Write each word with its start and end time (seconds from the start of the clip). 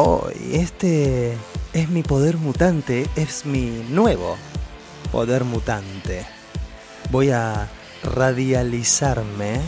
Hoy 0.00 0.32
este 0.52 1.36
es 1.72 1.88
mi 1.88 2.04
poder 2.04 2.36
mutante, 2.36 3.10
es 3.16 3.44
mi 3.44 3.84
nuevo 3.90 4.36
poder 5.10 5.42
mutante. 5.42 6.24
Voy 7.10 7.32
a 7.32 7.68
radializarme. 8.04 9.60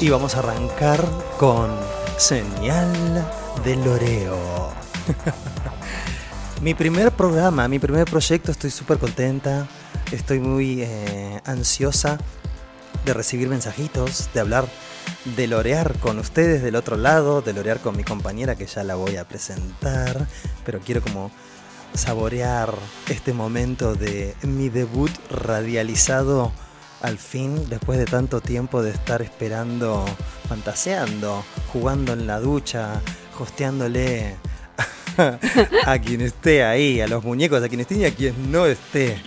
Y 0.00 0.08
vamos 0.08 0.34
a 0.34 0.38
arrancar 0.38 1.06
con 1.38 1.78
señal 2.16 2.90
de 3.66 3.76
loreo. 3.76 4.70
mi 6.62 6.72
primer 6.72 7.12
programa, 7.12 7.68
mi 7.68 7.78
primer 7.78 8.06
proyecto, 8.06 8.50
estoy 8.50 8.70
súper 8.70 8.96
contenta, 8.96 9.68
estoy 10.12 10.40
muy 10.40 10.82
eh, 10.82 11.40
ansiosa 11.44 12.18
de 13.04 13.14
recibir 13.14 13.48
mensajitos, 13.48 14.28
de 14.34 14.40
hablar, 14.40 14.66
de 15.36 15.46
lorear 15.46 15.98
con 15.98 16.18
ustedes 16.18 16.62
del 16.62 16.76
otro 16.76 16.96
lado, 16.96 17.42
de 17.42 17.52
lorear 17.52 17.80
con 17.80 17.96
mi 17.96 18.04
compañera 18.04 18.56
que 18.56 18.66
ya 18.66 18.84
la 18.84 18.94
voy 18.94 19.16
a 19.16 19.26
presentar, 19.26 20.26
pero 20.64 20.80
quiero 20.80 21.00
como 21.00 21.30
saborear 21.94 22.74
este 23.08 23.32
momento 23.32 23.94
de 23.94 24.34
mi 24.42 24.68
debut 24.68 25.10
radializado 25.30 26.52
al 27.02 27.18
fin, 27.18 27.68
después 27.68 27.98
de 27.98 28.04
tanto 28.04 28.40
tiempo 28.40 28.82
de 28.82 28.90
estar 28.90 29.22
esperando, 29.22 30.04
fantaseando, 30.48 31.44
jugando 31.72 32.12
en 32.12 32.26
la 32.26 32.40
ducha, 32.40 33.00
hosteándole 33.38 34.36
a 35.86 35.98
quien 35.98 36.20
esté 36.20 36.62
ahí, 36.62 37.00
a 37.00 37.08
los 37.08 37.24
muñecos, 37.24 37.62
a 37.62 37.68
quien 37.68 37.80
esté 37.80 37.96
y 37.96 38.04
a 38.04 38.14
quien 38.14 38.52
no 38.52 38.66
esté. 38.66 39.18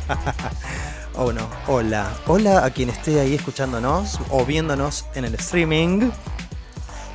oh 1.16 1.32
no, 1.32 1.48
hola, 1.66 2.12
hola 2.26 2.64
a 2.64 2.70
quien 2.70 2.90
esté 2.90 3.20
ahí 3.20 3.34
escuchándonos 3.34 4.18
o 4.30 4.44
viéndonos 4.44 5.06
en 5.14 5.24
el 5.24 5.34
streaming. 5.34 6.10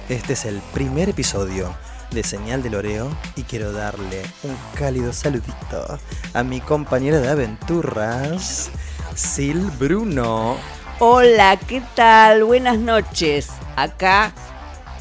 Este 0.10 0.34
es 0.34 0.46
el 0.46 0.62
primer 0.74 1.10
episodio 1.10 1.74
de 2.12 2.24
Señal 2.24 2.64
del 2.64 2.76
Oreo 2.76 3.10
y 3.36 3.44
quiero 3.44 3.72
darle 3.72 4.24
un 4.44 4.56
cálido 4.76 5.12
saludito 5.12 6.00
a 6.34 6.44
mi 6.44 6.62
compañera 6.62 7.20
de 7.20 7.30
aventuras, 7.30 8.70
Sil 9.16 9.60
Bruno. 9.78 10.58
Hola, 11.00 11.58
¿qué 11.58 11.82
tal? 11.96 12.44
Buenas 12.44 12.78
noches. 12.78 13.50
Acá 13.76 14.34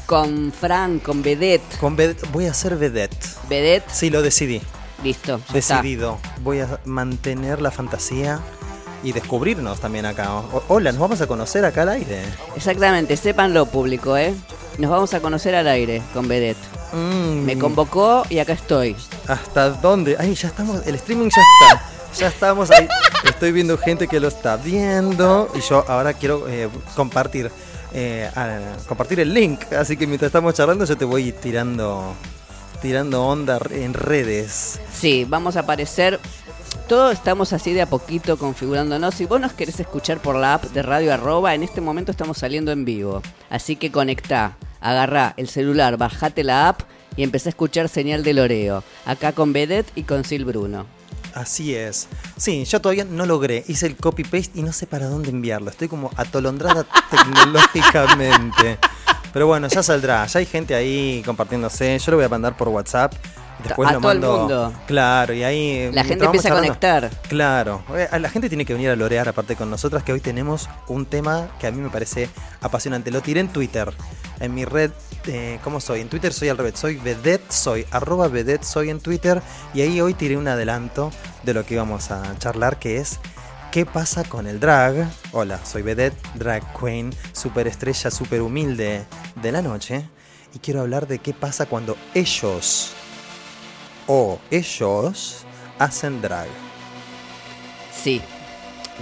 con 0.05 0.51
Fran, 0.51 0.99
con 0.99 1.21
Vedette. 1.21 1.77
Con 1.79 1.95
Vedette, 1.95 2.27
voy 2.31 2.45
a 2.45 2.53
ser 2.53 2.75
Vedette. 2.77 3.17
Vedette, 3.49 3.89
Sí, 3.91 4.09
lo 4.09 4.21
decidí. 4.21 4.61
Listo. 5.03 5.39
ya 5.53 5.59
está. 5.59 5.75
Decidido. 5.75 6.17
Voy 6.41 6.59
a 6.61 6.79
mantener 6.85 7.61
la 7.61 7.71
fantasía 7.71 8.39
y 9.03 9.11
descubrirnos 9.11 9.79
también 9.79 10.05
acá. 10.05 10.33
O- 10.33 10.63
hola, 10.69 10.91
nos 10.91 11.01
vamos 11.01 11.21
a 11.21 11.27
conocer 11.27 11.63
acá 11.65 11.83
al 11.83 11.89
aire. 11.89 12.21
Exactamente, 12.55 13.15
sépanlo 13.17 13.65
público, 13.67 14.17
¿eh? 14.17 14.33
Nos 14.77 14.91
vamos 14.91 15.13
a 15.13 15.19
conocer 15.19 15.55
al 15.55 15.67
aire 15.67 16.01
con 16.13 16.27
Vedette. 16.27 16.59
Mm, 16.93 17.43
Me 17.45 17.57
convocó 17.57 18.23
y 18.29 18.39
acá 18.39 18.53
estoy. 18.53 18.95
¿Hasta 19.27 19.71
dónde? 19.71 20.15
Ay, 20.19 20.33
ya 20.35 20.47
estamos, 20.49 20.85
el 20.85 20.95
streaming 20.95 21.29
ya 21.29 21.41
está. 21.41 21.81
Ya 22.19 22.27
estamos 22.27 22.71
ahí. 22.71 22.87
Estoy 23.23 23.51
viendo 23.51 23.77
gente 23.77 24.07
que 24.07 24.19
lo 24.19 24.27
está 24.27 24.55
viendo 24.57 25.49
y 25.55 25.59
yo 25.61 25.83
ahora 25.87 26.13
quiero 26.13 26.47
eh, 26.47 26.69
compartir 26.95 27.51
eh, 27.93 28.29
a- 28.35 28.59
compartir 28.87 29.19
el 29.19 29.33
link. 29.33 29.61
Así 29.73 29.97
que 29.97 30.07
mientras 30.07 30.29
estamos 30.29 30.53
charlando 30.53 30.85
yo 30.85 30.95
te 30.97 31.05
voy 31.05 31.31
tirando 31.31 32.13
tirando 32.81 33.25
onda 33.25 33.59
en 33.71 33.93
redes. 33.93 34.79
Sí, 34.99 35.27
vamos 35.29 35.55
a 35.57 35.59
aparecer. 35.59 36.19
Todos 36.87 37.13
estamos 37.13 37.53
así 37.53 37.71
de 37.71 37.83
a 37.83 37.85
poquito 37.85 38.37
configurándonos. 38.37 39.13
Si 39.13 39.25
vos 39.25 39.39
nos 39.39 39.53
querés 39.53 39.79
escuchar 39.79 40.19
por 40.19 40.35
la 40.35 40.55
app 40.55 40.63
de 40.63 40.81
Radio 40.81 41.13
Arroba, 41.13 41.53
en 41.53 41.61
este 41.61 41.81
momento 41.81 42.09
estamos 42.09 42.39
saliendo 42.39 42.71
en 42.71 42.83
vivo. 42.83 43.21
Así 43.51 43.75
que 43.75 43.91
conectá, 43.91 44.57
agarrá 44.81 45.35
el 45.37 45.49
celular, 45.49 45.97
bajate 45.97 46.43
la 46.43 46.69
app 46.69 46.81
y 47.15 47.21
empecé 47.21 47.49
a 47.49 47.51
escuchar 47.51 47.89
señal 47.89 48.23
de 48.23 48.33
Loreo. 48.33 48.83
Acá 49.05 49.33
con 49.33 49.53
Vedette 49.53 49.91
y 49.93 50.01
con 50.01 50.23
Sil 50.25 50.45
Bruno. 50.45 50.87
Así 51.35 51.75
es. 51.75 52.07
Sí, 52.35 52.65
yo 52.65 52.81
todavía 52.81 53.05
no 53.05 53.27
logré. 53.27 53.63
Hice 53.67 53.85
el 53.85 53.97
copy 53.97 54.23
paste 54.23 54.51
y 54.55 54.63
no 54.63 54.73
sé 54.73 54.87
para 54.87 55.05
dónde 55.05 55.29
enviarlo. 55.29 55.69
Estoy 55.69 55.89
como 55.89 56.09
atolondrada 56.15 56.87
tecnológicamente. 57.11 58.79
Pero 59.31 59.45
bueno, 59.45 59.67
ya 59.67 59.83
saldrá. 59.83 60.25
Ya 60.25 60.39
hay 60.39 60.47
gente 60.47 60.73
ahí 60.73 61.21
compartiéndose. 61.23 61.99
Yo 61.99 62.11
lo 62.11 62.17
voy 62.17 62.25
a 62.25 62.29
mandar 62.29 62.57
por 62.57 62.69
WhatsApp. 62.69 63.13
Después 63.63 63.89
A 63.89 63.93
lo 63.93 64.01
todo 64.01 64.11
el 64.11 64.19
mando. 64.19 64.37
mundo. 64.39 64.73
Claro, 64.85 65.33
y 65.33 65.43
ahí. 65.43 65.89
La 65.91 66.03
gente 66.03 66.25
empieza 66.25 66.49
a 66.49 66.55
conectar. 66.55 67.09
Claro. 67.27 67.83
Eh, 67.95 68.07
La 68.19 68.29
gente 68.29 68.49
tiene 68.49 68.65
que 68.65 68.73
venir 68.73 68.89
a 68.89 68.95
lorear 68.95 69.27
aparte 69.27 69.55
con 69.55 69.69
nosotras, 69.69 70.03
que 70.03 70.13
hoy 70.13 70.19
tenemos 70.21 70.69
un 70.87 71.05
tema 71.05 71.47
que 71.59 71.67
a 71.67 71.71
mí 71.71 71.81
me 71.81 71.89
parece 71.89 72.29
apasionante. 72.61 73.11
Lo 73.11 73.21
tiré 73.21 73.39
en 73.39 73.49
Twitter. 73.49 73.91
En 74.39 74.53
mi 74.53 74.65
red, 74.65 74.91
eh, 75.25 75.59
¿cómo 75.63 75.79
soy? 75.79 76.01
En 76.01 76.09
Twitter 76.09 76.31
soy 76.31 76.49
al 76.49 76.57
revés. 76.57 76.73
Soy 76.77 76.97
vedette, 76.97 77.51
soy 77.51 77.85
arroba 77.89 78.27
vedette, 78.27 78.63
soy 78.63 78.91
en 78.91 78.99
Twitter. 78.99 79.41
Y 79.73 79.81
ahí 79.81 79.99
hoy 80.01 80.13
tiré 80.13 80.37
un 80.37 80.47
adelanto 80.47 81.11
de 81.43 81.53
lo 81.55 81.65
que 81.65 81.73
íbamos 81.73 82.11
a 82.11 82.37
charlar, 82.37 82.77
que 82.77 82.97
es 82.97 83.19
¿Qué 83.71 83.85
pasa 83.85 84.23
con 84.23 84.47
el 84.47 84.59
drag? 84.59 85.09
Hola, 85.33 85.59
soy 85.65 85.81
vedette, 85.81 86.15
drag 86.35 86.63
queen, 86.79 87.13
superestrella, 87.33 88.09
super 88.09 88.41
humilde 88.41 89.05
de 89.35 89.51
la 89.51 89.61
noche. 89.61 90.07
Y 90.53 90.59
quiero 90.59 90.81
hablar 90.81 91.05
de 91.07 91.19
qué 91.19 91.33
pasa 91.33 91.65
cuando 91.65 91.97
ellos 92.13 92.93
o 94.07 94.39
ellos 94.49 95.45
hacen 95.79 96.21
drag. 96.21 96.47
Sí, 97.93 98.21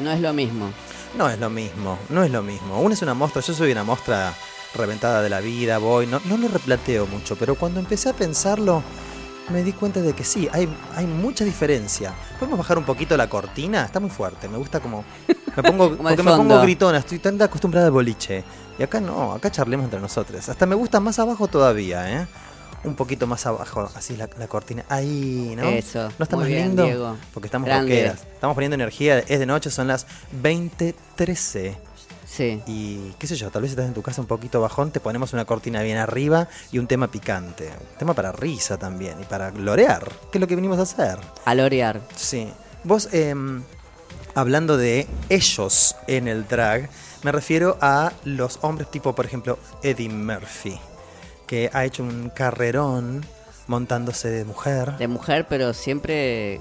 no 0.04 0.12
es 0.12 0.20
lo 0.20 0.34
mismo. 0.34 0.70
No 1.18 1.30
es 1.30 1.40
lo 1.40 1.50
mismo, 1.50 1.98
no 2.10 2.24
es 2.24 2.32
lo 2.32 2.42
mismo. 2.44 2.82
Uno 2.82 2.94
es 2.94 3.02
una 3.02 3.14
mostra, 3.14 3.42
yo 3.42 3.54
soy 3.54 3.72
una 3.72 3.86
mostra 3.86 4.34
reventada 4.76 5.22
de 5.22 5.30
la 5.30 5.40
vida, 5.40 5.78
voy, 5.78 6.08
no, 6.08 6.20
no 6.26 6.36
lo 6.36 6.50
replanteo 6.50 7.08
mucho, 7.08 7.38
pero 7.38 7.56
cuando 7.56 7.80
empecé 7.80 8.10
a 8.10 8.14
pensarlo, 8.14 8.84
me 9.50 9.64
di 9.64 9.72
cuenta 9.72 10.02
de 10.02 10.14
que 10.14 10.24
sí, 10.24 10.50
hay, 10.52 10.68
hay 10.96 11.06
mucha 11.06 11.46
diferencia. 11.46 12.14
¿Podemos 12.38 12.60
bajar 12.60 12.78
un 12.78 12.84
poquito 12.84 13.16
la 13.16 13.30
cortina? 13.30 13.86
Está 13.86 14.00
muy 14.00 14.10
fuerte, 14.10 14.50
me 14.50 14.58
gusta 14.58 14.80
como... 14.80 15.06
Me 15.56 15.64
pongo, 15.64 15.90
Como 15.98 16.10
porque 16.10 16.24
me 16.24 16.32
pongo 16.36 16.62
gritona, 16.62 16.98
estoy 16.98 17.20
tan 17.20 17.42
acostumbrada 17.42 17.88
al 17.88 17.94
boliche. 17.94 18.44
Y 18.78 18.84
acá 18.84 19.00
no, 19.00 19.34
acá 19.34 19.50
charlemos 19.50 19.86
entre 19.86 20.02
nosotros. 20.02 20.50
Hasta 20.50 20.66
me 20.66 20.76
gusta 20.76 21.00
más 21.00 21.18
abajo 21.20 21.48
todavía, 21.48 22.12
¿eh? 22.12 22.28
Un 22.86 22.96
poquito 22.96 23.28
más 23.28 23.46
abajo, 23.46 23.90
así 23.96 24.16
la, 24.16 24.30
la 24.38 24.48
cortina. 24.48 24.86
Ahí, 24.90 25.54
¿no? 25.56 25.64
Eso, 25.64 26.10
¿No 26.18 26.24
está 26.24 26.36
muy 26.36 26.44
más 26.44 26.48
bien, 26.48 26.68
lindo? 26.68 26.84
Diego. 26.84 27.18
Porque 27.34 27.48
estamos 27.48 27.70
rockeras. 27.70 28.22
Estamos 28.34 28.56
poniendo 28.56 28.76
energía, 28.76 29.20
es 29.20 29.40
de 29.40 29.46
noche, 29.46 29.72
son 29.72 29.88
las 29.88 30.06
20.13. 30.42 31.76
Sí. 32.26 32.62
Y 32.66 33.12
qué 33.18 33.28
sé 33.28 33.36
yo, 33.36 33.50
tal 33.50 33.62
vez 33.62 33.72
estás 33.72 33.86
en 33.86 33.94
tu 33.94 34.02
casa 34.02 34.20
un 34.20 34.28
poquito 34.28 34.60
bajón, 34.60 34.92
te 34.92 35.00
ponemos 35.00 35.32
una 35.34 35.46
cortina 35.46 35.82
bien 35.84 35.98
arriba 35.98 36.50
y 36.72 36.80
un 36.80 36.88
tema 36.88 37.08
picante. 37.08 37.68
Un 37.68 37.98
tema 37.98 38.14
para 38.14 38.32
risa 38.32 38.78
también 38.78 39.22
y 39.22 39.24
para 39.24 39.52
glorear, 39.52 40.12
que 40.32 40.38
es 40.38 40.42
lo 40.42 40.48
que 40.48 40.56
venimos 40.56 40.80
a 40.80 40.82
hacer. 40.82 41.18
A 41.46 41.56
lorear. 41.56 42.02
Sí. 42.16 42.52
Vos, 42.84 43.10
em, 43.14 43.64
hablando 44.34 44.76
de 44.76 45.08
ellos 45.30 45.96
en 46.08 46.28
el 46.28 46.48
drag, 46.48 46.90
me 47.24 47.32
refiero 47.32 47.78
a 47.82 48.12
los 48.26 48.60
hombres 48.62 48.92
tipo, 48.92 49.16
por 49.16 49.26
ejemplo, 49.26 49.58
Eddie 49.82 50.10
Murphy, 50.10 50.78
que 51.48 51.70
ha 51.74 51.86
hecho 51.86 52.04
un 52.04 52.30
carrerón 52.30 53.26
montándose 53.68 54.30
de 54.30 54.46
mujer. 54.46 54.98
De 54.98 55.08
mujer, 55.08 55.48
pero 55.48 55.74
siempre 55.74 56.60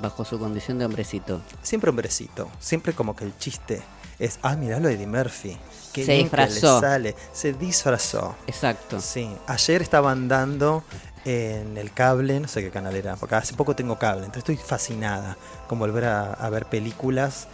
bajo 0.00 0.24
su 0.24 0.38
condición 0.38 0.78
de 0.78 0.86
hombrecito. 0.86 1.40
Siempre 1.62 1.90
hombrecito, 1.90 2.48
siempre 2.60 2.92
como 2.92 3.14
que 3.16 3.24
el 3.24 3.36
chiste 3.38 3.82
es, 4.18 4.38
ah, 4.42 4.56
miralo 4.56 4.88
Eddie 4.88 5.06
Murphy. 5.06 5.56
Qué 5.92 6.04
Se 6.04 6.14
bien 6.14 6.28
que 6.28 6.36
le 6.36 6.46
disfrazó. 6.46 6.80
sale. 6.80 7.14
Se 7.32 7.52
disfrazó. 7.52 8.36
Exacto. 8.46 9.00
Sí, 9.00 9.30
ayer 9.46 9.82
estaban 9.82 10.28
dando 10.28 10.84
en 11.24 11.76
el 11.76 11.92
cable, 11.92 12.38
no 12.38 12.46
sé 12.48 12.62
qué 12.62 12.70
canal 12.70 12.94
era, 12.94 13.16
porque 13.16 13.34
hace 13.34 13.54
poco 13.54 13.74
tengo 13.74 13.98
cable, 13.98 14.26
entonces 14.26 14.48
estoy 14.48 14.56
fascinada 14.56 15.36
con 15.66 15.78
volver 15.78 16.04
a, 16.04 16.32
a 16.32 16.50
ver 16.50 16.66
películas 16.66 17.48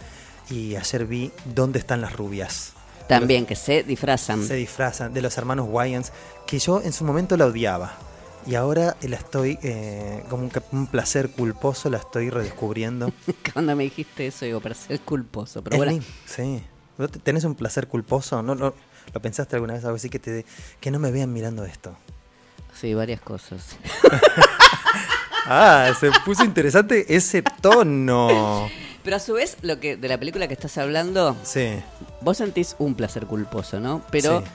y 0.49 0.75
ayer 0.75 1.05
vi 1.05 1.31
¿Dónde 1.45 1.79
están 1.79 2.01
las 2.01 2.13
rubias? 2.13 2.72
También 3.07 3.45
que 3.45 3.55
se 3.55 3.83
disfrazan. 3.83 4.45
Se 4.45 4.55
disfrazan 4.55 5.13
de 5.13 5.21
los 5.21 5.37
hermanos 5.37 5.67
Wayans, 5.69 6.11
que 6.47 6.59
yo 6.59 6.81
en 6.81 6.93
su 6.93 7.03
momento 7.03 7.37
la 7.37 7.45
odiaba. 7.45 7.93
Y 8.45 8.55
ahora 8.55 8.97
la 9.01 9.15
estoy, 9.15 9.57
eh, 9.63 10.23
como 10.29 10.49
un, 10.71 10.87
placer 10.87 11.29
culposo, 11.29 11.89
la 11.89 11.97
estoy 11.99 12.29
redescubriendo. 12.29 13.11
Cuando 13.53 13.75
me 13.75 13.83
dijiste 13.83 14.27
eso, 14.27 14.45
digo, 14.45 14.59
para 14.59 14.75
ser 14.75 14.99
culposo. 15.01 15.63
Pero 15.63 15.77
bueno, 15.77 16.01
Sí. 16.25 16.61
¿Vos 16.97 17.09
te- 17.09 17.19
¿Tenés 17.19 17.43
un 17.45 17.55
placer 17.55 17.87
culposo? 17.87 18.41
¿No, 18.43 18.53
no, 18.53 18.73
¿Lo 19.13 19.21
pensaste 19.21 19.55
alguna 19.55 19.73
vez 19.73 19.83
algo 19.85 19.95
así 19.95 20.09
que, 20.09 20.19
te, 20.19 20.45
que 20.79 20.91
no 20.91 20.99
me 20.99 21.11
vean 21.11 21.31
mirando 21.31 21.65
esto? 21.65 21.95
sí, 22.79 22.93
varias 22.93 23.21
cosas. 23.21 23.77
Ah, 25.45 25.91
se 25.99 26.09
puso 26.23 26.45
interesante 26.45 27.05
ese 27.13 27.41
tono. 27.41 28.69
Pero 29.03 29.17
a 29.17 29.19
su 29.19 29.33
vez, 29.33 29.57
lo 29.61 29.79
que 29.79 29.97
de 29.97 30.07
la 30.07 30.17
película 30.17 30.47
que 30.47 30.53
estás 30.53 30.77
hablando, 30.77 31.35
Sí. 31.43 31.69
vos 32.21 32.37
sentís 32.37 32.75
un 32.79 32.95
placer 32.95 33.25
culposo, 33.25 33.79
¿no? 33.79 34.01
Pero 34.11 34.39
Sí. 34.39 34.45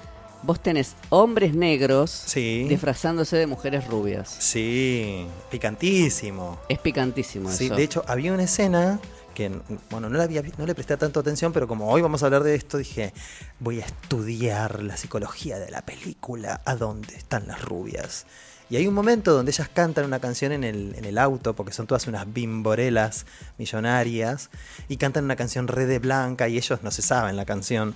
vos 0.42 0.60
tenés 0.60 0.94
hombres 1.10 1.54
negros 1.54 2.10
Sí. 2.10 2.64
disfrazándose 2.68 3.36
de 3.36 3.46
mujeres 3.46 3.86
rubias. 3.86 4.34
Sí, 4.38 5.26
picantísimo. 5.50 6.58
Es 6.68 6.78
picantísimo 6.78 7.50
Sí, 7.52 7.66
eso. 7.66 7.76
de 7.76 7.82
hecho, 7.82 8.04
había 8.08 8.32
una 8.32 8.44
escena 8.44 8.98
que, 9.34 9.50
bueno, 9.90 10.08
no, 10.08 10.16
la 10.18 10.24
había, 10.24 10.42
no 10.56 10.66
le 10.66 10.74
presté 10.74 10.96
tanto 10.96 11.20
atención, 11.20 11.52
pero 11.52 11.68
como 11.68 11.90
hoy 11.90 12.02
vamos 12.02 12.22
a 12.22 12.26
hablar 12.26 12.42
de 12.42 12.54
esto, 12.56 12.78
dije, 12.78 13.12
voy 13.60 13.80
a 13.80 13.84
estudiar 13.84 14.82
la 14.82 14.96
psicología 14.96 15.58
de 15.58 15.70
la 15.70 15.82
película, 15.82 16.60
¿a 16.64 16.74
dónde 16.74 17.14
están 17.14 17.46
las 17.46 17.62
rubias? 17.62 18.26
Y 18.70 18.76
hay 18.76 18.86
un 18.86 18.94
momento 18.94 19.32
donde 19.32 19.50
ellas 19.50 19.68
cantan 19.72 20.04
una 20.04 20.20
canción 20.20 20.52
en 20.52 20.62
el, 20.62 20.94
en 20.96 21.04
el 21.06 21.16
auto, 21.18 21.54
porque 21.54 21.72
son 21.72 21.86
todas 21.86 22.06
unas 22.06 22.30
bimborelas 22.32 23.24
millonarias, 23.56 24.50
y 24.88 24.96
cantan 24.98 25.24
una 25.24 25.36
canción 25.36 25.68
re 25.68 25.86
de 25.86 25.98
blanca 25.98 26.48
y 26.48 26.56
ellos 26.58 26.80
no 26.82 26.90
se 26.90 27.00
saben 27.02 27.36
la 27.36 27.44
canción. 27.46 27.94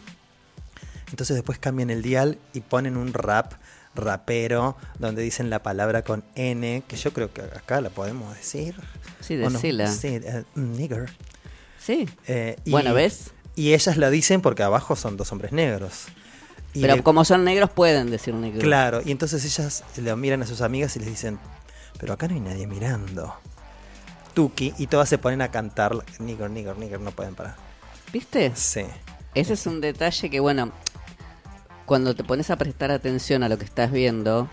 Entonces 1.11 1.37
después 1.37 1.59
cambian 1.59 1.91
el 1.91 2.01
dial 2.03 2.39
y 2.55 2.61
ponen 2.61 2.97
un 2.97 3.13
rap 3.13 3.53
rapero 3.95 4.77
donde 4.99 5.21
dicen 5.23 5.51
la 5.51 5.63
palabra 5.63 6.03
con 6.03 6.25
N, 6.35 6.83
que 6.89 6.97
yo 6.97 7.13
creo 7.13 7.31
que 7.33 7.43
acá 7.43 7.83
la 7.83 7.91
podemos 7.91 8.35
decir. 8.35 8.75
Sí, 9.21 9.35
¿o 9.37 9.51
no? 9.51 9.51
decila. 9.51 9.93
Sí, 9.93 10.09
eh, 10.23 10.45
nigger. 10.55 11.11
Sí. 11.79 12.09
Eh, 12.27 12.57
y- 12.65 12.71
Bueno, 12.71 12.95
¿ves? 12.95 13.33
Y 13.55 13.75
ellas 13.75 13.99
la 13.99 14.09
dicen 14.09 14.41
porque 14.41 14.63
abajo 14.63 14.97
son 14.97 15.19
dos 15.19 15.31
hombres 15.33 15.53
negros. 15.53 16.07
Y 16.75 16.81
Pero 16.83 16.97
le- 16.97 17.03
como 17.03 17.25
son 17.25 17.45
negros 17.45 17.71
pueden 17.71 18.11
decir 18.11 18.35
negro. 18.35 18.61
Claro, 18.61 19.01
y 19.05 19.11
entonces 19.11 19.45
ellas 19.45 19.85
le 19.97 20.17
miran 20.17 20.43
a 20.43 20.47
sus 20.47 20.61
amigas 20.63 20.97
y 20.97 21.01
les 21.01 21.09
dicen, 21.09 21.39
pero 21.99 22.15
acá 22.15 22.29
no 22.29 22.35
hay 22.35 22.41
nadie 22.41 22.67
mirando. 22.67 23.35
Tuki, 24.35 24.73
y 24.79 24.87
todas 24.87 25.09
se 25.09 25.19
ponen 25.19 25.43
a 25.43 25.51
cantar, 25.51 25.93
nigger, 26.19 26.51
nigger, 26.51 26.79
nigger, 26.79 27.01
no 27.01 27.11
pueden 27.11 27.35
parar. 27.35 27.57
¿Viste? 28.13 28.53
Sí, 28.55 28.85
Ese 29.35 29.55
es 29.55 29.67
un 29.67 29.81
detalle 29.83 30.31
que, 30.31 30.41
bueno, 30.41 30.73
cuando 31.87 32.15
te 32.15 32.25
pones 32.25 32.51
a 32.51 32.57
prestar 32.57 32.91
atención 32.91 33.43
a 33.43 33.49
lo 33.49 33.59
que 33.59 33.65
estás 33.65 33.91
viendo, 33.91 34.49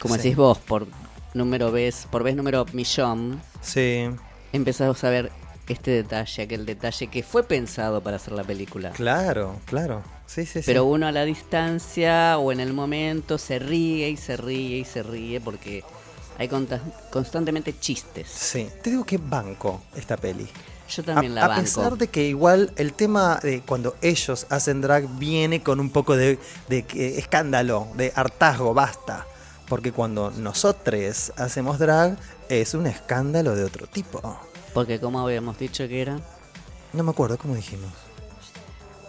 como 0.00 0.14
Sí. 0.16 0.22
decís 0.22 0.36
vos, 0.36 0.58
por 0.58 0.86
número 1.34 1.70
vez, 1.72 2.06
por 2.10 2.22
vez 2.22 2.36
número 2.36 2.66
millón, 2.72 3.40
sí, 3.62 4.08
empezás 4.52 5.02
a 5.04 5.08
ver 5.10 5.30
este 5.68 5.90
detalle, 5.92 6.42
aquel 6.42 6.66
detalle 6.66 7.06
que 7.06 7.22
fue 7.22 7.42
pensado 7.44 8.02
para 8.02 8.16
hacer 8.16 8.34
la 8.34 8.44
película. 8.44 8.90
claro, 8.90 9.58
claro. 9.64 10.02
Sí, 10.26 10.46
sí, 10.46 10.60
sí. 10.60 10.62
Pero 10.64 10.84
uno 10.84 11.06
a 11.06 11.12
la 11.12 11.24
distancia 11.24 12.38
o 12.38 12.52
en 12.52 12.60
el 12.60 12.72
momento 12.72 13.38
se 13.38 13.58
ríe 13.58 14.08
y 14.08 14.16
se 14.16 14.36
ríe 14.36 14.78
y 14.78 14.84
se 14.84 15.02
ríe 15.02 15.40
porque 15.40 15.84
hay 16.38 16.48
constantemente 17.10 17.78
chistes. 17.78 18.28
Sí, 18.28 18.68
te 18.82 18.90
digo 18.90 19.04
que 19.04 19.18
banco 19.18 19.82
esta 19.94 20.16
peli. 20.16 20.48
Yo 20.88 21.02
también 21.02 21.32
a, 21.32 21.34
la 21.36 21.44
a 21.44 21.48
banco. 21.48 21.62
pesar 21.62 21.96
de 21.96 22.08
que 22.08 22.26
igual 22.26 22.72
el 22.76 22.92
tema 22.92 23.38
de 23.42 23.60
cuando 23.62 23.96
ellos 24.02 24.46
hacen 24.50 24.80
drag 24.80 25.08
viene 25.18 25.62
con 25.62 25.80
un 25.80 25.90
poco 25.90 26.16
de, 26.16 26.38
de 26.68 26.84
escándalo, 27.18 27.88
de 27.96 28.12
hartazgo, 28.14 28.74
basta. 28.74 29.26
Porque 29.68 29.92
cuando 29.92 30.30
nosotros 30.32 31.32
hacemos 31.36 31.78
drag 31.78 32.18
es 32.48 32.74
un 32.74 32.86
escándalo 32.86 33.54
de 33.54 33.64
otro 33.64 33.86
tipo. 33.86 34.20
Porque 34.74 35.00
como 35.00 35.20
habíamos 35.20 35.58
dicho 35.58 35.86
que 35.88 36.02
era, 36.02 36.18
No 36.92 37.02
me 37.04 37.10
acuerdo 37.10 37.38
cómo 37.38 37.54
dijimos. 37.54 37.90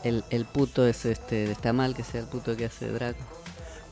El, 0.04 0.24
el 0.30 0.46
puto 0.46 0.86
es 0.88 1.06
este, 1.06 1.52
está 1.52 1.74
mal 1.74 1.96
que 1.96 2.04
sea 2.04 2.22
el 2.22 2.28
puto 2.28 2.56
que 2.56 2.66
hace 2.66 2.88
drag. 2.90 3.16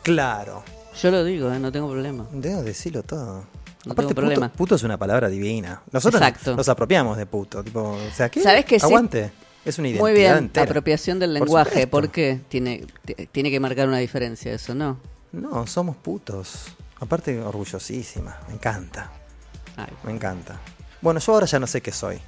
Claro, 0.03 0.63
Yo 1.01 1.11
lo 1.11 1.23
digo, 1.23 1.51
¿eh? 1.51 1.59
no 1.59 1.71
tengo 1.71 1.89
problema. 1.89 2.25
debo 2.31 2.63
decirlo 2.63 3.03
todo. 3.03 3.45
No 3.85 3.93
Aparte, 3.93 4.09
tengo 4.13 4.21
problema. 4.21 4.47
Puto, 4.49 4.57
puto 4.57 4.75
es 4.75 4.83
una 4.83 4.97
palabra 4.97 5.27
divina. 5.29 5.81
Nosotros 5.91 6.21
Exacto. 6.21 6.55
nos 6.55 6.69
apropiamos 6.69 7.17
de 7.17 7.25
puto. 7.25 7.63
Tipo, 7.63 7.81
o 7.93 8.11
sea, 8.15 8.29
¿qué? 8.29 8.41
¿Sabes 8.41 8.65
que 8.65 8.79
sí? 8.79 8.85
Aguante. 8.85 9.31
Es 9.65 9.77
una 9.77 9.87
identidad 9.89 10.03
Muy 10.03 10.13
bien, 10.13 10.37
entera. 10.37 10.65
apropiación 10.65 11.19
del 11.19 11.33
lenguaje. 11.35 11.85
¿Por 11.87 12.09
qué? 12.09 12.41
Tiene, 12.49 12.85
tiene 13.31 13.51
que 13.51 13.59
marcar 13.59 13.87
una 13.87 13.97
diferencia 13.99 14.51
eso, 14.53 14.73
¿no? 14.73 14.97
No, 15.31 15.65
somos 15.67 15.95
putos. 15.95 16.65
Aparte, 16.99 17.39
orgullosísima. 17.41 18.39
Me 18.47 18.55
encanta. 18.55 19.11
Ay, 19.77 19.87
Me 20.03 20.11
encanta. 20.11 20.59
Bueno, 21.01 21.19
yo 21.19 21.33
ahora 21.33 21.45
ya 21.45 21.59
no 21.59 21.67
sé 21.67 21.81
qué 21.81 21.91
soy. 21.91 22.19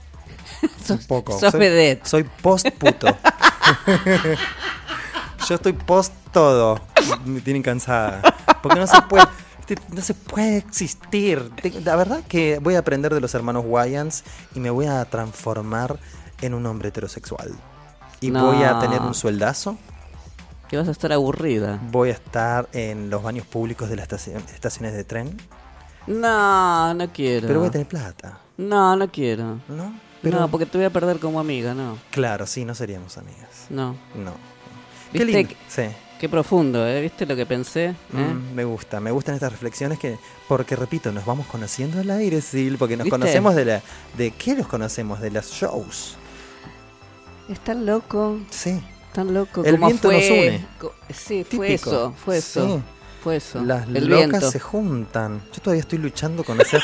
Un 0.90 0.98
poco. 1.08 1.40
sos 1.40 1.52
soy. 1.52 2.00
Soy 2.04 2.24
post 2.24 2.70
puto. 2.72 3.08
yo 5.48 5.56
estoy 5.56 5.74
post 5.74 6.14
todo. 6.32 6.80
Me 7.26 7.42
tienen 7.42 7.64
cansada. 7.64 8.22
Porque 8.62 8.80
no 8.80 8.88
se 8.88 9.02
puede. 9.04 9.26
No 9.92 10.02
se 10.02 10.14
puede 10.14 10.58
existir. 10.58 11.52
La 11.86 11.96
verdad 11.96 12.22
que 12.28 12.60
voy 12.60 12.76
a 12.76 12.80
aprender 12.80 13.14
de 13.14 13.22
los 13.22 13.34
hermanos 13.34 13.64
Wayans 13.66 14.24
y 14.56 14.60
me 14.60 14.70
voy 14.70 14.88
a 14.88 15.04
transformar 15.06 15.98
en 16.42 16.54
un 16.54 16.66
hombre 16.66 16.90
heterosexual. 16.90 17.52
Y 18.20 18.30
No. 18.32 18.48
voy 18.48 18.64
a 18.64 18.80
tener 18.80 19.02
un 19.02 19.14
sueldazo. 19.14 19.78
Que 20.68 20.78
vas 20.78 20.88
a 20.88 20.92
estar 20.92 21.12
aburrida. 21.14 21.80
Voy 21.92 22.10
a 22.10 22.14
estar 22.14 22.68
en 22.74 23.10
los 23.10 23.24
baños 23.24 23.46
públicos 23.46 23.90
de 23.90 23.96
las 23.96 24.10
estaci- 24.10 24.36
estaciones 24.54 24.94
de 24.94 25.04
tren. 25.04 25.38
No, 26.08 26.94
no 26.94 27.10
quiero. 27.14 27.48
Pero 27.48 27.60
voy 27.60 27.70
a 27.70 27.72
tener 27.72 27.88
plata. 27.88 28.40
No, 28.58 28.96
no 28.96 29.10
quiero. 29.10 29.60
¿No? 29.70 29.94
Pero, 30.22 30.40
No, 30.40 30.48
porque 30.50 30.66
te 30.66 30.78
voy 30.78 30.86
a 30.86 30.90
perder 30.90 31.20
como 31.20 31.40
amiga, 31.40 31.74
no. 31.74 31.98
Claro, 32.12 32.48
sí, 32.48 32.66
no 32.66 32.76
seríamos 32.76 33.18
amigas. 33.18 33.50
No. 33.74 33.96
No. 34.16 34.32
Qué 35.12 35.20
¿Viste 35.20 35.26
lindo. 35.26 35.50
que- 35.50 35.56
Sí. 35.68 35.96
Qué 36.20 36.30
profundo, 36.30 36.88
¿eh? 36.88 37.02
¿Viste 37.02 37.26
lo 37.26 37.36
que 37.36 37.46
pensé? 37.46 37.88
¿Eh? 37.88 37.96
Mm, 38.14 38.54
me 38.56 38.64
gusta, 38.64 39.02
me 39.02 39.12
gustan 39.12 39.36
estas 39.36 39.52
reflexiones 39.52 40.00
que, 40.00 40.18
porque 40.48 40.78
repito, 40.78 41.12
nos 41.12 41.26
vamos 41.26 41.46
conociendo 41.48 42.00
al 42.00 42.10
aire, 42.12 42.40
Sil, 42.40 42.78
porque 42.80 42.96
nos 42.96 43.04
¿Viste? 43.06 43.20
conocemos 43.20 43.56
de 43.56 43.66
la, 43.66 43.82
de 44.18 44.32
qué 44.32 44.56
nos 44.56 44.68
conocemos, 44.68 45.20
de 45.20 45.32
las 45.32 45.50
shows. 45.52 46.16
Es 47.50 47.60
tan 47.60 47.86
loco, 47.86 48.40
Sí. 48.50 48.82
tan 49.12 49.34
loco. 49.34 49.66
El 49.66 49.76
como 49.76 49.88
viento 49.88 50.08
fue... 50.08 50.16
nos 50.18 50.30
une. 50.30 50.66
Sí, 51.14 51.44
fue 51.44 51.68
Típico. 51.68 51.90
eso, 51.92 52.14
fue 52.24 52.38
eso. 52.38 52.78
Sí. 52.78 52.84
Fue 53.22 53.36
eso. 53.38 53.62
Las 53.64 53.86
el 53.88 54.06
locas 54.08 54.30
viento. 54.30 54.52
se 54.52 54.60
juntan. 54.62 55.42
Yo 55.54 55.62
todavía 55.62 55.82
estoy 55.82 56.00
luchando 56.00 56.44
con 56.46 56.60
hacer. 56.62 56.82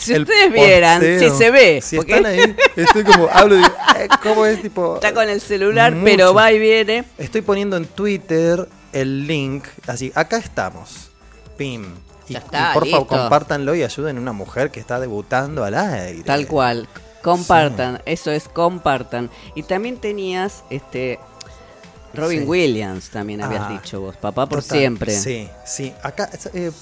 Si 0.00 0.14
el 0.14 0.22
ustedes 0.22 0.52
vieran, 0.52 1.00
si 1.02 1.30
se 1.30 1.50
ve. 1.50 1.80
Si 1.82 1.96
porque 1.96 2.14
están 2.16 2.26
ahí, 2.32 2.56
estoy 2.76 3.04
como, 3.04 3.28
hablo 3.30 3.56
de. 3.56 3.62
eh, 3.62 4.08
¿Cómo 4.22 4.46
es 4.46 4.62
tipo.? 4.62 4.94
está 4.96 5.12
con 5.12 5.28
el 5.28 5.40
celular, 5.40 5.92
Mucho. 5.92 6.04
pero 6.04 6.34
va 6.34 6.50
y 6.52 6.58
viene. 6.58 7.04
Estoy 7.18 7.42
poniendo 7.42 7.76
en 7.76 7.84
Twitter 7.84 8.66
el 8.92 9.26
link, 9.26 9.64
así, 9.86 10.10
acá 10.14 10.38
estamos. 10.38 11.10
Pim. 11.56 11.84
Y, 12.28 12.32
Ya 12.34 12.38
está, 12.38 12.70
y 12.70 12.74
por 12.74 12.88
favor, 12.88 13.06
compártanlo 13.08 13.74
y 13.74 13.82
ayuden 13.82 14.16
a 14.16 14.20
una 14.20 14.32
mujer 14.32 14.70
que 14.70 14.80
está 14.80 14.98
debutando 15.00 15.64
al 15.64 15.74
aire. 15.74 16.22
Tal 16.24 16.46
cual. 16.46 16.88
Compartan, 17.22 18.00
eso 18.06 18.30
es, 18.30 18.48
compartan. 18.48 19.28
Y 19.54 19.64
también 19.64 19.98
tenías 19.98 20.64
este 20.70 21.18
Robin 22.14 22.40
Sí. 22.40 22.46
Williams, 22.46 23.10
también 23.10 23.42
habías 23.42 23.64
Ah, 23.66 23.68
dicho 23.72 24.00
vos, 24.00 24.16
papá 24.16 24.46
por 24.46 24.62
Total, 24.62 24.78
siempre. 24.78 25.12
Sí, 25.14 25.48
sí. 25.66 25.92
Acá, 26.02 26.30
eh, 26.54 26.72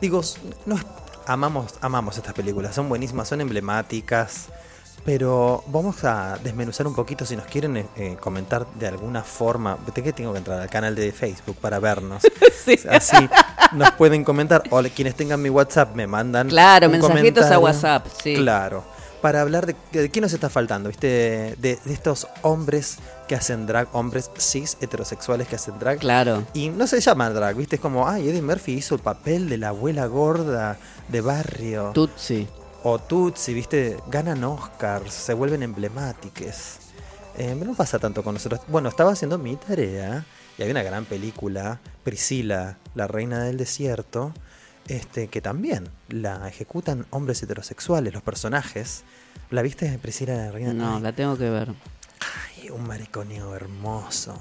digo, 0.00 0.20
no 0.66 0.76
es- 0.76 0.84
amamos, 1.26 1.74
amamos 1.80 2.16
estas 2.16 2.34
películas, 2.34 2.74
son 2.74 2.88
buenísimas, 2.88 3.28
son 3.28 3.40
emblemáticas. 3.40 4.48
Pero 5.04 5.64
vamos 5.66 6.04
a 6.04 6.38
desmenuzar 6.44 6.86
un 6.86 6.94
poquito 6.94 7.26
si 7.26 7.34
nos 7.34 7.46
quieren 7.46 7.76
eh, 7.76 7.86
eh, 7.96 8.16
comentar 8.20 8.66
de 8.74 8.86
alguna 8.86 9.22
forma. 9.22 9.76
¿De 9.92 10.00
qué 10.00 10.12
tengo 10.12 10.32
que 10.32 10.38
entrar? 10.38 10.60
Al 10.60 10.70
canal 10.70 10.94
de 10.94 11.10
Facebook 11.12 11.56
para 11.60 11.78
vernos. 11.78 12.22
Sí. 12.62 12.78
Así 12.88 13.16
nos 13.72 13.90
pueden 13.94 14.22
comentar. 14.22 14.62
O 14.70 14.80
quienes 14.94 15.16
tengan 15.16 15.42
mi 15.42 15.50
WhatsApp 15.50 15.96
me 15.96 16.06
mandan. 16.06 16.48
Claro, 16.48 16.88
mensajitos 16.88 17.50
a. 17.50 17.58
WhatsApp, 17.58 18.06
sí. 18.22 18.36
Claro. 18.36 18.84
Para 19.22 19.40
hablar 19.40 19.64
de, 19.64 19.76
de 19.92 20.10
qué 20.10 20.20
nos 20.20 20.32
está 20.32 20.50
faltando, 20.50 20.90
¿viste? 20.90 21.06
De, 21.58 21.78
de 21.82 21.92
estos 21.92 22.26
hombres 22.42 22.98
que 23.28 23.34
hacen 23.34 23.66
drag, 23.66 23.88
hombres 23.92 24.30
cis 24.36 24.76
heterosexuales 24.80 25.48
que 25.48 25.56
hacen 25.56 25.78
drag. 25.78 26.00
Claro. 26.00 26.44
Y 26.52 26.68
no 26.68 26.86
se 26.86 27.00
llama 27.00 27.30
drag, 27.30 27.56
¿viste? 27.56 27.76
Es 27.76 27.80
como, 27.80 28.08
ay, 28.08 28.28
Eddie 28.28 28.42
Murphy 28.42 28.72
hizo 28.72 28.96
el 28.96 29.00
papel 29.00 29.48
de 29.48 29.56
la 29.56 29.68
abuela 29.68 30.06
gorda 30.06 30.76
de 31.08 31.20
barrio. 31.20 31.92
Tutsi. 31.94 32.48
O 32.82 32.98
Tutsi, 32.98 33.54
¿viste? 33.54 33.96
Ganan 34.08 34.42
Oscars, 34.42 35.14
se 35.14 35.34
vuelven 35.34 35.62
emblemáticas. 35.62 36.78
Eh, 37.38 37.54
no 37.54 37.74
pasa 37.74 37.98
tanto 37.98 38.24
con 38.24 38.34
nosotros. 38.34 38.60
Bueno, 38.66 38.88
estaba 38.88 39.12
haciendo 39.12 39.38
mi 39.38 39.54
tarea 39.56 40.26
y 40.58 40.62
había 40.62 40.72
una 40.72 40.82
gran 40.82 41.04
película, 41.04 41.80
Priscila, 42.04 42.76
la 42.94 43.06
reina 43.06 43.44
del 43.44 43.56
desierto, 43.56 44.34
este, 44.88 45.28
que 45.28 45.40
también 45.40 45.88
la 46.08 46.48
ejecutan 46.48 47.06
hombres 47.10 47.42
heterosexuales, 47.42 48.12
los 48.12 48.22
personajes. 48.22 49.04
¿La 49.50 49.62
viste, 49.62 49.98
Priscila, 50.00 50.34
la 50.34 50.50
reina? 50.50 50.72
No, 50.72 50.96
Ay, 50.96 51.02
la 51.02 51.12
tengo 51.12 51.36
que 51.36 51.48
ver. 51.50 51.68
Ay, 52.20 52.70
un 52.70 52.86
mariconeo 52.86 53.54
hermoso. 53.54 54.36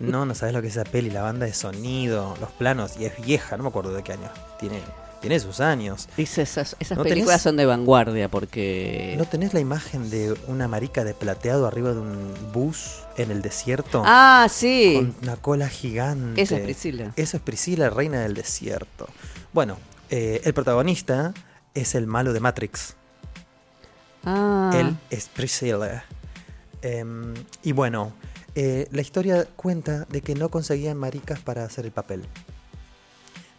No, 0.00 0.26
no 0.26 0.34
sabes 0.34 0.54
lo 0.54 0.60
que 0.60 0.68
es 0.68 0.76
esa 0.76 0.84
peli, 0.84 1.10
la 1.10 1.22
banda 1.22 1.46
de 1.46 1.54
sonido, 1.54 2.36
los 2.40 2.50
planos, 2.50 2.96
y 2.98 3.04
es 3.04 3.24
vieja, 3.24 3.56
no 3.56 3.62
me 3.62 3.68
acuerdo 3.68 3.94
de 3.94 4.02
qué 4.02 4.12
año. 4.14 4.28
Tiene, 4.58 4.80
tiene 5.22 5.40
sus 5.40 5.60
años. 5.60 6.08
Dice, 6.16 6.42
esas, 6.42 6.76
esas 6.80 6.98
¿No 6.98 7.04
películas 7.04 7.40
tenés- 7.40 7.44
son 7.44 7.56
de 7.56 7.64
vanguardia 7.64 8.28
porque... 8.28 9.14
¿No 9.16 9.24
tenés 9.24 9.54
la 9.54 9.60
imagen 9.60 10.10
de 10.10 10.36
una 10.48 10.68
marica 10.68 11.04
de 11.04 11.14
plateado 11.14 11.66
arriba 11.66 11.92
de 11.92 12.00
un 12.00 12.34
bus 12.52 13.04
en 13.16 13.30
el 13.30 13.40
desierto? 13.40 14.02
Ah, 14.04 14.46
sí. 14.50 14.92
Con 14.96 15.14
una 15.22 15.36
cola 15.36 15.68
gigante. 15.68 16.42
Esa 16.42 16.56
es 16.56 16.62
Priscila. 16.64 17.12
Esa 17.16 17.36
es 17.38 17.42
Priscila, 17.42 17.88
reina 17.88 18.20
del 18.20 18.34
desierto. 18.34 19.08
Bueno, 19.54 19.78
eh, 20.10 20.42
el 20.44 20.52
protagonista 20.52 21.32
es 21.72 21.94
el 21.94 22.06
malo 22.06 22.34
de 22.34 22.40
Matrix. 22.40 22.96
Ah, 24.24 24.70
Él 24.74 24.96
es 25.10 25.28
Priscilla. 25.28 26.04
Em, 26.82 27.34
y 27.62 27.72
bueno, 27.72 28.12
eh, 28.54 28.88
la 28.90 29.00
historia 29.00 29.46
cuenta 29.56 30.04
de 30.10 30.20
que 30.20 30.34
no 30.34 30.48
conseguían 30.48 30.96
maricas 30.96 31.40
para 31.40 31.64
hacer 31.64 31.84
el 31.86 31.92
papel. 31.92 32.24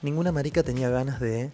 Ninguna 0.03 0.31
marica 0.31 0.61
tenía 0.61 0.89
ganas 0.89 1.19
de 1.19 1.49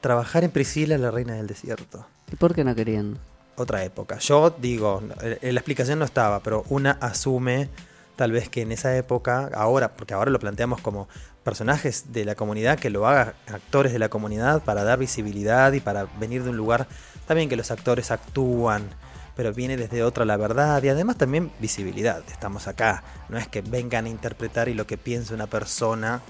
trabajar 0.00 0.44
en 0.44 0.52
Priscila, 0.52 0.96
la 0.98 1.10
reina 1.10 1.34
del 1.34 1.48
desierto. 1.48 2.06
¿y 2.30 2.36
por 2.36 2.54
qué 2.54 2.62
no 2.62 2.74
querían? 2.74 3.18
otra 3.56 3.84
época. 3.84 4.18
Yo 4.18 4.50
digo, 4.50 5.02
eh, 5.22 5.52
la 5.52 5.60
explicación 5.60 5.98
no 5.98 6.04
estaba, 6.04 6.40
pero 6.40 6.64
una 6.68 6.92
asume 6.92 7.68
tal 8.16 8.32
vez 8.32 8.48
que 8.48 8.62
en 8.62 8.72
esa 8.72 8.96
época, 8.96 9.50
ahora, 9.54 9.94
porque 9.94 10.14
ahora 10.14 10.30
lo 10.30 10.38
planteamos 10.38 10.80
como 10.80 11.08
personajes 11.42 12.12
de 12.12 12.24
la 12.24 12.34
comunidad, 12.34 12.78
que 12.78 12.90
lo 12.90 13.06
hagan 13.06 13.34
actores 13.48 13.92
de 13.92 13.98
la 13.98 14.08
comunidad 14.08 14.62
para 14.62 14.84
dar 14.84 14.98
visibilidad 14.98 15.72
y 15.72 15.80
para 15.80 16.06
venir 16.18 16.44
de 16.44 16.50
un 16.50 16.56
lugar, 16.56 16.86
también 17.26 17.48
que 17.48 17.56
los 17.56 17.70
actores 17.70 18.10
actúan, 18.10 18.88
pero 19.36 19.52
viene 19.52 19.76
desde 19.76 20.04
otra 20.04 20.24
la 20.24 20.36
verdad 20.36 20.82
y 20.82 20.88
además 20.88 21.16
también 21.16 21.50
visibilidad, 21.58 22.22
estamos 22.28 22.68
acá, 22.68 23.02
no 23.28 23.36
es 23.36 23.48
que 23.48 23.62
vengan 23.62 24.06
a 24.06 24.08
interpretar 24.08 24.68
y 24.68 24.74
lo 24.74 24.86
que 24.86 24.96
piense 24.96 25.34
una 25.34 25.48
persona 25.48 26.22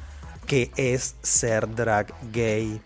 que 0.47 0.71
es 0.77 1.17
ser 1.23 1.73
drag 1.75 2.13
gay. 2.33 2.81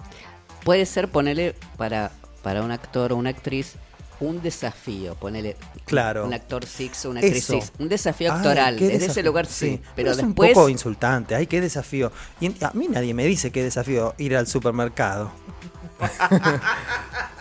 Puede 0.65 0.87
ser 0.87 1.09
ponerle 1.09 1.55
para, 1.77 2.11
para 2.43 2.63
un 2.63 2.71
actor 2.71 3.13
o 3.13 3.17
una 3.17 3.31
actriz 3.31 3.77
un 4.21 4.43
desafío, 4.43 5.15
ponele 5.15 5.57
claro. 5.85 6.27
un 6.27 6.35
actor 6.35 6.67
six 6.67 7.05
o 7.05 7.11
una 7.11 7.21
actriz 7.21 7.45
Eso. 7.45 7.61
six, 7.61 7.73
un 7.79 7.89
desafío 7.89 8.33
Ay, 8.33 8.37
actoral, 8.37 8.77
qué 8.77 8.85
desde 8.85 8.99
desafío. 8.99 9.13
ese 9.13 9.23
lugar 9.23 9.47
sí, 9.47 9.81
pero 9.95 10.11
es 10.11 10.17
después 10.17 10.51
un 10.51 10.55
poco 10.55 10.69
insultante, 10.69 11.35
ay, 11.35 11.47
qué 11.47 11.61
desafío. 11.61 12.11
Y 12.41 12.47
a 12.65 12.73
mí 12.75 12.89
nadie 12.89 13.15
me 13.15 13.25
dice 13.27 13.51
qué 13.53 13.63
desafío 13.63 14.15
ir 14.19 14.37
al 14.37 14.47
supermercado. 14.47 15.31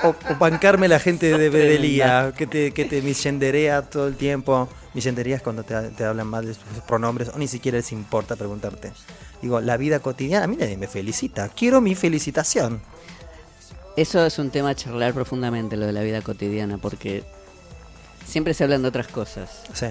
O, 0.04 0.08
o 0.10 0.36
bancarme 0.40 0.88
la 0.88 1.00
gente 1.00 1.38
de 1.38 1.50
Bedelía, 1.50 2.34
que 2.38 2.48
te, 2.48 2.72
que 2.72 2.86
te 2.86 3.02
millenderea 3.02 3.82
todo 3.84 4.08
el 4.08 4.16
tiempo. 4.16 4.68
Millendería 4.94 5.36
es 5.36 5.42
cuando 5.42 5.64
te, 5.64 5.76
te 5.92 6.04
hablan 6.06 6.28
mal 6.28 6.46
de 6.46 6.54
sus 6.54 6.64
pronombres 6.88 7.30
o 7.30 7.38
ni 7.38 7.48
siquiera 7.48 7.78
les 7.78 7.92
importa 7.92 8.36
preguntarte. 8.36 8.92
Digo, 9.42 9.62
la 9.62 9.78
vida 9.78 10.00
cotidiana, 10.00 10.46
a 10.46 10.48
mí 10.48 10.56
nadie 10.58 10.78
me 10.78 10.88
felicita. 10.88 11.50
Quiero 11.50 11.82
mi 11.82 11.94
felicitación. 11.96 12.82
eso 13.96 14.26
es 14.26 14.40
un 14.40 14.50
tema 14.50 14.70
a 14.70 14.76
charlar 14.76 15.14
profundamente 15.14 15.76
lo 15.78 15.86
de 15.86 15.92
la 15.94 16.02
vida 16.02 16.22
cotidiana 16.22 16.78
porque 16.80 17.24
siempre 18.26 18.54
se 18.54 18.64
hablan 18.64 18.82
de 18.82 18.88
otras 18.90 19.08
cosas, 19.08 19.62
Sí. 19.74 19.88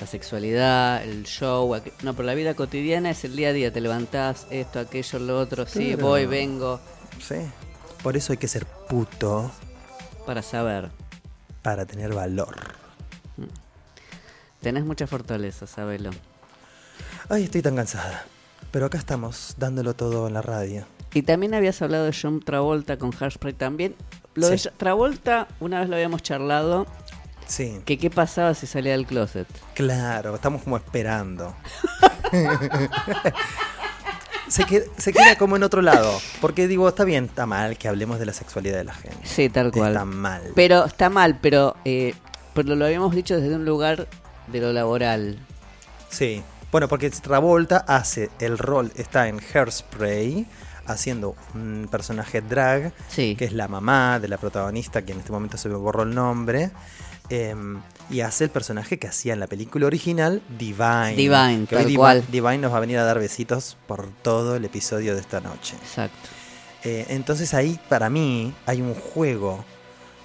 la 0.00 0.06
sexualidad, 0.06 1.02
el 1.02 1.24
show, 1.24 1.74
no, 2.02 2.14
pero 2.14 2.26
la 2.26 2.34
vida 2.34 2.54
cotidiana 2.54 3.10
es 3.10 3.24
el 3.24 3.34
día 3.36 3.48
a 3.48 3.52
día, 3.52 3.72
te 3.72 3.80
levantás, 3.80 4.46
esto, 4.50 4.78
aquello, 4.80 5.18
lo 5.18 5.38
otro, 5.40 5.66
sí, 5.66 5.88
Claro. 5.94 6.06
voy, 6.06 6.26
vengo, 6.26 6.80
Sí. 7.20 7.36
Por 8.02 8.16
eso 8.16 8.32
hay 8.32 8.38
que 8.38 8.48
ser 8.48 8.64
puto 8.66 9.50
para 10.26 10.42
saber. 10.42 10.90
para 11.62 11.84
tener 11.86 12.14
valor. 12.14 12.54
Tenés 14.60 14.84
mucha 14.84 15.06
fortaleza, 15.06 15.66
sabelo. 15.66 16.10
Ay, 17.28 17.44
estoy 17.44 17.62
tan 17.62 17.76
cansada. 17.76 18.24
Pero 18.70 18.86
acá 18.86 18.98
estamos, 18.98 19.54
dándolo 19.56 19.94
todo 19.94 20.26
en 20.28 20.34
la 20.34 20.42
radio. 20.42 20.84
Y 21.14 21.22
también 21.22 21.54
habías 21.54 21.80
hablado 21.80 22.04
de 22.04 22.14
John 22.20 22.40
Travolta 22.40 22.98
con 22.98 23.12
Hairspray 23.18 23.54
también. 23.54 23.94
Lo 24.34 24.48
de 24.48 24.58
Sí. 24.58 24.68
Travolta, 24.76 25.48
una 25.60 25.80
vez 25.80 25.88
lo 25.88 25.94
habíamos 25.96 26.22
charlado, 26.22 26.86
Sí, 27.46 27.80
que 27.86 27.96
qué 27.96 28.10
pasaba 28.10 28.52
si 28.52 28.66
salía 28.66 28.92
del 28.92 29.06
closet. 29.06 29.48
claro, 29.74 30.34
estamos 30.34 30.62
como 30.62 30.76
esperando. 30.76 31.54
se, 34.48 34.64
queda, 34.64 34.84
se 34.96 35.12
queda 35.12 35.36
como 35.36 35.56
en 35.56 35.62
otro 35.62 35.82
lado. 35.82 36.20
Porque 36.40 36.66
digo, 36.68 36.88
está 36.88 37.04
bien, 37.04 37.26
está 37.26 37.46
mal 37.46 37.76
que 37.78 37.88
hablemos 37.88 38.18
de 38.18 38.26
la 38.26 38.32
sexualidad 38.32 38.78
de 38.78 38.84
la 38.84 38.94
gente. 38.94 39.18
Sí, 39.24 39.48
tal 39.48 39.70
cual. 39.72 39.92
Está 39.92 40.04
mal. 40.04 40.42
Pero 40.54 40.84
está 40.84 41.08
mal, 41.10 41.38
pero, 41.40 41.76
eh, 41.84 42.14
pero 42.54 42.74
lo 42.74 42.84
habíamos 42.84 43.14
dicho 43.14 43.38
desde 43.40 43.54
un 43.54 43.64
lugar 43.64 44.08
de 44.46 44.60
lo 44.60 44.72
laboral. 44.72 45.38
Sí. 46.10 46.42
Bueno, 46.70 46.86
porque 46.88 47.08
Travolta 47.10 47.78
hace 47.88 48.28
el 48.40 48.58
rol, 48.58 48.92
está 48.96 49.28
en 49.28 49.40
Hairspray, 49.54 50.46
haciendo 50.86 51.34
un 51.54 51.88
personaje 51.90 52.42
drag, 52.42 52.92
Sí. 53.08 53.36
que 53.36 53.46
es 53.46 53.52
la 53.52 53.68
mamá 53.68 54.18
de 54.20 54.28
la 54.28 54.36
protagonista, 54.36 55.00
que 55.02 55.12
en 55.12 55.18
este 55.20 55.32
momento 55.32 55.56
se 55.56 55.68
me 55.70 55.76
borró 55.76 56.02
el 56.02 56.14
nombre. 56.14 56.70
em, 57.30 57.80
y 58.10 58.20
hace 58.20 58.44
el 58.44 58.50
personaje 58.50 58.98
que 58.98 59.06
hacía 59.08 59.32
en 59.34 59.40
la 59.40 59.46
película 59.46 59.86
original, 59.86 60.42
Divine. 60.58 61.14
Divine, 61.14 61.66
que 61.68 61.76
tal 61.76 61.86
Divi- 61.86 61.96
cual. 61.96 62.24
Divine 62.30 62.58
nos 62.58 62.72
va 62.72 62.78
a 62.78 62.80
venir 62.80 62.98
a 62.98 63.04
dar 63.04 63.18
besitos 63.18 63.76
por 63.86 64.08
todo 64.22 64.56
el 64.56 64.64
episodio 64.64 65.14
de 65.14 65.20
esta 65.20 65.40
noche. 65.40 65.76
Exacto. 65.82 66.28
Eh, 66.84 67.06
entonces 67.10 67.54
ahí 67.54 67.78
para 67.88 68.08
mí 68.08 68.54
hay 68.66 68.80
un 68.80 68.94
juego 68.94 69.64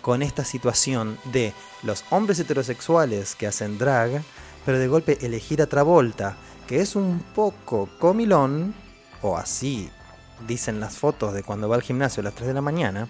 con 0.01 0.21
esta 0.21 0.45
situación 0.45 1.17
de 1.31 1.53
los 1.81 2.03
hombres 2.09 2.39
heterosexuales 2.39 3.35
que 3.35 3.47
hacen 3.47 3.77
drag, 3.77 4.21
pero 4.65 4.77
de 4.79 4.87
golpe 4.87 5.17
elegir 5.25 5.61
a 5.61 5.65
Travolta, 5.67 6.35
que 6.67 6.79
es 6.81 6.95
un 6.95 7.19
poco 7.35 7.89
comilón, 7.99 8.73
o 9.21 9.37
así 9.37 9.89
dicen 10.47 10.79
las 10.79 10.97
fotos 10.97 11.33
de 11.33 11.43
cuando 11.43 11.67
va 11.69 11.75
al 11.75 11.81
gimnasio 11.81 12.21
a 12.21 12.25
las 12.25 12.35
3 12.35 12.47
de 12.49 12.53
la 12.53 12.61
mañana. 12.61 13.07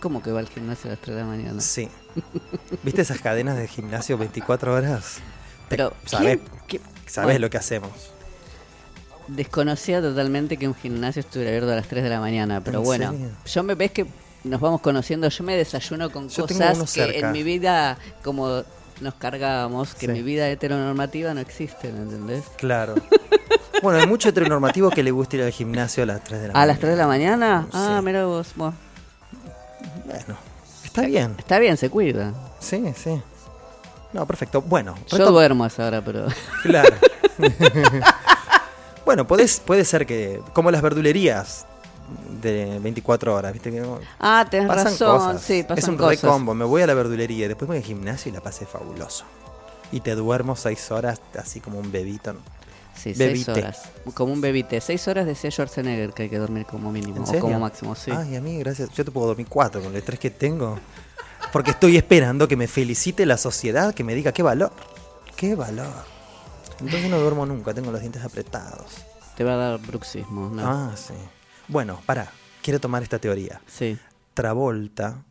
¿Cómo 0.00 0.22
que 0.22 0.32
va 0.32 0.40
al 0.40 0.48
gimnasio 0.48 0.88
a 0.90 0.94
las 0.94 1.00
3 1.00 1.16
de 1.16 1.22
la 1.22 1.28
mañana? 1.28 1.60
Sí. 1.60 1.88
¿Viste 2.82 3.02
esas 3.02 3.20
cadenas 3.20 3.56
de 3.56 3.68
gimnasio 3.68 4.18
24 4.18 4.74
horas? 4.74 5.18
Pero, 5.68 5.92
¿Sabes 6.06 6.38
¿quién- 6.66 6.82
qué- 6.82 7.10
sabés 7.10 7.26
bueno, 7.26 7.38
lo 7.40 7.50
que 7.50 7.58
hacemos? 7.58 7.90
Desconocía 9.28 10.00
totalmente 10.02 10.56
que 10.56 10.66
un 10.66 10.74
gimnasio 10.74 11.20
estuviera 11.20 11.50
abierto 11.50 11.70
a 11.72 11.76
las 11.76 11.86
3 11.86 12.02
de 12.02 12.10
la 12.10 12.20
mañana, 12.20 12.60
pero 12.62 12.78
¿En 12.78 12.84
bueno, 12.84 13.10
serio? 13.12 13.28
yo 13.46 13.62
me 13.62 13.74
ves 13.76 13.92
que 13.92 14.06
nos 14.44 14.60
vamos 14.60 14.80
conociendo, 14.80 15.28
yo 15.28 15.44
me 15.44 15.56
desayuno 15.56 16.10
con 16.10 16.28
Yo 16.28 16.46
cosas 16.46 16.78
que 16.78 16.86
cerca. 16.86 17.26
en 17.28 17.32
mi 17.32 17.42
vida, 17.44 17.96
como 18.24 18.64
nos 19.00 19.14
cargábamos, 19.14 19.94
que 19.94 20.06
Sí. 20.06 20.12
mi 20.12 20.22
vida 20.22 20.48
heteronormativa 20.48 21.32
no 21.34 21.40
existe, 21.40 21.92
¿me 21.92 22.00
entendés? 22.00 22.42
Claro. 22.56 22.94
Bueno, 23.82 24.00
hay 24.00 24.06
mucho 24.06 24.28
heteronormativo 24.28 24.90
que 24.90 25.02
le 25.02 25.12
gusta 25.12 25.36
ir 25.36 25.42
al 25.42 25.50
gimnasio 25.52 26.02
a 26.02 26.06
las 26.06 26.24
3 26.24 26.40
de 26.42 26.46
la 26.48 26.52
¿A 26.52 26.54
mañana. 26.54 26.66
las 26.66 26.78
3 26.80 26.92
de 26.92 26.98
la 26.98 27.06
mañana? 27.06 27.66
Ah, 27.72 28.00
mira 28.04 28.26
vos. 28.26 28.48
bueno, 28.56 28.74
Bueno, 30.12 30.36
está 30.84 31.02
bien. 31.02 31.34
está 31.38 31.58
bien, 31.58 31.76
se 31.76 31.90
cuida. 31.90 32.32
Sí, 32.60 32.82
sí. 32.96 33.20
No, 34.12 34.26
perfecto. 34.26 34.60
Bueno, 34.62 34.94
Yo 35.08 35.30
duermo 35.30 35.64
a 35.64 35.68
esa 35.68 35.86
hora, 35.86 36.04
pero... 36.04 36.26
Claro. 36.62 36.94
bueno, 39.04 39.26
podés, 39.26 39.60
puede 39.60 39.84
ser 39.84 40.06
que, 40.06 40.40
como 40.52 40.70
las 40.70 40.82
verdulerías 40.82 41.66
de 42.42 42.78
24 42.80 43.34
horas, 43.34 43.52
¿viste? 43.52 43.70
Que 43.70 43.82
Ah, 44.20 44.46
tenés 44.50 44.68
pasan 44.68 44.84
razón, 44.86 45.18
cosas. 45.18 45.42
sí, 45.42 45.62
pasan 45.62 45.78
es 45.78 45.88
un 45.88 45.96
cosas. 45.96 46.22
recombo. 46.22 46.54
Me 46.54 46.64
voy 46.64 46.82
a 46.82 46.86
la 46.86 46.94
verdulería, 46.94 47.48
después 47.48 47.66
voy 47.68 47.78
al 47.78 47.82
gimnasio 47.82 48.30
y 48.30 48.34
la 48.34 48.40
pasé 48.40 48.66
fabuloso. 48.66 49.24
Y 49.92 50.00
te 50.00 50.14
duermo 50.14 50.56
6 50.56 50.90
horas 50.90 51.20
así 51.38 51.60
como 51.60 51.78
un 51.78 51.90
bebito. 51.90 52.34
Sí, 52.94 53.14
seis 53.14 53.18
Bebité. 53.18 53.52
horas. 53.52 53.82
Como 54.14 54.32
un 54.32 54.40
bebite. 54.40 54.80
Seis 54.80 55.06
horas 55.08 55.26
decía 55.26 55.50
Schwarzenegger 55.50 56.12
que 56.12 56.24
hay 56.24 56.28
que 56.28 56.38
dormir 56.38 56.66
como 56.66 56.92
mínimo. 56.92 57.16
¿En 57.16 57.22
O 57.22 57.26
serio? 57.26 57.40
como 57.40 57.58
máximo, 57.60 57.94
sí. 57.94 58.10
Ay, 58.10 58.36
a 58.36 58.40
mí, 58.40 58.58
gracias. 58.58 58.90
Yo 58.90 59.04
te 59.04 59.10
puedo 59.10 59.26
dormir 59.28 59.46
4 59.48 59.80
con 59.80 59.90
el 59.90 59.96
estrés 59.98 60.20
que 60.20 60.30
tengo. 60.30 60.78
Porque 61.52 61.72
estoy 61.72 61.96
esperando 61.96 62.46
que 62.48 62.56
me 62.56 62.68
felicite 62.68 63.26
la 63.26 63.36
sociedad, 63.36 63.94
que 63.94 64.04
me 64.04 64.14
diga 64.14 64.32
qué 64.32 64.42
valor. 64.42 64.72
Qué 65.36 65.54
valor. 65.54 65.92
Entonces 66.80 67.10
no 67.10 67.18
duermo 67.18 67.46
nunca, 67.46 67.74
tengo 67.74 67.90
los 67.90 68.00
dientes 68.00 68.24
apretados. 68.24 68.92
Te 69.36 69.44
va 69.44 69.54
a 69.54 69.56
dar 69.56 69.80
bruxismo, 69.80 70.50
¿no? 70.50 70.62
Ah, 70.66 70.92
sí. 70.96 71.14
Bueno, 71.68 72.00
pará. 72.06 72.30
Quiero 72.62 72.78
tomar 72.80 73.02
esta 73.02 73.18
teoría. 73.18 73.60
Sí. 73.66 73.98
Travolta 74.34 75.24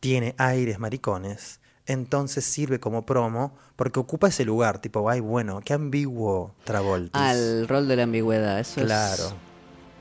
tiene 0.00 0.34
aires 0.38 0.78
maricones, 0.78 1.60
entonces 1.88 2.44
sirve 2.44 2.78
como 2.78 3.04
promo 3.04 3.52
porque 3.74 3.98
ocupa 3.98 4.28
ese 4.28 4.44
lugar. 4.44 4.78
Tipo, 4.80 5.10
ay, 5.10 5.18
bueno, 5.20 5.60
qué 5.64 5.72
ambiguo 5.74 6.54
Travolta. 6.64 7.28
Al 7.30 7.66
rol 7.66 7.88
de 7.88 7.96
la 7.96 8.04
ambigüedad. 8.04 8.60
Eso 8.60 8.82
Claro. 8.82 9.24
es- 9.24 9.34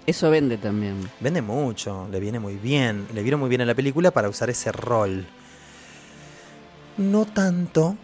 eso 0.06 0.30
vende 0.30 0.58
también. 0.58 1.10
Vende 1.20 1.42
mucho, 1.42 2.08
le 2.12 2.20
viene 2.20 2.40
muy 2.40 2.56
bien. 2.56 3.08
Le 3.14 3.24
vieron 3.24 3.40
muy 3.40 3.50
bien 3.50 3.62
en 3.62 3.68
la 3.68 3.76
película 3.76 4.12
para 4.12 4.30
usar 4.30 4.50
ese 4.50 4.72
rol. 4.72 5.26
No 6.98 7.26
tanto 7.26 7.96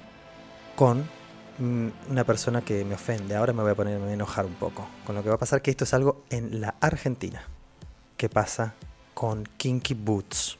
con 0.75 1.07
mm, 1.59 1.87
una 2.09 2.23
persona 2.23 2.61
que 2.61 2.83
me 2.83 2.95
ofende. 2.95 3.35
Ahora 3.35 3.53
me 3.53 3.61
voy 3.61 3.71
a 3.71 3.75
poner, 3.75 3.93
me 3.95 4.01
voy 4.03 4.09
a 4.11 4.13
enojar 4.15 4.45
un 4.45 4.55
poco 4.55 4.87
con 5.05 5.15
lo 5.15 5.21
que 5.23 5.29
va 5.29 5.35
a 5.35 5.37
pasar, 5.37 5.61
que 5.61 5.71
esto 5.71 5.83
es 5.83 5.93
algo 5.93 6.23
en 6.29 6.59
la 6.61 6.75
Argentina. 6.81 7.43
¿Qué 8.17 8.27
pasa 8.27 8.73
con 9.13 9.43
Kinky 9.57 9.93
Boots? 9.93 10.57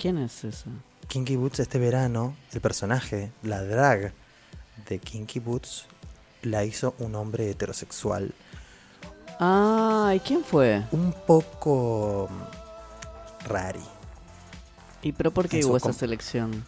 ¿Quién 0.00 0.18
es 0.18 0.42
eso? 0.44 0.70
Kinky 1.08 1.36
Boots 1.36 1.60
este 1.60 1.78
verano, 1.78 2.36
el 2.52 2.60
personaje, 2.60 3.32
la 3.42 3.62
drag 3.62 4.12
de 4.88 4.98
Kinky 4.98 5.40
Boots, 5.40 5.86
la 6.42 6.64
hizo 6.64 6.94
un 6.98 7.14
hombre 7.14 7.50
heterosexual. 7.50 8.32
Ah, 9.40 10.12
¿y 10.14 10.20
quién 10.20 10.44
fue? 10.44 10.84
Un 10.92 11.12
poco 11.26 12.28
mm, 12.30 13.48
rari. 13.48 13.84
¿Y 15.02 15.12
pero 15.12 15.32
por 15.32 15.48
qué 15.48 15.60
En 15.60 15.66
hubo 15.66 15.76
esa 15.76 15.92
selección? 15.92 16.64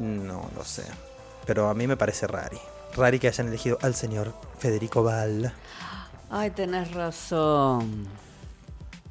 No 0.00 0.48
lo 0.56 0.64
sé. 0.64 0.84
Pero 1.46 1.68
a 1.68 1.74
mí 1.74 1.86
me 1.86 1.96
parece 1.96 2.26
rari. 2.26 2.58
Rari 2.96 3.18
que 3.18 3.28
hayan 3.28 3.48
elegido 3.48 3.78
al 3.82 3.94
señor 3.94 4.34
Federico 4.58 5.02
Val. 5.02 5.52
Ay, 6.30 6.50
tenés 6.50 6.92
razón. 6.92 8.06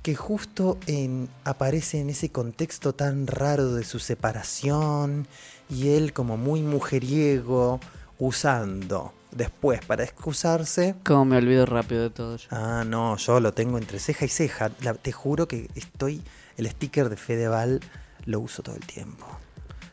Que 0.04 0.16
justo 0.16 0.78
en, 0.86 1.30
aparece 1.46 2.00
en 2.02 2.10
ese 2.12 2.30
contexto 2.30 2.94
tan 2.94 3.26
raro 3.26 3.74
de 3.74 3.84
su 3.84 3.98
separación. 4.00 5.28
Y 5.70 5.90
él 5.90 6.14
como 6.14 6.38
muy 6.38 6.62
mujeriego. 6.62 7.80
Usando 8.20 9.12
después 9.32 9.84
para 9.84 10.04
excusarse. 10.04 10.96
Cómo 11.04 11.26
me 11.26 11.38
olvido 11.38 11.66
rápido 11.66 12.04
de 12.04 12.10
todo 12.12 12.38
yo. 12.38 12.48
Ah, 12.52 12.84
no, 12.86 13.18
yo 13.18 13.40
lo 13.40 13.54
tengo 13.54 13.78
entre 13.78 14.00
ceja 14.00 14.26
y 14.26 14.30
ceja. 14.30 14.72
La- 14.82 14.94
te 14.94 15.12
juro 15.12 15.48
que 15.48 15.70
estoy. 15.76 16.22
El 16.56 16.70
sticker 16.70 17.10
de 17.10 17.18
Fedeval 17.18 17.80
lo 18.26 18.40
uso 18.40 18.62
todo 18.62 18.76
el 18.76 18.86
tiempo. 18.86 19.26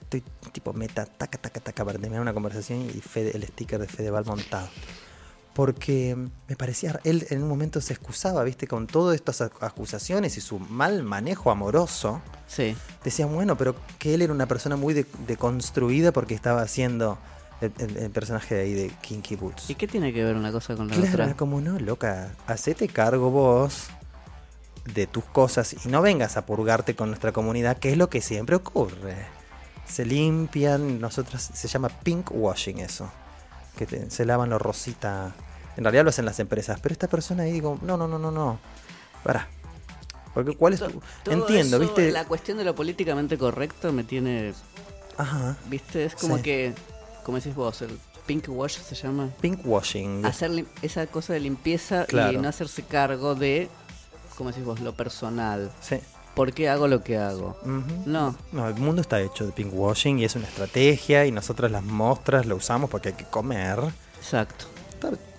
estoy 0.03 0.23
tipo 0.53 0.73
meta, 0.73 1.07
taca, 1.07 1.39
taca, 1.39 1.61
taca, 1.61 1.85
para 1.85 1.99
terminar 1.99 2.21
una 2.21 2.35
conversación 2.35 2.83
y 2.83 3.01
Fede- 3.01 3.35
el 3.35 3.45
sticker 3.45 3.81
de 3.81 3.87
Fedeval 3.89 4.25
montado. 4.27 4.69
Porque 5.55 6.17
me 6.49 6.57
parecía, 6.57 7.01
él 7.05 7.27
en 7.31 7.43
un 7.43 7.49
momento 7.49 7.81
se 7.81 7.93
excusaba, 7.93 8.45
viste, 8.45 8.67
con 8.69 8.87
todas 8.87 9.17
estas 9.17 9.41
ac- 9.41 9.53
acusaciones 9.61 10.37
y 10.37 10.41
su 10.41 10.59
mal 10.61 11.03
manejo 11.03 11.51
amoroso. 11.51 12.23
Sí. 12.47 12.77
Decían, 13.05 13.33
bueno, 13.35 13.57
pero 13.57 13.75
que 13.99 14.15
él 14.15 14.23
era 14.23 14.33
una 14.33 14.47
persona 14.47 14.77
muy 14.77 14.95
de- 14.95 15.07
deconstruida 15.27 16.13
porque 16.13 16.35
estaba 16.35 16.63
haciendo 16.63 17.19
el, 17.61 17.73
el- 17.79 17.97
el 17.97 18.11
personaje 18.11 18.55
de 18.55 18.61
ahí 18.63 18.75
de 18.75 18.91
Kinky 19.03 19.35
Boots. 19.37 19.69
¿Y 19.71 19.75
qué 19.75 19.89
tiene 19.89 20.13
que 20.13 20.23
ver 20.23 20.37
una 20.37 20.53
cosa 20.53 20.77
con 20.77 20.87
la 20.89 20.95
Claro, 20.95 21.11
otra? 21.11 21.25
era 21.25 21.37
como 21.37 21.61
no, 21.61 21.79
loca, 21.81 22.31
hacete 22.47 22.87
cargo 22.89 23.31
vos 23.31 23.89
de 24.95 25.07
tus 25.07 25.25
cosas 25.25 25.75
y 25.85 25.89
no 25.89 26.01
vengas 26.01 26.37
a 26.37 26.47
purgarte 26.47 26.95
con 26.97 27.09
nuestra 27.09 27.33
comunidad, 27.33 27.77
que 27.79 27.91
es 27.91 27.99
lo 27.99 28.09
que 28.09 28.21
siempre 28.23 28.57
ocurre. 28.57 29.17
Se 29.87 30.05
limpian, 30.07 31.01
nosotros 31.01 31.43
se 31.53 31.69
llama 31.69 31.89
pink 31.89 32.31
washing 32.33 32.79
eso, 32.79 33.11
que 33.77 33.87
te- 33.87 34.11
se 34.11 34.25
lavan 34.25 34.51
lo 34.51 34.59
rosita. 34.59 35.33
En 35.77 35.85
realidad 35.85 36.05
lo 36.05 36.11
hacen 36.11 36.25
las 36.25 36.39
empresas, 36.41 36.79
pero 36.81 36.93
esta 36.93 37.09
persona 37.09 37.45
ahí 37.45 37.53
digo, 37.53 37.79
no, 37.83 37.97
no, 37.97 38.07
no, 38.09 38.19
no, 38.19 38.31
no. 38.31 38.59
Para. 39.25 39.49
Porque 40.35 40.57
cuál 40.57 40.75
es 40.75 40.81
tu 40.81 41.01
Todo 41.25 41.35
entiendo, 41.35 41.77
eso, 41.77 41.87
¿viste? 41.87 42.13
La 42.13 42.25
cuestión 42.25 42.59
de 42.59 42.65
lo 42.65 42.75
políticamente 42.75 43.37
correcto 43.39 43.93
me 43.93 44.05
tiene. 44.05 44.53
Ajá. 45.17 45.57
¿Viste? 45.67 46.05
Es 46.05 46.15
como 46.15 46.37
Sí. 46.37 46.43
que. 46.43 46.75
Como 47.25 47.37
decís 47.39 47.55
vos, 47.55 47.83
el 47.83 47.99
pink 48.27 48.49
wash 48.49 48.79
se 48.79 48.95
llama. 48.95 49.29
Pink 49.41 49.61
washing. 49.65 50.25
Hacer 50.25 50.65
esa 50.83 51.07
cosa 51.07 51.33
de 51.33 51.41
limpieza 51.41 52.07
y 52.11 52.37
no 52.37 52.49
hacerse 52.49 52.83
cargo 52.85 53.35
de. 53.35 53.69
Como 54.37 54.51
decís 54.51 54.65
vos, 54.65 54.81
lo 54.81 54.95
personal. 54.95 55.71
Sí. 55.81 55.97
¿Por 56.41 56.55
qué 56.55 56.71
hago 56.71 56.89
lo 56.89 57.05
que 57.05 57.19
hago? 57.19 57.55
No. 58.07 58.35
No, 58.51 58.67
el 58.67 58.75
mundo 58.77 59.03
está 59.03 59.21
hecho 59.21 59.45
de 59.45 59.53
pink 59.53 59.75
washing 59.75 60.21
y 60.21 60.25
es 60.25 60.37
una 60.37 60.47
estrategia 60.47 61.27
y 61.27 61.33
nosotras 61.33 61.71
las 61.71 61.83
mostras 61.83 62.47
lo 62.47 62.57
usamos 62.57 62.89
porque 62.89 63.11
hay 63.11 63.15
que 63.15 63.27
comer. 63.27 63.79
Exacto. 64.17 64.65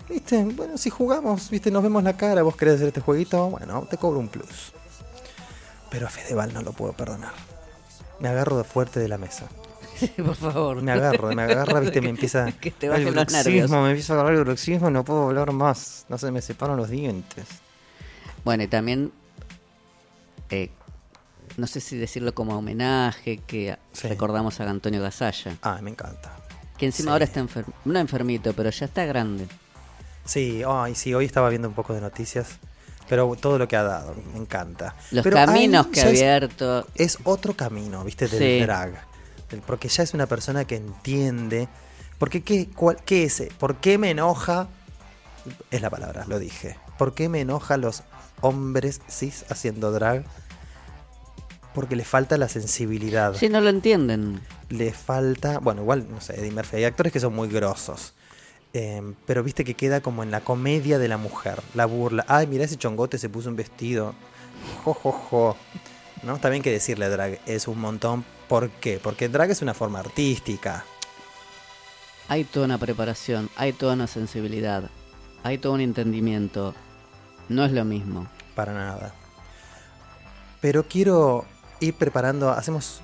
¿Viste? 0.08 0.44
Bueno, 0.44 0.78
si 0.78 0.92
jugamos, 0.92 1.50
¿viste? 1.50 1.72
Nos 1.72 1.82
vemos 1.82 2.04
la 2.04 2.16
cara, 2.16 2.44
vos 2.44 2.56
querés 2.56 2.76
hacer 2.76 2.90
este 2.90 3.02
jueguito, 3.02 3.50
bueno, 3.50 3.88
te 3.90 3.98
cobro 3.98 4.20
un 4.20 4.28
plus. 4.28 4.74
Pero 5.90 6.06
a 6.06 6.10
Fedeval 6.12 6.54
no 6.54 6.62
lo 6.62 6.72
puedo 6.72 6.94
perdonar. 6.94 7.34
Me 8.20 8.30
agarro 8.30 8.60
de 8.60 8.64
fuerte 8.64 9.00
de 9.00 9.08
la 9.08 9.18
mesa. 9.18 9.48
Por 10.24 10.36
favor. 10.36 10.84
Me 10.84 10.92
agarro, 10.92 11.34
me 11.34 11.42
agarra, 11.42 11.80
¿viste? 11.80 12.00
Me 12.02 12.10
empieza... 12.16 12.52
Que 12.52 12.70
te 12.70 12.90
bajen 12.90 13.08
el 13.08 13.16
los 13.16 13.32
nervios. 13.32 13.72
Me 13.72 13.90
empieza 13.90 14.14
a 14.14 14.18
agarrar 14.18 14.36
el 14.36 14.44
bruxismo, 14.44 14.92
no 14.92 15.04
puedo 15.04 15.30
hablar 15.30 15.52
más. 15.52 16.06
No 16.10 16.20
se 16.20 16.30
me 16.30 16.44
separan 16.44 16.78
los 16.78 16.92
dientes. 16.92 17.48
Bueno, 18.46 18.62
y 18.62 18.68
también. 18.68 19.12
eh, 20.52 20.70
no 21.62 21.68
sé 21.68 21.80
si 21.80 21.96
decirlo 21.96 22.34
como 22.34 22.58
homenaje, 22.58 23.38
que 23.38 23.78
Sí. 23.94 24.08
recordamos 24.08 24.60
a 24.60 24.70
Antonio 24.70 25.02
Gasalla. 25.02 25.58
Ah, 25.62 25.80
me 25.82 25.92
encanta. 25.92 26.36
Que 26.78 26.88
encima 26.88 27.10
Sí. 27.10 27.12
ahora 27.14 27.26
está 27.26 27.40
enfermo. 27.40 27.74
No 27.86 28.00
enfermito, 28.00 28.54
pero 28.54 28.72
ya 28.72 28.88
está 28.88 29.06
grande. 29.06 29.48
Sí, 30.26 30.64
ay, 30.68 30.96
sí, 30.96 31.14
hoy 31.14 31.26
estaba 31.26 31.50
viendo 31.50 31.68
un 31.68 31.74
poco 31.76 31.94
de 31.94 32.02
noticias, 32.02 32.58
pero 33.08 33.36
todo 33.40 33.58
lo 33.60 33.68
que 33.68 33.76
ha 33.76 33.84
dado, 33.84 34.16
me 34.34 34.40
encanta. 34.40 34.96
Los 35.12 35.24
Pero 35.24 35.36
caminos 35.36 35.88
que 35.88 36.02
ha 36.02 36.10
es- 36.10 36.20
abierto. 36.20 36.88
es 36.96 37.20
otro 37.24 37.56
camino, 37.56 38.04
¿viste? 38.04 38.28
Del 38.28 38.40
Sí. 38.40 38.62
drag. 38.66 38.94
Porque 39.68 39.88
ya 39.90 40.02
es 40.04 40.14
una 40.16 40.26
persona 40.28 40.66
que 40.66 40.78
entiende. 40.78 41.68
Porque 42.18 42.42
qué, 42.44 42.70
cuál- 42.70 42.98
qué 43.06 43.26
es? 43.26 43.44
¿Por 43.60 43.76
qué 43.78 43.98
me 43.98 44.10
enoja? 44.12 44.68
Es 45.70 45.82
la 45.82 45.90
palabra, 45.90 46.26
lo 46.28 46.40
dije. 46.40 46.78
¿Por 46.98 47.14
qué 47.14 47.30
me 47.30 47.42
enoja 47.42 47.78
los 47.78 48.04
hombres 48.42 49.02
cis 49.10 49.44
haciendo 49.50 49.92
drag? 49.92 50.24
Porque 51.74 51.96
le 51.96 52.04
falta 52.04 52.38
la 52.38 52.50
sensibilidad. 52.50 53.34
Sí, 53.36 53.48
no 53.48 53.62
lo 53.62 53.70
entienden. 53.70 54.42
Le 54.70 54.92
falta. 54.92 55.60
Bueno, 55.60 55.82
igual, 55.82 56.08
no 56.10 56.20
sé, 56.20 56.40
Eddie 56.40 56.52
Murphy. 56.52 56.78
Hay 56.78 56.84
actores 56.84 57.14
que 57.14 57.20
son 57.20 57.34
muy 57.34 57.48
grosos. 57.48 58.14
Eh, 58.74 59.02
pero 59.26 59.44
viste 59.44 59.64
que 59.64 59.74
queda 59.74 60.02
como 60.02 60.24
en 60.24 60.32
la 60.32 60.42
comedia 60.42 61.00
de 61.00 61.08
la 61.08 61.18
mujer. 61.18 61.62
La 61.74 61.86
burla. 61.86 62.26
Ay, 62.28 62.48
mira 62.48 62.66
ese 62.66 62.78
chongote 62.78 63.18
se 63.18 63.30
puso 63.30 63.50
un 63.50 63.56
vestido. 63.56 64.14
Jo, 64.84 64.94
jo, 64.94 65.12
jo. 65.12 65.58
¿No? 66.24 66.36
Está 66.36 66.50
bien 66.50 66.62
que 66.62 66.72
decirle 66.72 67.10
drag 67.10 67.40
es 67.46 67.68
un 67.68 67.80
montón. 67.80 68.24
¿Por 68.48 68.70
qué? 68.70 69.00
Porque 69.02 69.30
drag 69.30 69.50
es 69.52 69.62
una 69.62 69.74
forma 69.74 70.00
artística. 70.00 70.86
Hay 72.28 72.44
toda 72.44 72.66
una 72.66 72.78
preparación, 72.78 73.50
hay 73.56 73.74
toda 73.74 73.94
una 73.94 74.08
sensibilidad, 74.08 74.90
hay 75.44 75.58
todo 75.58 75.74
un 75.74 75.82
entendimiento. 75.82 76.74
No 77.50 77.66
es 77.66 77.72
lo 77.72 77.84
mismo. 77.84 78.28
Para 78.56 78.74
nada. 78.74 79.14
Pero 80.62 80.84
quiero 80.84 81.46
ir 81.82 81.96
preparando. 81.96 82.52
Hacemos 82.52 83.02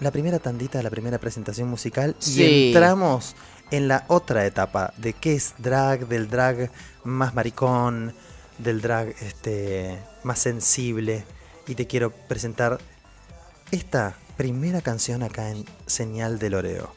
la 0.00 0.10
primera 0.10 0.38
tandita, 0.38 0.82
la 0.82 0.90
primera 0.90 1.18
presentación 1.18 1.68
musical. 1.68 2.14
Sí. 2.18 2.42
Y 2.42 2.66
entramos 2.68 3.34
en 3.70 3.88
la 3.88 4.04
otra 4.08 4.44
etapa 4.44 4.92
de 4.98 5.14
qué 5.14 5.34
es 5.34 5.54
drag, 5.58 6.06
del 6.08 6.28
drag 6.28 6.70
más 7.04 7.34
maricón, 7.34 8.12
del 8.58 8.82
drag 8.82 9.14
este, 9.22 9.98
más 10.24 10.38
sensible. 10.38 11.24
Y 11.66 11.74
te 11.74 11.86
quiero 11.86 12.10
presentar 12.10 12.78
esta 13.70 14.14
primera 14.36 14.80
canción 14.80 15.22
acá 15.22 15.50
en 15.50 15.64
Señal 15.86 16.38
del 16.38 16.54
Oreo. 16.54 16.94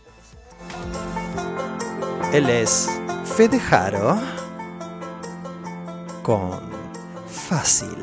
Él 2.34 2.50
es 2.50 2.90
Fede 3.36 3.60
Jaro 3.60 4.20
con 6.24 6.62
Fácil. 7.28 7.96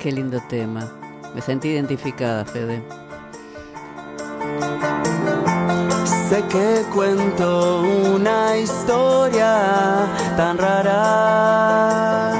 Qué 0.00 0.10
lindo 0.10 0.42
tema. 0.48 1.01
Me 1.34 1.40
sentí 1.40 1.68
identificada, 1.68 2.44
Fede. 2.44 2.82
Sé 6.28 6.42
que 6.48 6.84
cuento 6.94 7.82
una 8.14 8.56
historia 8.56 10.06
tan 10.36 10.56
rara, 10.58 12.32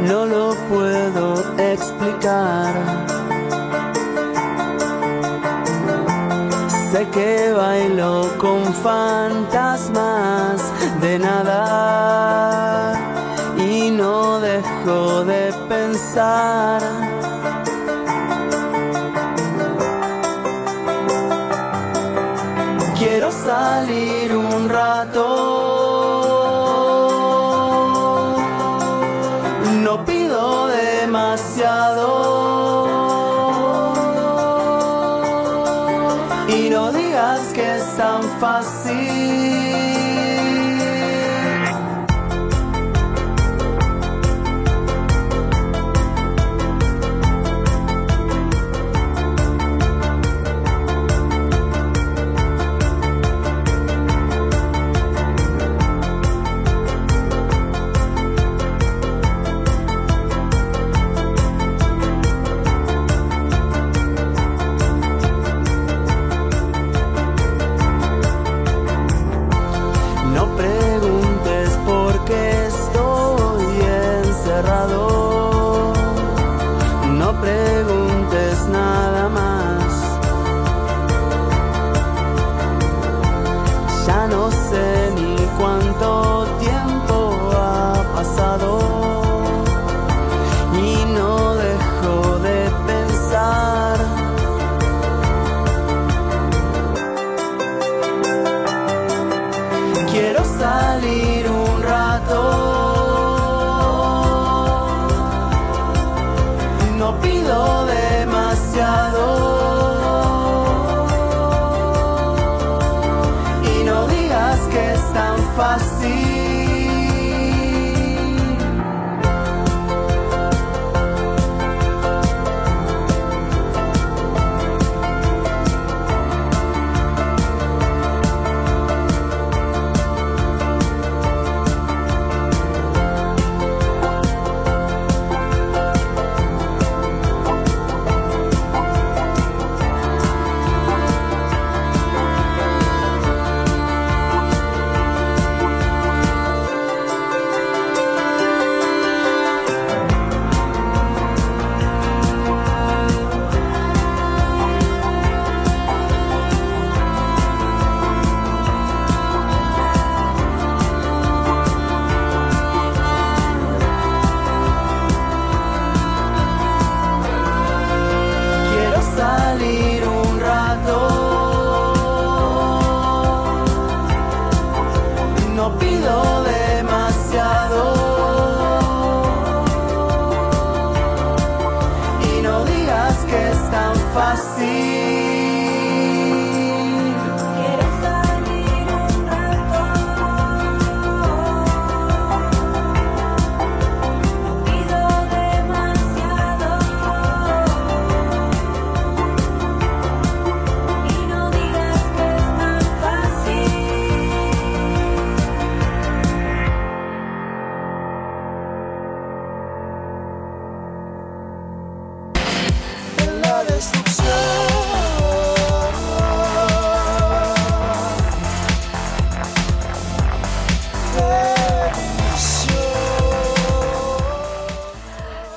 no 0.00 0.26
lo 0.26 0.54
puedo 0.68 1.34
explicar. 1.58 2.74
Sé 6.90 7.06
que 7.08 7.52
bailo 7.52 8.28
con 8.38 8.62
fantasmas 8.74 10.60
de 11.00 11.18
nada 11.18 12.92
y 13.56 13.90
no 13.90 14.40
dejo 14.40 15.24
de 15.24 15.54
pensar. 15.68 16.81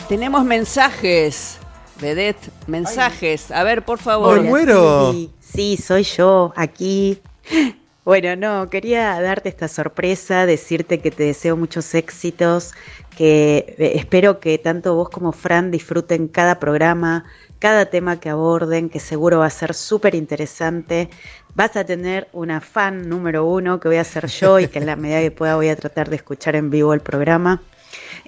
Tenemos 0.08 0.46
mensajes, 0.46 1.58
Vedette, 2.00 2.52
mensajes. 2.68 3.50
A 3.50 3.64
ver, 3.64 3.84
por 3.84 3.98
favor. 3.98 4.40
Me 4.40 4.50
muero. 4.50 5.12
Sí, 5.12 5.32
sí, 5.40 5.78
soy 5.78 6.04
yo, 6.04 6.54
aquí. 6.56 7.20
Bueno, 8.06 8.36
no, 8.36 8.70
quería 8.70 9.20
darte 9.20 9.50
esta 9.50 9.68
sorpresa, 9.68 10.46
decirte 10.46 11.00
que 11.00 11.10
te 11.10 11.24
deseo 11.24 11.58
muchos 11.58 11.96
éxitos, 11.96 12.76
que 13.18 13.76
eh, 13.80 13.94
espero 13.96 14.40
que 14.40 14.60
tanto 14.60 14.94
vos 14.94 15.10
como 15.10 15.32
Fran 15.32 15.72
disfruten 15.72 16.28
cada 16.28 16.60
programa, 16.60 17.26
cada 17.58 17.88
tema 17.88 18.20
que 18.20 18.30
aborden, 18.30 18.90
que 18.90 19.00
seguro 19.00 19.40
va 19.40 19.48
a 19.48 19.50
ser 19.50 19.74
súper 19.74 20.14
interesante. 20.14 21.10
Vas 21.56 21.76
a 21.78 21.84
tener 21.84 22.28
una 22.32 22.62
fan 22.62 23.10
número 23.10 23.44
uno 23.44 23.80
que 23.80 23.88
voy 23.88 23.98
a 23.98 24.04
ser 24.04 24.28
yo 24.28 24.60
y 24.60 24.68
que 24.68 24.78
en 24.78 24.86
la 24.86 24.96
medida 24.96 25.22
que 25.22 25.32
pueda 25.32 25.56
voy 25.56 25.70
a 25.70 25.76
tratar 25.76 26.12
de 26.12 26.18
escuchar 26.18 26.56
en 26.56 26.70
vivo 26.70 26.94
el 26.94 27.02
programa. 27.02 27.64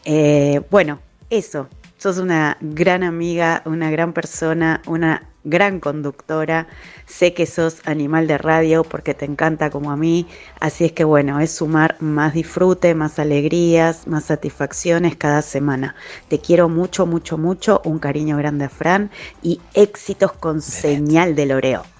Eh, 0.06 0.60
bueno, 0.72 1.02
eso, 1.30 1.68
sos 1.98 2.18
una 2.18 2.58
gran 2.62 3.04
amiga, 3.04 3.62
una 3.66 3.92
gran 3.92 4.14
persona, 4.14 4.82
una 4.88 5.28
gran 5.44 5.80
conductora. 5.80 6.68
Sé 7.06 7.34
que 7.34 7.46
sos 7.46 7.82
animal 7.86 8.28
de 8.28 8.38
radio 8.38 8.84
porque 8.84 9.14
te 9.14 9.26
encanta 9.26 9.70
como 9.70 9.92
a 9.92 9.98
mí. 9.98 10.28
Así 10.60 10.86
es 10.86 10.92
que 10.92 11.04
bueno, 11.04 11.40
es 11.40 11.52
sumar 11.52 11.98
más 12.00 12.34
disfrute, 12.34 12.94
más 12.96 13.20
alegrías, 13.20 14.08
más 14.08 14.26
satisfacciones 14.26 15.16
cada 15.16 15.42
semana. 15.42 15.96
Te 16.28 16.40
quiero 16.40 16.70
mucho, 16.70 17.06
mucho, 17.06 17.38
mucho. 17.38 17.82
Un 17.86 18.00
cariño 18.00 18.38
grande 18.38 18.66
a 18.66 18.70
Fran 18.70 19.10
y 19.42 19.60
éxitos 19.74 20.34
con 20.34 20.62
señal 20.62 21.36
de 21.36 21.46
Loreo. 21.46 21.97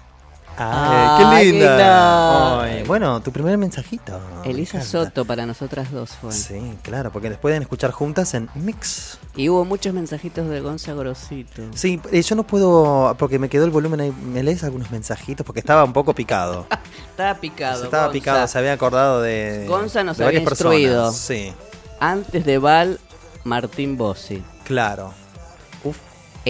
Ay, 0.58 1.18
qué 1.18 1.24
Ay, 1.24 1.46
qué 1.46 1.52
linda. 1.52 2.60
Ay, 2.62 2.82
bueno, 2.84 3.20
tu 3.20 3.30
primer 3.32 3.56
mensajito. 3.58 4.20
me 4.44 4.50
Elisa. 4.50 4.80
Soto 4.82 5.24
para 5.24 5.46
nosotras 5.46 5.90
dos 5.92 6.10
fue. 6.10 6.32
Sí, 6.32 6.60
claro, 6.82 7.10
porque 7.12 7.28
les 7.30 7.38
pueden 7.38 7.62
escuchar 7.62 7.90
juntas 7.92 8.34
en 8.34 8.48
Mix. 8.54 9.18
Y 9.36 9.48
hubo 9.48 9.64
muchos 9.64 9.94
mensajitos 9.94 10.48
de 10.48 10.60
Gonza 10.60 10.94
Grosito. 10.94 11.62
Sí, 11.74 12.00
eh, 12.10 12.22
yo 12.22 12.34
no 12.36 12.42
puedo, 12.44 13.14
porque 13.18 13.38
me 13.38 13.48
quedó 13.48 13.64
el 13.64 13.70
volumen 13.70 14.00
ahí. 14.00 14.12
¿Me 14.12 14.42
lees 14.42 14.64
algunos 14.64 14.90
mensajitos? 14.90 15.46
Porque 15.46 15.60
estaba 15.60 15.84
un 15.84 15.92
poco 15.92 16.12
picado. 16.14 16.66
Estaba 17.10 17.34
picado. 17.40 17.84
estaba 17.84 18.04
Gonza. 18.04 18.12
picado, 18.12 18.46
se 18.48 18.58
había 18.58 18.72
acordado 18.72 19.20
de. 19.22 19.64
Gonza 19.68 20.02
nos 20.04 20.16
de 20.18 20.24
había 20.26 20.40
instruido. 20.40 21.04
personas. 21.06 21.16
Sí, 21.16 21.52
Antes 22.00 22.44
de 22.44 22.58
Val, 22.58 23.00
Martín 23.44 23.96
Bossi. 23.96 24.42
claro. 24.64 25.12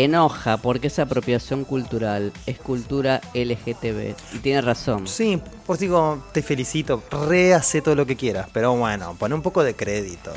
Enoja 0.04 0.58
porque 0.58 0.87
es 0.87 0.98
apropiación 0.98 1.64
cultural, 1.64 2.32
es 2.46 2.58
cultura 2.58 3.20
LGTB. 3.34 4.14
Y 4.34 4.38
tiene 4.38 4.61
razón. 4.61 5.08
Sí, 5.08 5.42
por 5.66 5.74
eso 5.74 5.80
digo, 5.80 6.24
te 6.32 6.42
felicito, 6.42 7.02
rehace 7.28 7.82
todo 7.82 7.96
lo 7.96 8.06
que 8.06 8.16
quieras, 8.16 8.48
pero 8.52 8.76
bueno, 8.76 9.16
pone 9.18 9.34
un 9.34 9.42
poco 9.42 9.64
de 9.64 9.74
crédito. 9.74 10.32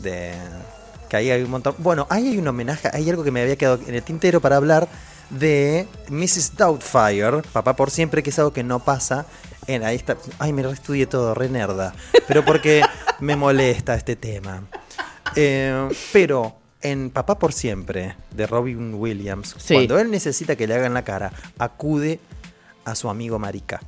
De 0.00 0.34
que 1.08 1.16
ahí 1.16 1.30
hay 1.30 1.42
un 1.42 1.50
montón. 1.50 1.74
Bueno, 1.78 2.06
ahí 2.10 2.28
hay 2.28 2.38
un 2.38 2.46
homenaje, 2.48 2.90
hay 2.92 3.08
algo 3.08 3.24
que 3.24 3.30
me 3.30 3.40
había 3.40 3.56
quedado 3.56 3.80
en 3.86 3.94
el 3.94 4.02
tintero 4.02 4.40
para 4.40 4.56
hablar 4.56 4.88
de 5.30 5.86
Mrs. 6.10 6.56
Doubtfire, 6.56 7.42
Papá 7.52 7.74
por 7.76 7.90
siempre, 7.90 8.22
que 8.22 8.30
es 8.30 8.38
algo 8.38 8.52
que 8.52 8.62
no 8.62 8.80
pasa. 8.80 9.24
En, 9.66 9.84
ahí 9.84 9.96
está. 9.96 10.18
Ay, 10.38 10.52
me 10.52 10.62
reestudié 10.62 11.06
todo, 11.06 11.34
re 11.34 11.48
nerda. 11.48 11.94
Pero 12.26 12.44
porque 12.44 12.82
me 13.20 13.36
molesta 13.36 13.94
este 13.94 14.16
tema. 14.16 14.64
Eh, 15.34 15.88
pero 16.12 16.56
en 16.82 17.10
Papá 17.10 17.38
por 17.38 17.52
siempre, 17.52 18.14
de 18.30 18.46
Robin 18.46 18.94
Williams, 18.94 19.54
Sí. 19.58 19.74
cuando 19.74 19.98
él 19.98 20.10
necesita 20.10 20.56
que 20.56 20.66
le 20.66 20.74
hagan 20.74 20.94
la 20.94 21.02
cara, 21.04 21.32
acude 21.58 22.20
a 22.84 22.94
su 22.94 23.10
amigo 23.10 23.38
Marica. 23.38 23.80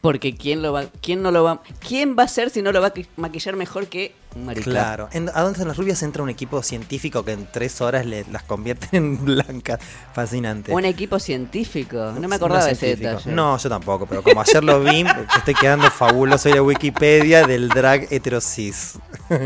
Porque 0.00 0.36
quién 0.36 0.62
lo 0.62 0.72
va, 0.72 0.84
quién 1.02 1.20
no 1.20 1.32
lo 1.32 1.42
va, 1.42 1.62
quién 1.80 2.14
va 2.16 2.22
a 2.24 2.28
ser 2.28 2.50
si 2.50 2.62
no 2.62 2.70
lo 2.70 2.80
va 2.80 2.88
a 2.88 2.94
qui- 2.94 3.08
maquillar 3.16 3.56
mejor 3.56 3.88
que 3.88 4.14
un 4.36 4.44
marica. 4.46 4.64
Claro. 4.70 5.08
En 5.12 5.28
A 5.30 5.40
dónde 5.40 5.52
están 5.52 5.66
las 5.68 5.76
rubias 5.78 6.00
entra 6.04 6.22
un 6.22 6.28
equipo 6.28 6.62
científico 6.62 7.24
que 7.24 7.32
en 7.32 7.48
tres 7.50 7.80
horas 7.80 8.06
le- 8.06 8.24
las 8.30 8.44
convierte 8.44 8.96
en 8.96 9.18
blancas. 9.24 9.80
Fascinante. 10.12 10.72
Un 10.72 10.84
equipo 10.84 11.18
científico. 11.18 12.12
No 12.20 12.28
me 12.28 12.36
acordaba 12.36 12.66
de 12.66 12.72
ese 12.72 12.94
detalle. 12.94 13.32
No, 13.32 13.58
yo 13.58 13.68
tampoco, 13.68 14.06
pero 14.06 14.22
como 14.22 14.42
ayer 14.42 14.62
lo 14.62 14.80
vi, 14.84 15.04
estoy 15.36 15.54
quedando 15.54 15.90
fabuloso. 15.90 16.44
Soy 16.44 16.52
la 16.52 16.62
Wikipedia 16.62 17.44
del 17.46 17.68
drag 17.68 18.06
heterosis. 18.12 18.98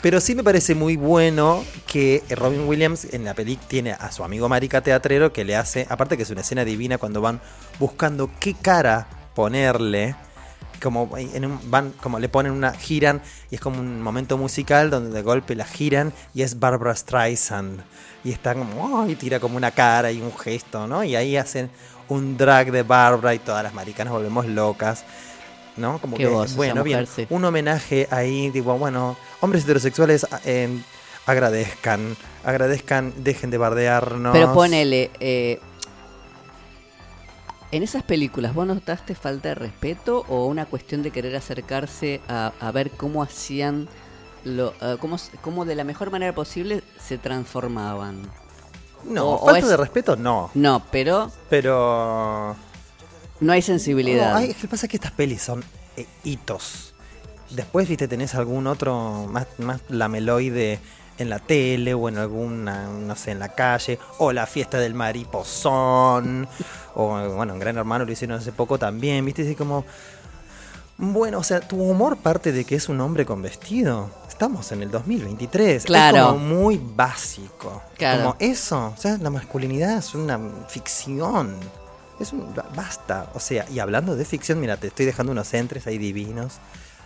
Pero 0.00 0.20
sí 0.20 0.34
me 0.36 0.44
parece 0.44 0.74
muy 0.76 0.96
bueno 0.96 1.64
que 1.86 2.22
Robin 2.30 2.68
Williams 2.68 3.08
en 3.12 3.24
la 3.24 3.34
película 3.34 3.66
tiene 3.68 3.92
a 3.92 4.12
su 4.12 4.22
amigo 4.22 4.48
marica 4.48 4.80
teatrero 4.80 5.32
que 5.32 5.44
le 5.44 5.56
hace, 5.56 5.86
aparte 5.90 6.16
que 6.16 6.22
es 6.22 6.30
una 6.30 6.42
escena 6.42 6.64
divina 6.64 6.98
cuando 6.98 7.20
van 7.20 7.40
buscando 7.80 8.30
qué 8.38 8.54
cara 8.54 9.08
ponerle, 9.34 10.14
como 10.80 11.10
en 11.16 11.44
un- 11.46 11.70
van 11.70 11.90
como 12.00 12.20
le 12.20 12.28
ponen 12.28 12.52
una 12.52 12.72
giran 12.72 13.20
y 13.50 13.56
es 13.56 13.60
como 13.60 13.80
un 13.80 14.00
momento 14.00 14.38
musical 14.38 14.88
donde 14.90 15.10
de 15.10 15.22
golpe 15.22 15.56
la 15.56 15.64
giran 15.64 16.12
y 16.32 16.42
es 16.42 16.60
Barbara 16.60 16.94
Streisand 16.94 17.80
y 18.22 18.30
está 18.30 18.54
como 18.54 19.02
¡ay! 19.02 19.16
tira 19.16 19.40
como 19.40 19.56
una 19.56 19.72
cara 19.72 20.12
y 20.12 20.20
un 20.20 20.36
gesto, 20.36 20.86
¿no? 20.86 21.02
Y 21.02 21.16
ahí 21.16 21.36
hacen 21.36 21.70
un 22.08 22.36
drag 22.36 22.70
de 22.70 22.84
Barbara 22.84 23.34
y 23.34 23.40
todas 23.40 23.64
las 23.64 23.74
maricas 23.74 24.06
nos 24.06 24.14
volvemos 24.14 24.46
locas. 24.46 25.04
¿No? 25.78 25.98
Como 26.00 26.16
Qué 26.16 26.24
que, 26.24 26.28
voz 26.28 26.54
bueno, 26.56 26.82
bien, 26.82 27.00
mujer, 27.00 27.14
sí. 27.14 27.26
un 27.30 27.44
homenaje 27.44 28.08
ahí, 28.10 28.50
digo, 28.50 28.76
bueno, 28.78 29.16
hombres 29.40 29.64
heterosexuales 29.64 30.26
eh, 30.44 30.68
agradezcan, 31.24 32.16
agradezcan, 32.44 33.12
dejen 33.18 33.50
de 33.50 33.58
bardearnos. 33.58 34.32
Pero 34.32 34.52
ponele, 34.52 35.10
eh, 35.20 35.60
en 37.70 37.82
esas 37.82 38.02
películas, 38.02 38.54
¿vos 38.54 38.66
notaste 38.66 39.14
falta 39.14 39.50
de 39.50 39.54
respeto 39.54 40.24
o 40.28 40.46
una 40.46 40.64
cuestión 40.66 41.02
de 41.02 41.10
querer 41.10 41.36
acercarse 41.36 42.20
a, 42.28 42.52
a 42.60 42.72
ver 42.72 42.90
cómo 42.92 43.22
hacían, 43.22 43.88
lo, 44.44 44.72
eh, 44.80 44.96
cómo, 44.98 45.18
cómo 45.42 45.64
de 45.66 45.74
la 45.74 45.84
mejor 45.84 46.10
manera 46.10 46.34
posible 46.34 46.82
se 46.98 47.18
transformaban? 47.18 48.22
No, 49.04 49.26
o- 49.28 49.34
o 49.42 49.44
falta 49.46 49.58
es- 49.60 49.68
de 49.68 49.76
respeto, 49.76 50.16
no. 50.16 50.50
No, 50.54 50.82
pero 50.90 51.30
Pero 51.50 52.56
no 53.40 53.52
hay 53.52 53.62
sensibilidad. 53.62 54.32
No, 54.32 54.38
ay, 54.38 54.50
es 54.50 54.56
que 54.56 54.68
pasa 54.68 54.88
que 54.88 54.96
estas 54.96 55.12
pelis 55.12 55.42
son 55.42 55.64
eh, 55.96 56.06
hitos. 56.24 56.94
después, 57.50 57.88
viste, 57.88 58.08
tenés 58.08 58.34
algún 58.34 58.66
otro 58.66 59.26
más, 59.30 59.46
más 59.58 59.80
lameloide 59.88 60.80
en 61.18 61.30
la 61.30 61.38
tele 61.40 61.94
o 61.94 62.08
en 62.08 62.18
alguna, 62.18 62.86
no 62.86 63.16
sé, 63.16 63.32
en 63.32 63.40
la 63.40 63.50
calle, 63.50 63.98
o 64.18 64.32
la 64.32 64.46
fiesta 64.46 64.78
del 64.78 64.94
mariposón, 64.94 66.48
o 66.94 67.34
bueno, 67.34 67.54
en 67.54 67.58
Gran 67.58 67.76
Hermano 67.76 68.04
lo 68.04 68.12
hicieron 68.12 68.38
hace 68.38 68.52
poco 68.52 68.78
también, 68.78 69.24
viste, 69.24 69.42
así 69.42 69.54
como... 69.54 69.84
Bueno, 71.00 71.38
o 71.38 71.44
sea, 71.44 71.60
tu 71.60 71.80
humor 71.80 72.16
parte 72.16 72.50
de 72.50 72.64
que 72.64 72.74
es 72.74 72.88
un 72.88 73.00
hombre 73.00 73.24
con 73.24 73.40
vestido. 73.40 74.10
Estamos 74.26 74.72
en 74.72 74.82
el 74.82 74.90
2023. 74.90 75.84
Claro. 75.84 76.16
Es 76.16 76.24
como 76.24 76.38
muy 76.38 76.82
básico. 76.82 77.84
Claro. 77.96 78.22
Como 78.22 78.36
eso. 78.40 78.92
O 78.96 79.00
sea, 79.00 79.16
la 79.18 79.30
masculinidad 79.30 79.96
es 79.96 80.16
una 80.16 80.40
ficción. 80.66 81.54
Es 82.20 82.32
un. 82.32 82.54
Basta. 82.74 83.30
O 83.34 83.40
sea, 83.40 83.66
y 83.70 83.78
hablando 83.78 84.16
de 84.16 84.24
ficción, 84.24 84.60
mira, 84.60 84.76
te 84.76 84.88
estoy 84.88 85.06
dejando 85.06 85.32
unos 85.32 85.52
entres 85.54 85.86
ahí 85.86 85.98
divinos. 85.98 86.58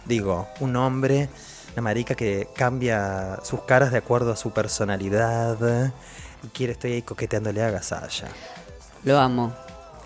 Digo, 0.05 0.49
un 0.61 0.77
hombre, 0.77 1.29
una 1.75 1.83
marica 1.83 2.15
que 2.15 2.49
cambia 2.55 3.39
sus 3.43 3.63
caras 3.63 3.93
de 3.93 3.99
acuerdo 3.99 4.33
a 4.33 4.37
su 4.37 4.51
personalidad. 4.51 5.93
Y 6.43 6.49
quiere, 6.49 6.73
estoy 6.73 6.93
ahí 6.93 7.03
coqueteándole 7.03 7.63
a 7.63 7.71
Gasalla. 7.71 8.29
Lo 9.05 9.19
amo. 9.19 9.53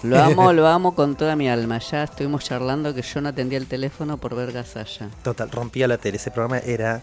Lo 0.03 0.19
amo, 0.23 0.53
lo 0.55 0.66
amo 0.66 0.95
con 0.95 1.16
toda 1.16 1.37
mi 1.37 1.49
alma. 1.49 1.79
Ya 1.79 2.05
estuvimos 2.05 2.45
charlando 2.45 2.95
que 2.95 3.03
yo 3.03 3.21
no 3.21 3.31
atendía 3.31 3.59
el 3.59 3.66
teléfono 3.66 4.19
por 4.19 4.35
ver 4.35 4.53
Gasalla. 4.53 5.09
Total, 5.23 5.51
rompía 5.51 5.88
la 5.88 5.99
tele. 5.99 6.16
Ese 6.16 6.31
programa 6.31 6.59
era 6.59 7.01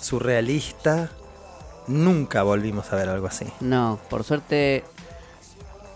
surrealista. 0.00 1.10
Nunca 1.86 2.42
volvimos 2.42 2.92
a 2.92 2.96
ver 2.96 3.08
algo 3.08 3.26
así. 3.26 3.46
No, 3.60 3.98
por 4.08 4.24
suerte, 4.24 4.84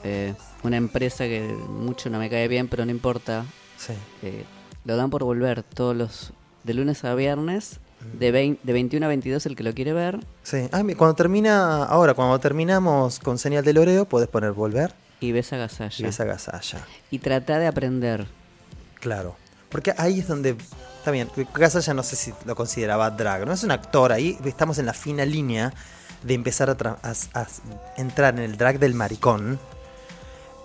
eh, 0.05 0.35
una 0.63 0.77
empresa 0.77 1.25
que 1.25 1.43
mucho 1.69 2.11
no 2.11 2.19
me 2.19 2.29
cae 2.31 2.49
bien, 2.49 2.69
pero 2.69 2.85
no 2.85 2.91
importa. 2.91 3.45
Sí. 3.77 3.93
eh, 4.23 4.45
lo 4.85 4.97
dan 4.97 5.11
por 5.11 5.23
volver 5.25 5.63
todos 5.63 5.95
los. 5.97 6.33
de 6.65 6.75
lunes 6.75 7.05
a 7.05 7.15
viernes, 7.15 7.79
de, 8.19 8.31
vein- 8.33 8.59
de 8.63 8.73
21 8.73 9.05
a 9.07 9.09
22, 9.09 9.47
el 9.47 9.57
que 9.57 9.63
lo 9.63 9.73
quiere 9.75 9.93
ver. 9.93 10.19
Sí. 10.43 10.69
Ah, 10.73 10.83
cuando 10.97 11.15
termina, 11.15 11.85
ahora, 11.85 12.15
cuando 12.15 12.39
terminamos 12.41 13.19
con 13.19 13.39
señal 13.39 13.65
de 13.65 13.73
Loreo, 13.73 14.05
podés 14.07 14.29
poner 14.29 14.53
volver 14.53 14.95
Y 15.21 15.33
ves 15.33 15.53
a 15.53 15.57
y 15.57 15.59
Gasalla. 15.61 16.07
ves 16.07 16.21
a 16.21 16.25
Gasalla. 16.25 16.79
Y 17.11 17.19
trata 17.19 17.59
de 17.59 17.67
aprender. 17.67 18.27
Claro. 19.01 19.37
Porque 19.69 19.95
ahí 19.99 20.21
es 20.21 20.29
donde. 20.29 20.57
Está 20.99 21.11
bien, 21.11 21.29
Gasalla 21.55 21.95
no 21.95 22.03
sé 22.03 22.17
si 22.17 22.33
lo 22.45 22.55
consideraba 22.57 23.11
drag, 23.11 23.47
¿no? 23.47 23.53
Es 23.53 23.63
un 23.63 23.71
actor, 23.71 24.13
ahí 24.13 24.37
estamos 24.45 24.79
en 24.79 24.87
la 24.87 24.93
fina 24.95 25.25
línea 25.25 25.73
de 26.23 26.35
empezar 26.35 26.69
a, 26.71 26.99
a- 27.03 27.41
a 27.41 27.47
entrar 27.97 28.35
en 28.35 28.41
el 28.41 28.57
drag 28.57 28.79
del 28.79 28.95
maricón. 28.95 29.59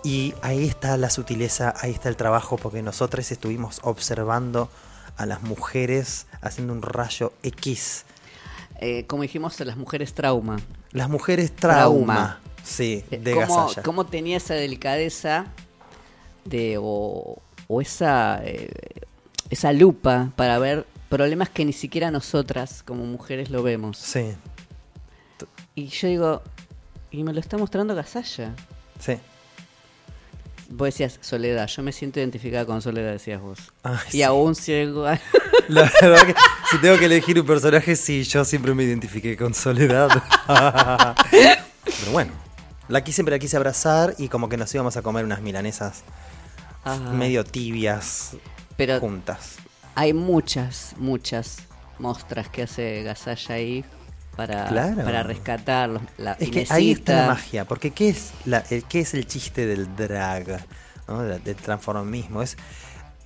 Y 0.04 0.34
ahí 0.42 0.64
está 0.66 0.96
la 0.98 1.08
sutileza, 1.10 1.72
ahí 1.80 1.90
está 1.92 2.08
el 2.10 2.16
trabajo, 2.16 2.56
porque 2.58 2.82
nosotros 2.82 3.30
estuvimos 3.32 3.80
observando 3.82 4.68
a 5.16 5.24
las 5.26 5.42
mujeres 5.42 6.26
haciendo 6.42 6.72
un 6.74 6.82
rayo 6.82 7.32
X. 7.42 8.04
Eh, 8.80 9.06
como 9.06 9.22
dijimos, 9.22 9.58
las 9.60 9.76
mujeres 9.78 10.12
trauma. 10.12 10.58
Las 10.92 11.08
mujeres 11.08 11.56
trauma. 11.56 12.14
Trauma. 12.14 12.40
Sí, 12.62 13.04
Eh, 13.10 13.18
de 13.18 13.32
cómo, 13.34 13.56
Gasalla. 13.66 13.82
cómo 13.82 14.04
tenía 14.06 14.36
esa 14.36 14.54
delicadeza 14.54 15.46
de 16.44 16.76
o, 16.80 17.38
o 17.68 17.80
esa 17.80 18.40
eh, 18.44 18.70
esa 19.50 19.72
lupa 19.72 20.32
para 20.36 20.58
ver 20.58 20.86
problemas 21.08 21.48
que 21.48 21.64
ni 21.64 21.72
siquiera 21.72 22.10
nosotras 22.10 22.82
como 22.82 23.04
mujeres 23.04 23.48
lo 23.50 23.62
vemos. 23.62 23.96
Sí, 23.98 24.34
Y 25.74 25.86
yo 25.88 26.08
digo, 26.08 26.42
y 27.10 27.22
me 27.22 27.32
lo 27.32 27.40
está 27.40 27.56
mostrando 27.56 27.94
Gasalla. 27.94 28.54
sí. 29.00 29.14
Vos 30.70 30.86
decías 30.86 31.18
Soledad, 31.20 31.66
yo 31.68 31.82
me 31.82 31.92
siento 31.92 32.20
identificada 32.20 32.64
con 32.66 32.80
Soledad, 32.82 33.12
decías 33.12 33.40
vos. 33.40 33.58
Ay, 33.82 33.98
y 34.08 34.12
sí. 34.12 34.22
aún 34.22 34.54
ciego. 34.54 35.04
La 35.68 35.90
verdad 36.00 36.26
que 36.26 36.34
si 36.70 36.78
tengo 36.78 36.98
que 36.98 37.04
elegir 37.06 37.38
un 37.40 37.46
personaje, 37.46 37.96
sí, 37.96 38.22
yo 38.24 38.44
siempre 38.44 38.74
me 38.74 38.84
identifiqué 38.84 39.36
con 39.36 39.54
Soledad. 39.54 40.08
Pero 41.30 42.12
bueno, 42.12 42.32
la 42.88 43.02
quise, 43.04 43.16
siempre 43.16 43.34
la 43.34 43.38
quise 43.38 43.56
abrazar 43.56 44.14
y 44.18 44.28
como 44.28 44.48
que 44.48 44.56
nos 44.56 44.74
íbamos 44.74 44.96
a 44.96 45.02
comer 45.02 45.24
unas 45.24 45.40
milanesas 45.40 46.02
Ah, 46.86 46.96
medio 46.98 47.44
tibias 47.44 48.36
Pero 48.76 49.00
juntas. 49.00 49.56
hay 49.94 50.12
muchas, 50.12 50.94
muchas 50.98 51.58
mostras 51.98 52.48
que 52.50 52.62
hace 52.64 53.02
Gasalla 53.02 53.54
ahí 53.54 53.84
para, 54.36 54.66
Claro. 54.66 55.04
para 55.04 55.22
rescatar 55.22 55.88
los- 55.88 56.02
la 56.18 56.32
Es 56.32 56.50
que 56.50 56.66
ahí 56.70 56.92
está 56.92 57.22
la 57.22 57.26
magia, 57.28 57.64
porque 57.64 57.90
¿qué 57.92 58.08
es, 58.10 58.32
la, 58.44 58.58
el, 58.70 58.84
qué 58.84 59.00
es 59.00 59.14
el 59.14 59.26
chiste 59.26 59.66
del 59.66 59.94
drag? 59.96 60.64
¿no? 61.08 61.22
Del, 61.22 61.42
del 61.42 61.56
transformismo. 61.56 62.42
Es 62.42 62.56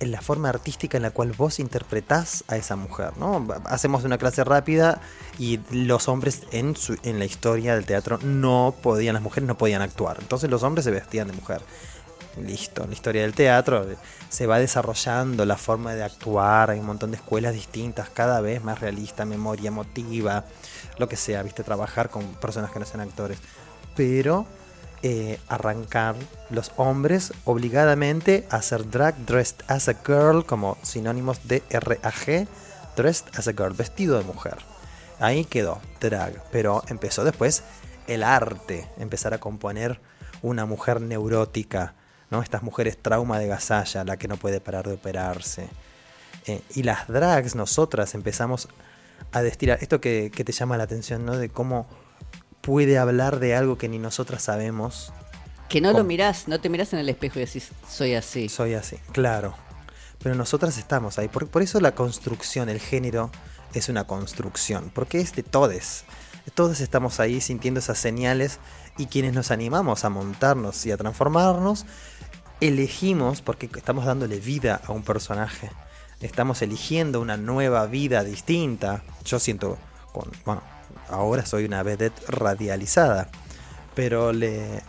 la 0.01 0.21
forma 0.21 0.47
artística 0.49 0.95
en 0.97 1.03
la 1.03 1.11
cual 1.11 1.33
vos 1.33 1.59
interpretás 1.59 2.43
a 2.47 2.55
esa 2.55 2.75
mujer. 2.77 3.11
¿no? 3.17 3.45
Hacemos 3.65 4.03
una 4.05 4.17
clase 4.17 4.43
rápida 4.45 5.01
y 5.37 5.59
los 5.71 6.07
hombres 6.07 6.43
en, 6.51 6.75
su, 6.77 6.97
en 7.03 7.19
la 7.19 7.25
historia 7.25 7.75
del 7.75 7.85
teatro 7.85 8.17
no 8.23 8.73
podían, 8.81 9.13
las 9.13 9.23
mujeres 9.23 9.47
no 9.47 9.57
podían 9.57 9.81
actuar. 9.81 10.17
Entonces 10.21 10.49
los 10.49 10.63
hombres 10.63 10.85
se 10.85 10.91
vestían 10.91 11.27
de 11.27 11.33
mujer. 11.33 11.61
Listo, 12.41 12.83
en 12.83 12.89
la 12.91 12.93
historia 12.93 13.23
del 13.23 13.33
teatro 13.33 13.89
eh, 13.91 13.97
se 14.29 14.45
va 14.45 14.59
desarrollando 14.59 15.43
la 15.45 15.57
forma 15.57 15.93
de 15.95 16.03
actuar, 16.03 16.69
hay 16.69 16.79
un 16.79 16.85
montón 16.85 17.11
de 17.11 17.17
escuelas 17.17 17.53
distintas, 17.53 18.07
cada 18.09 18.39
vez 18.39 18.63
más 18.63 18.79
realista, 18.79 19.25
memoria 19.25 19.67
emotiva, 19.69 20.45
lo 20.99 21.09
que 21.09 21.15
sea, 21.15 21.41
viste, 21.43 21.63
trabajar 21.63 22.09
con 22.09 22.23
personas 22.35 22.71
que 22.71 22.79
no 22.79 22.85
sean 22.85 23.01
actores. 23.01 23.39
Pero 23.95 24.45
eh, 25.01 25.39
arrancar 25.47 26.15
los 26.49 26.73
hombres 26.75 27.31
obligadamente 27.45 28.45
a 28.49 28.57
hacer 28.57 28.89
drag, 28.89 29.15
dressed 29.25 29.63
as 29.67 29.87
a 29.87 29.93
girl, 30.05 30.45
como 30.45 30.77
sinónimos 30.83 31.47
de 31.47 31.63
RAG, 31.69 32.47
dressed 32.97 33.27
as 33.37 33.47
a 33.47 33.53
girl, 33.53 33.73
vestido 33.73 34.17
de 34.17 34.25
mujer. 34.25 34.57
Ahí 35.19 35.45
quedó, 35.45 35.79
drag. 36.01 36.43
Pero 36.51 36.83
empezó 36.87 37.23
después 37.23 37.63
el 38.07 38.23
arte, 38.23 38.89
empezar 38.97 39.33
a 39.33 39.39
componer 39.39 40.01
una 40.41 40.65
mujer 40.65 40.99
neurótica, 40.99 41.93
¿no? 42.29 42.41
Estas 42.41 42.63
mujeres 42.63 42.97
trauma 43.01 43.39
de 43.39 43.47
gasalla, 43.47 44.03
la 44.03 44.17
que 44.17 44.27
no 44.27 44.37
puede 44.37 44.59
parar 44.59 44.87
de 44.87 44.95
operarse. 44.95 45.69
Eh, 46.45 46.61
y 46.75 46.83
las 46.83 47.07
drags, 47.07 47.55
nosotras 47.55 48.15
empezamos 48.15 48.67
a 49.31 49.41
destilar 49.41 49.79
esto 49.81 50.01
que, 50.01 50.31
que 50.33 50.43
te 50.43 50.51
llama 50.51 50.77
la 50.77 50.83
atención, 50.83 51.25
¿no? 51.25 51.37
De 51.37 51.49
cómo 51.49 51.87
puede 52.61 52.97
hablar 52.97 53.39
de 53.39 53.55
algo 53.55 53.77
que 53.77 53.89
ni 53.89 53.99
nosotras 53.99 54.43
sabemos. 54.43 55.13
Que 55.69 55.81
no 55.81 55.89
¿Cómo? 55.89 55.99
lo 55.99 56.05
mirás, 56.05 56.47
no 56.47 56.59
te 56.59 56.69
mirás 56.69 56.93
en 56.93 56.99
el 56.99 57.09
espejo 57.09 57.39
y 57.39 57.45
decís, 57.45 57.69
soy 57.87 58.15
así. 58.15 58.49
Soy 58.49 58.73
así, 58.73 58.97
claro. 59.11 59.55
Pero 60.21 60.35
nosotras 60.35 60.77
estamos 60.77 61.17
ahí. 61.17 61.27
Por, 61.27 61.47
por 61.47 61.61
eso 61.61 61.79
la 61.79 61.95
construcción, 61.95 62.69
el 62.69 62.79
género, 62.79 63.31
es 63.73 63.87
una 63.87 64.05
construcción. 64.05 64.91
Porque 64.93 65.19
es 65.19 65.33
de 65.35 65.43
todes. 65.43 66.03
Todos 66.55 66.81
estamos 66.81 67.19
ahí 67.19 67.41
sintiendo 67.41 67.79
esas 67.79 67.99
señales 67.99 68.59
y 68.97 69.05
quienes 69.05 69.33
nos 69.33 69.51
animamos 69.51 70.03
a 70.03 70.09
montarnos 70.09 70.85
y 70.85 70.91
a 70.91 70.97
transformarnos, 70.97 71.85
elegimos, 72.59 73.41
porque 73.41 73.69
estamos 73.75 74.05
dándole 74.05 74.39
vida 74.39 74.81
a 74.85 74.91
un 74.91 75.03
personaje. 75.03 75.69
Estamos 76.21 76.61
eligiendo 76.61 77.21
una 77.21 77.37
nueva 77.37 77.85
vida 77.85 78.23
distinta. 78.23 79.03
Yo 79.23 79.39
siento, 79.39 79.77
bueno, 80.45 80.61
ahora 81.09 81.45
soy 81.45 81.65
una 81.65 81.81
vedette 81.83 82.21
radializada, 82.27 83.29
pero 83.95 84.33
le 84.33 84.81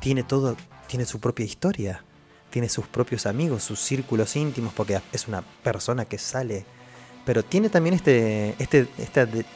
tiene 0.00 0.22
todo, 0.22 0.56
tiene 0.86 1.06
su 1.06 1.18
propia 1.18 1.46
historia, 1.46 2.04
tiene 2.50 2.68
sus 2.68 2.86
propios 2.86 3.24
amigos, 3.24 3.62
sus 3.62 3.80
círculos 3.80 4.36
íntimos, 4.36 4.74
porque 4.74 5.00
es 5.12 5.28
una 5.28 5.42
persona 5.62 6.04
que 6.04 6.18
sale, 6.18 6.66
pero 7.24 7.42
tiene 7.42 7.70
también 7.70 7.94
este, 7.94 8.54
este, 8.58 8.86
esta 8.98 9.24
de- 9.24 9.46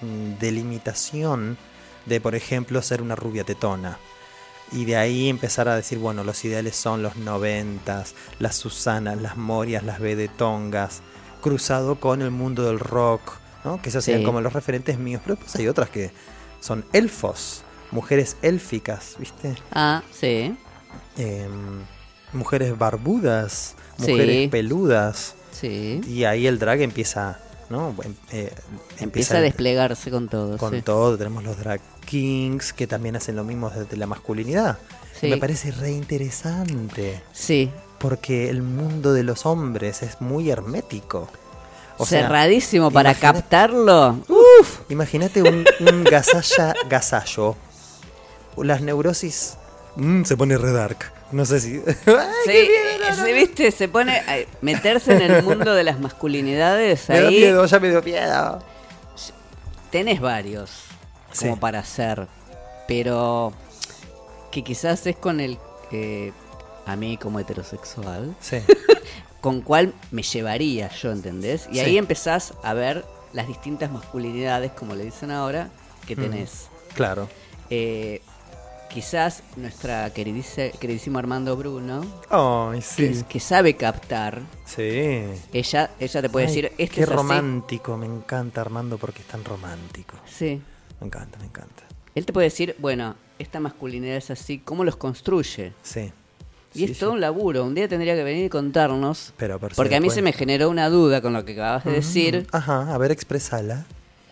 delimitación 0.40 1.58
de, 2.06 2.20
por 2.22 2.34
ejemplo, 2.34 2.80
ser 2.80 3.02
una 3.02 3.14
rubia 3.14 3.44
tetona. 3.44 3.98
Y 4.72 4.84
de 4.84 4.96
ahí 4.96 5.28
empezar 5.28 5.68
a 5.68 5.76
decir, 5.76 5.98
bueno, 5.98 6.24
los 6.24 6.44
ideales 6.44 6.76
son 6.76 7.02
los 7.02 7.16
noventas, 7.16 8.14
las 8.38 8.56
Susanas, 8.56 9.20
las 9.20 9.36
Morias, 9.36 9.82
las 9.82 9.98
Vedetongas, 9.98 11.00
cruzado 11.40 11.98
con 12.00 12.20
el 12.20 12.30
mundo 12.30 12.64
del 12.64 12.78
rock, 12.78 13.38
¿no? 13.64 13.80
Que 13.80 13.88
esos 13.88 14.04
Sí. 14.04 14.22
como 14.24 14.40
los 14.40 14.52
referentes 14.52 14.98
míos. 14.98 15.22
Pero 15.24 15.36
pues 15.38 15.54
hay 15.56 15.68
otras 15.68 15.88
que 15.88 16.10
son 16.60 16.84
elfos, 16.92 17.62
mujeres 17.92 18.36
élficas, 18.42 19.16
¿viste? 19.18 19.54
Ah, 19.72 20.02
sí. 20.12 20.54
Em, 21.16 21.80
mujeres 22.34 22.76
barbudas, 22.76 23.74
Sí. 23.98 24.10
mujeres 24.12 24.50
peludas. 24.50 25.34
Sí. 25.50 26.00
Y 26.06 26.24
ahí 26.24 26.46
el 26.46 26.58
drag 26.58 26.82
empieza, 26.82 27.40
¿no? 27.70 27.94
Em- 28.02 28.14
eh, 28.32 28.52
Empieza 28.98 29.38
a 29.38 29.40
desplegarse 29.40 30.10
con 30.10 30.28
todo. 30.28 30.56
con 30.58 30.72
sí. 30.74 30.82
todo. 30.82 31.16
Tenemos 31.18 31.44
los 31.44 31.58
drag 31.58 31.80
kings 32.06 32.72
que 32.72 32.86
también 32.86 33.16
hacen 33.16 33.36
lo 33.36 33.44
mismo 33.44 33.70
desde 33.70 33.96
la 33.96 34.06
masculinidad. 34.06 34.78
Sí. 35.20 35.28
Me 35.28 35.36
parece 35.36 35.70
re 35.72 35.90
interesante. 35.90 37.22
Sí. 37.32 37.70
Porque 37.98 38.48
el 38.50 38.62
mundo 38.62 39.12
de 39.12 39.24
los 39.24 39.44
hombres 39.46 40.02
es 40.02 40.20
muy 40.20 40.50
hermético. 40.50 41.28
O 41.96 42.06
sea, 42.06 42.22
Cerradísimo 42.22 42.90
para 42.92 43.14
captarlo. 43.14 44.18
Imagínate 44.88 45.42
un, 45.42 45.64
un 45.80 46.04
gasalla 46.04 46.72
gasallo. 46.88 47.56
Las 48.56 48.80
neurosis 48.82 49.54
Mm, 49.96 50.22
se 50.22 50.36
pone 50.36 50.56
re 50.56 50.70
dark. 50.70 51.12
No 51.32 51.44
sé 51.44 51.60
si. 51.60 51.80
Sí, 52.46 52.50
eh, 52.52 53.32
viste, 53.34 53.70
se 53.70 53.88
pone 53.88 54.16
a 54.18 54.36
meterse 54.62 55.12
en 55.12 55.22
el 55.30 55.42
mundo 55.42 55.74
de 55.74 55.84
las 55.84 56.00
masculinidades 56.00 57.08
me 57.08 57.20
da 57.20 57.28
ahí. 57.28 57.36
miedo, 57.38 57.64
ya 57.66 57.78
me 57.80 57.90
dio 57.90 58.02
miedo. 58.02 58.62
Tenés 59.90 60.20
varios 60.20 60.70
como 61.38 61.54
Sí. 61.54 61.60
para 61.60 61.80
hacer, 61.80 62.26
pero 62.86 63.52
que 64.50 64.62
quizás 64.64 65.06
es 65.06 65.16
con 65.16 65.40
el 65.40 65.58
eh, 65.90 66.32
a 66.86 66.96
mí 66.96 67.16
como 67.18 67.40
heterosexual, 67.40 68.34
Sí. 68.40 68.58
con 69.40 69.60
cuál 69.62 69.94
me 70.10 70.22
llevaría 70.22 70.90
yo, 70.90 71.12
¿entendés? 71.12 71.66
Y 71.70 71.74
Sí. 71.74 71.80
ahí 71.80 71.98
empezás 71.98 72.54
a 72.62 72.74
ver 72.74 73.04
las 73.32 73.46
distintas 73.48 73.90
masculinidades, 73.90 74.72
como 74.72 74.94
le 74.94 75.04
dicen 75.04 75.30
ahora, 75.30 75.68
que 76.06 76.16
Mm. 76.16 76.20
tenés. 76.20 76.68
Claro. 76.94 77.28
Eh, 77.70 78.22
quizás 78.88 79.42
nuestra 79.56 80.12
queridice- 80.12 80.72
queridísimo 80.78 81.18
Armando 81.18 81.56
Bruno, 81.56 82.00
que, 82.74 82.80
sí. 82.82 83.24
que 83.28 83.40
sabe 83.40 83.76
captar, 83.76 84.42
Sí. 84.64 84.82
ella, 85.52 85.90
ella 86.00 86.22
te 86.22 86.28
puede 86.28 86.46
Ay, 86.46 86.52
decir, 86.52 86.72
este 86.78 86.94
Qué 86.96 87.00
es 87.02 87.08
así. 87.08 87.16
romántico. 87.16 87.96
Me 87.96 88.06
encanta 88.06 88.60
Armando 88.60 88.98
porque 88.98 89.20
es 89.22 89.28
tan 89.28 89.44
romántico. 89.44 90.16
Sí. 90.26 90.60
Me 91.00 91.06
encanta, 91.06 91.38
me 91.38 91.44
encanta. 91.46 91.82
Él 92.14 92.26
te 92.26 92.32
puede 92.32 92.46
decir, 92.46 92.74
bueno, 92.78 93.14
esta 93.38 93.60
masculinidad 93.60 94.16
es 94.16 94.30
así, 94.30 94.58
¿cómo 94.58 94.84
los 94.84 94.96
construye? 94.96 95.72
Sí. 95.82 96.10
Y 96.74 96.78
Sí, 96.86 96.92
es 96.92 96.98
todo 96.98 97.10
sí. 97.10 97.14
un 97.14 97.20
laburo. 97.20 97.64
Un 97.64 97.74
día 97.74 97.88
tendría 97.88 98.14
que 98.14 98.22
venir 98.24 98.44
y 98.46 98.48
contarnos. 98.48 99.32
Pero, 99.36 99.58
pero 99.58 99.74
porque 99.74 99.96
a 99.96 100.00
mí 100.00 100.10
se 100.10 100.20
me 100.22 100.32
generó 100.32 100.68
una 100.68 100.88
duda 100.90 101.22
con 101.22 101.32
lo 101.32 101.44
que 101.44 101.52
acabas 101.52 101.84
de 101.84 101.92
decir. 101.92 102.46
Ajá, 102.52 102.92
a 102.94 102.98
ver, 102.98 103.10
expresala. 103.10 103.84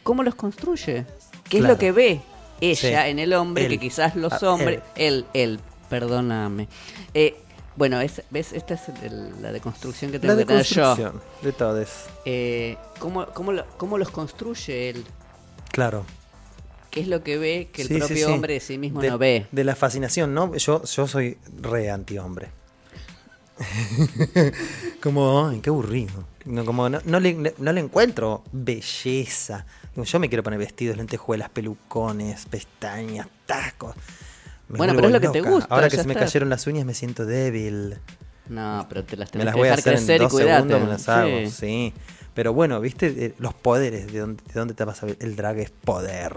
¿Cómo 0.03 0.23
los 0.23 0.35
construye? 0.35 1.07
¿Qué 1.49 1.59
es 1.59 1.65
lo 1.65 1.79
que 1.79 1.93
ve 1.93 2.21
ella 2.61 3.03
Sí. 3.05 3.11
en 3.11 3.19
el 3.19 3.33
hombre 3.35 3.69
que 3.69 3.79
quizás 3.79 4.17
los 4.17 4.33
Ah, 4.43 4.53
hombres... 4.53 4.81
Él, 4.97 5.27
él, 5.35 5.61
perdóname. 5.91 6.69
Eh, 7.15 7.37
bueno, 7.77 8.01
es, 8.01 8.23
¿ves? 8.31 8.53
Esta 8.53 8.75
es 8.75 8.83
el- 9.03 9.43
la 9.43 9.53
deconstrucción 9.53 10.11
que 10.11 10.19
tengo 10.19 10.35
La 10.35 10.41
que 10.41 10.47
tener 10.47 10.65
yo. 10.65 10.81
deconstrucción 10.97 11.23
de 11.43 11.53
todos. 11.53 11.89
Eh, 12.25 12.77
¿cómo, 12.99 13.27
cómo, 13.35 13.53
lo- 13.53 13.67
¿Cómo 13.77 13.99
los 13.99 14.09
construye 14.11 14.91
él? 14.91 15.05
Claro. 15.73 16.05
¿Qué 16.91 17.01
es 17.01 17.09
lo 17.09 17.23
que 17.23 17.37
ve 17.37 17.69
que 17.73 17.83
el 17.83 17.89
sí, 17.89 17.99
propio 17.99 18.17
sí. 18.29 18.33
hombre 18.33 18.55
de 18.55 18.61
sí 18.61 18.79
mismo 18.79 19.03
de, 19.03 19.11
no 19.11 19.19
ve? 19.19 19.47
De 19.53 19.65
la 19.65 19.77
fascinación, 19.77 20.33
¿no? 20.33 20.55
Yo, 20.57 20.83
yo 20.85 21.07
soy 21.07 21.37
re 21.61 21.91
anti-hombre. 21.91 22.49
como, 25.03 25.47
ay, 25.49 25.61
qué 25.61 25.71
aburrido. 25.71 26.25
No, 26.45 26.65
como 26.65 26.89
no, 26.89 27.01
no 27.05 27.21
le, 27.21 27.55
no 27.59 27.73
le 27.73 27.81
encuentro 27.81 28.45
belleza. 28.53 29.67
Yo 30.05 30.19
me 30.21 30.29
quiero 30.29 30.43
poner 30.43 30.59
vestidos, 30.59 30.97
lentejuelas, 30.97 31.49
pelucones, 31.51 32.47
pestañas, 32.47 33.27
tacos. 33.47 33.95
Me 34.69 34.79
Bueno, 34.79 34.95
pero 34.95 35.07
es 35.09 35.13
lo 35.13 35.21
que 35.21 35.29
te 35.29 35.41
gusta, 35.41 35.75
Ahora 35.75 35.89
que 35.89 35.97
se 35.97 36.07
me 36.07 36.15
cayeron 36.15 36.49
las 36.51 36.67
uñas 36.67 36.85
me 36.85 36.95
siento 36.95 37.25
débil. 37.25 37.97
No, 38.49 38.87
pero 38.89 39.05
te 39.05 39.17
las 39.17 39.29
Me 39.29 39.33
tenés 39.33 39.45
las 39.47 39.55
que 39.55 39.61
voy 39.61 39.69
a 39.69 39.75
hacer 39.75 39.93
en 39.95 39.99
crecer 39.99 40.17
y 40.21 40.25
dos 40.25 40.33
cuidate. 40.33 40.55
segundos, 40.55 40.81
me 40.83 40.89
las 40.89 41.09
hago, 41.09 41.39
Sí. 41.47 41.51
sí. 41.51 41.93
Pero 42.35 42.53
bueno, 42.53 42.81
viste, 42.81 43.07
Eh, 43.07 43.35
los 43.39 43.55
poderes, 43.55 44.13
¿de 44.13 44.19
dónde, 44.21 44.43
de 44.45 44.53
dónde 44.55 44.75
te 44.75 44.85
vas 44.85 45.03
a 45.03 45.07
ver? 45.07 45.17
El 45.21 45.35
drag 45.37 45.59
es 45.59 45.71
poder. 45.71 46.37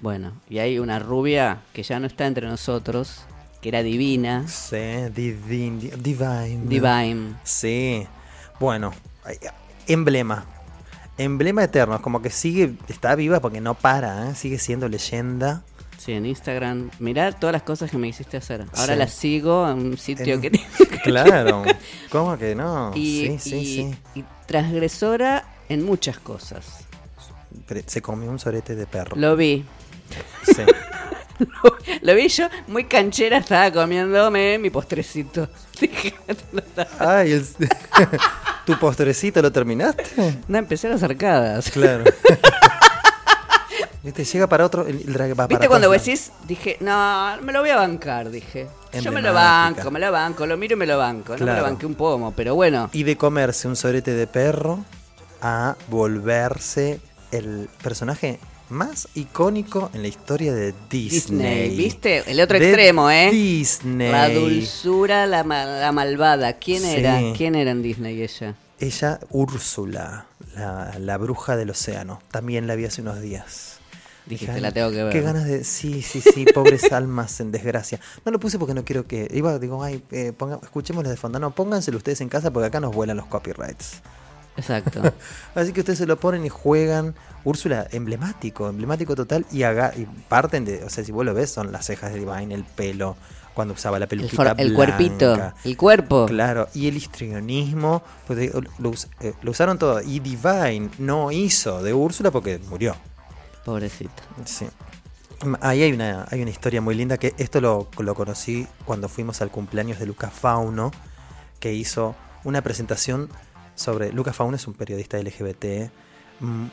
Bueno, 0.00 0.32
y 0.48 0.58
hay 0.58 0.78
una 0.78 0.98
rubia 0.98 1.60
que 1.74 1.82
ya 1.82 2.00
no 2.00 2.06
está 2.06 2.26
entre 2.26 2.46
nosotros, 2.48 3.24
que 3.60 3.68
era 3.68 3.82
divina, 3.82 4.48
Sí, 4.48 4.76
divine. 5.14 5.78
di- 5.78 5.90
Divine. 5.98 6.60
divine. 6.64 7.34
Sí. 7.44 8.06
Bueno, 8.58 8.92
ay, 9.24 9.36
emblema. 9.86 10.46
Emblema 11.20 11.64
eterno, 11.64 11.96
es 11.96 12.00
como 12.00 12.22
que 12.22 12.30
sigue, 12.30 12.74
está 12.88 13.14
viva 13.14 13.40
porque 13.40 13.60
no 13.60 13.74
para, 13.74 14.30
¿eh? 14.30 14.34
sigue 14.34 14.58
siendo 14.58 14.88
leyenda. 14.88 15.62
Sí, 15.98 16.12
en 16.12 16.24
Instagram. 16.24 16.90
Mirá 16.98 17.30
todas 17.32 17.52
las 17.52 17.62
cosas 17.62 17.90
que 17.90 17.98
me 17.98 18.08
hiciste 18.08 18.38
hacer. 18.38 18.64
Ahora 18.74 18.94
Sí. 18.94 18.98
la 18.98 19.06
sigo 19.06 19.68
en 19.70 19.78
un 19.80 19.98
sitio 19.98 20.34
En- 20.34 20.40
que. 20.40 20.50
Claro, 21.04 21.62
¿cómo 22.10 22.38
que 22.38 22.54
no? 22.54 22.92
y, 22.94 23.38
sí, 23.38 23.38
sí, 23.38 23.56
y- 23.56 23.64
sí. 23.92 23.94
y 24.20 24.24
transgresora 24.46 25.44
en 25.68 25.84
muchas 25.84 26.18
cosas. 26.18 26.86
Se 27.86 28.00
comió 28.00 28.30
un 28.30 28.38
sorete 28.38 28.74
de 28.74 28.86
perro. 28.86 29.16
Lo 29.16 29.36
vi. 29.36 29.64
Sí. 30.44 30.62
Lo 32.02 32.14
vi 32.14 32.28
yo, 32.28 32.48
muy 32.68 32.84
canchera, 32.84 33.38
estaba 33.38 33.70
comiéndome 33.72 34.58
mi 34.58 34.70
postrecito. 34.70 35.48
Ay, 36.98 37.32
el- 37.32 37.46
¿tu 38.66 38.78
postrecito 38.78 39.40
lo 39.42 39.50
terminaste? 39.50 40.38
no, 40.48 40.58
empecé 40.58 40.88
las 40.88 41.02
arcadas. 41.02 41.70
Claro. 41.70 42.04
Viste, 44.02 44.24
llega 44.24 44.46
para 44.46 44.64
otro, 44.64 44.86
el 44.86 45.34
para 45.36 45.46
¿Viste 45.46 45.68
cuando 45.68 45.88
vos 45.88 46.02
decís? 46.02 46.32
Dije, 46.48 46.78
no, 46.80 47.36
me 47.42 47.52
lo 47.52 47.60
voy 47.60 47.68
a 47.68 47.76
bancar, 47.76 48.30
dije. 48.30 48.66
Yo 48.98 49.12
me 49.12 49.20
lo 49.20 49.34
banco, 49.34 49.90
me 49.90 50.00
lo 50.00 50.10
banco, 50.10 50.46
lo 50.46 50.56
miro 50.56 50.74
y 50.74 50.76
me 50.76 50.86
lo 50.86 50.96
banco. 50.96 51.36
No 51.36 51.44
me 51.44 51.54
lo 51.54 51.62
banqué 51.62 51.84
un 51.84 51.94
pomo, 51.94 52.32
pero 52.32 52.54
bueno. 52.54 52.88
Y 52.92 53.02
de 53.02 53.16
comerse 53.16 53.68
un 53.68 53.76
sorete 53.76 54.12
de 54.12 54.26
perro 54.26 54.84
a 55.42 55.76
volverse 55.88 57.00
el 57.30 57.68
personaje 57.82 58.40
más 58.70 59.08
icónico 59.14 59.90
en 59.94 60.02
la 60.02 60.08
historia 60.08 60.54
de 60.54 60.74
Disney. 60.90 61.68
Disney, 61.70 61.76
¿viste? 61.76 62.30
El 62.30 62.40
otro 62.40 62.58
De 62.58 62.66
extremo, 62.68 63.10
¿eh? 63.10 63.30
Disney. 63.30 64.10
La 64.10 64.28
dulzura, 64.28 65.26
la, 65.26 65.42
la 65.42 65.92
malvada. 65.92 66.54
¿Quién 66.54 66.82
Sí. 66.82 66.88
era? 66.96 67.20
¿Quién 67.36 67.54
era 67.54 67.70
en 67.70 67.82
Disney 67.82 68.22
ella? 68.22 68.54
Ella, 68.78 69.20
Úrsula, 69.30 70.26
la, 70.54 70.96
la 70.98 71.18
bruja 71.18 71.56
del 71.56 71.70
océano. 71.70 72.20
También 72.30 72.66
la 72.66 72.74
vi 72.76 72.86
hace 72.86 73.02
unos 73.02 73.20
días. 73.20 73.78
Dijiste, 74.26 74.52
Dije, 74.52 74.60
la 74.60 74.70
tengo 74.72 74.90
que 74.90 75.02
ver. 75.02 75.12
Qué 75.12 75.20
ganas 75.22 75.44
de. 75.44 75.64
Sí, 75.64 76.02
sí, 76.02 76.20
sí, 76.20 76.44
pobres 76.54 76.84
almas 76.92 77.40
en 77.40 77.50
desgracia. 77.50 77.98
No 78.24 78.30
lo 78.30 78.38
puse 78.38 78.58
porque 78.58 78.74
no 78.74 78.84
quiero 78.84 79.06
que. 79.06 79.28
Iba, 79.32 79.58
digo, 79.58 79.82
ay, 79.82 80.02
eh, 80.12 80.32
ponga, 80.36 80.60
escuchémoslo 80.62 81.10
de 81.10 81.16
fondo. 81.16 81.38
No, 81.38 81.50
pónganselo 81.54 81.96
ustedes 81.98 82.20
en 82.20 82.28
casa 82.28 82.50
porque 82.52 82.66
acá 82.68 82.80
nos 82.80 82.94
vuelan 82.94 83.16
los 83.16 83.26
copyrights. 83.26 84.00
Exacto. 84.56 85.00
Así 85.54 85.72
que 85.72 85.80
ustedes 85.80 85.98
se 85.98 86.06
lo 86.06 86.18
ponen 86.18 86.44
y 86.44 86.48
juegan. 86.48 87.14
Úrsula, 87.44 87.86
emblemático, 87.92 88.68
emblemático 88.68 89.14
total. 89.16 89.46
Y, 89.50 89.62
haga, 89.62 89.92
y 89.96 90.04
parten 90.28 90.64
de. 90.64 90.84
O 90.84 90.90
sea, 90.90 91.04
si 91.04 91.12
vos 91.12 91.24
lo 91.24 91.32
ves, 91.34 91.50
son 91.50 91.72
las 91.72 91.86
cejas 91.86 92.12
de 92.12 92.18
Divine, 92.18 92.54
el 92.54 92.64
pelo, 92.64 93.16
cuando 93.54 93.72
usaba 93.74 93.98
la 93.98 94.04
El, 94.04 94.08
peluquita. 94.10 94.36
for- 94.36 94.54
el 94.60 94.74
cuerpito, 94.74 95.52
el 95.64 95.76
cuerpo. 95.76 96.26
Claro, 96.26 96.68
y 96.74 96.88
el 96.88 96.96
histrionismo, 96.98 98.02
pues, 98.26 98.38
eh, 98.40 98.52
lo, 98.78 98.90
us- 98.90 99.08
lo 99.40 99.50
usaron 99.50 99.78
todo. 99.78 100.02
Y 100.02 100.20
Divine 100.20 100.90
no 100.98 101.32
hizo 101.32 101.82
de 101.82 101.94
Úrsula 101.94 102.30
porque 102.30 102.58
murió. 102.68 102.94
Pobrecito. 103.64 104.22
Sí. 104.44 104.66
Ahí 105.62 105.82
hay 105.82 105.92
una, 105.92 106.26
hay 106.30 106.42
una 106.42 106.50
historia 106.50 106.82
muy 106.82 106.94
linda 106.94 107.16
que 107.16 107.32
esto 107.38 107.62
lo, 107.62 107.88
lo 107.98 108.14
conocí 108.14 108.66
cuando 108.84 109.08
fuimos 109.08 109.40
al 109.40 109.50
cumpleaños 109.50 109.98
de 109.98 110.04
Lucas 110.04 110.32
Fauno, 110.34 110.90
que 111.58 111.72
hizo 111.72 112.14
una 112.44 112.60
presentación 112.60 113.30
sobre. 113.80 114.12
Lucas 114.12 114.36
Fauno 114.36 114.56
es 114.56 114.66
un 114.66 114.74
periodista 114.74 115.18
LGBT, 115.18 115.90
mm, 116.40 116.46
mm, 116.46 116.68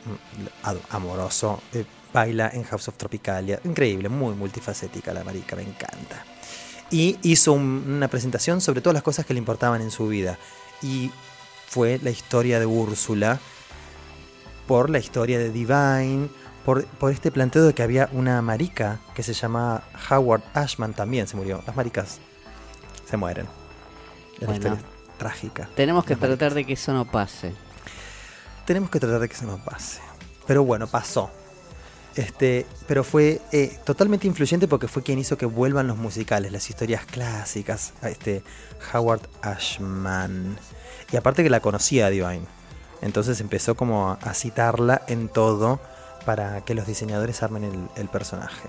amoroso, 0.90 1.60
eh, 1.72 1.84
baila 2.12 2.50
en 2.52 2.62
House 2.64 2.88
of 2.88 2.96
Tropicalia, 2.96 3.60
increíble, 3.64 4.08
muy 4.08 4.34
multifacética 4.34 5.12
la 5.12 5.24
marica, 5.24 5.56
me 5.56 5.62
encanta. 5.62 6.24
Y 6.90 7.18
hizo 7.22 7.52
un- 7.52 7.84
una 7.86 8.08
presentación 8.08 8.60
sobre 8.60 8.80
todas 8.80 8.94
las 8.94 9.02
cosas 9.02 9.26
que 9.26 9.34
le 9.34 9.38
importaban 9.38 9.82
en 9.82 9.90
su 9.90 10.08
vida. 10.08 10.38
Y 10.82 11.10
fue 11.68 11.98
la 12.02 12.10
historia 12.10 12.58
de 12.60 12.66
Úrsula, 12.66 13.38
por 14.66 14.88
la 14.90 14.98
historia 14.98 15.38
de 15.38 15.50
Divine, 15.50 16.28
por, 16.64 16.84
por 16.86 17.10
este 17.12 17.30
planteo 17.30 17.64
de 17.64 17.74
que 17.74 17.82
había 17.82 18.08
una 18.12 18.40
marica 18.42 19.00
que 19.14 19.22
se 19.22 19.32
llama 19.32 19.82
Howard 20.10 20.42
Ashman 20.54 20.94
también 20.94 21.26
se 21.26 21.36
murió. 21.36 21.62
Las 21.66 21.74
maricas 21.76 22.18
se 23.08 23.16
mueren. 23.16 23.46
Bueno. 24.40 24.97
Trágica. 25.18 25.68
Tenemos 25.74 26.04
que 26.04 26.16
tratar 26.16 26.54
de 26.54 26.64
que 26.64 26.72
eso 26.74 26.92
no 26.92 27.04
pase. 27.10 27.52
Tenemos 28.64 28.90
que 28.90 29.00
tratar 29.00 29.20
de 29.20 29.28
que 29.28 29.34
se 29.34 29.46
nos 29.46 29.60
pase. 29.60 30.00
Pero 30.46 30.64
bueno, 30.64 30.86
pasó. 30.86 31.30
Este, 32.16 32.66
pero 32.86 33.04
fue 33.04 33.40
eh, 33.52 33.78
totalmente 33.84 34.26
influyente 34.26 34.66
porque 34.66 34.88
fue 34.88 35.02
quien 35.02 35.18
hizo 35.18 35.38
que 35.38 35.46
vuelvan 35.46 35.86
los 35.86 35.96
musicales, 35.96 36.50
las 36.50 36.68
historias 36.68 37.04
clásicas, 37.04 37.92
este 38.02 38.42
Howard 38.92 39.22
Ashman. 39.42 40.58
Y 41.12 41.16
aparte 41.16 41.42
que 41.42 41.50
la 41.50 41.60
conocía 41.60 42.06
a 42.06 42.10
Divine. 42.10 42.46
Entonces 43.02 43.40
empezó 43.40 43.76
como 43.76 44.10
a, 44.10 44.14
a 44.14 44.34
citarla 44.34 45.02
en 45.06 45.28
todo 45.28 45.80
para 46.24 46.62
que 46.64 46.74
los 46.74 46.86
diseñadores 46.86 47.42
armen 47.42 47.64
el, 47.64 47.88
el 47.94 48.08
personaje. 48.08 48.68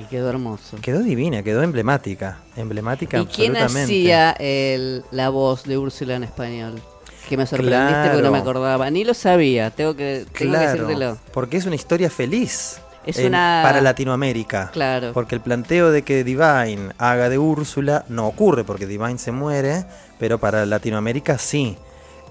Y 0.00 0.04
quedó 0.06 0.28
hermoso. 0.30 0.76
Quedó 0.82 1.00
divina, 1.00 1.42
quedó 1.42 1.62
emblemática. 1.62 2.38
Emblemática 2.56 3.18
¿Y 3.20 3.26
quién 3.26 3.56
hacía 3.56 4.32
el- 4.32 5.04
la 5.12 5.28
voz 5.28 5.64
de 5.64 5.78
Úrsula 5.78 6.16
en 6.16 6.24
español? 6.24 6.80
Que 7.28 7.36
me 7.36 7.46
sorprendiste 7.46 8.10
porque 8.10 8.22
no 8.22 8.30
me 8.32 8.38
Claro. 8.38 8.50
acordaba. 8.50 8.90
Ni 8.90 9.04
lo 9.04 9.14
sabía, 9.14 9.70
tengo 9.70 9.94
que, 9.94 10.26
tengo 10.26 10.32
que 10.32 10.44
Claro, 10.58 10.70
decírtelo. 10.72 11.18
porque 11.32 11.56
es 11.56 11.64
una 11.66 11.76
historia 11.76 12.10
feliz. 12.10 12.80
Es 13.06 13.18
en- 13.18 13.28
una- 13.28 13.60
para 13.62 13.80
Latinoamérica. 13.80 14.70
Claro. 14.72 15.12
Porque 15.12 15.34
el 15.34 15.40
planteo 15.40 15.90
de 15.90 16.02
que 16.02 16.24
Divine 16.24 16.92
haga 16.98 17.28
de 17.28 17.38
Úrsula 17.38 18.04
no 18.08 18.26
ocurre 18.26 18.64
porque 18.64 18.86
Divine 18.86 19.18
se 19.18 19.30
muere, 19.30 19.84
pero 20.18 20.38
para 20.38 20.66
Latinoamérica 20.66 21.38
sí. 21.38 21.76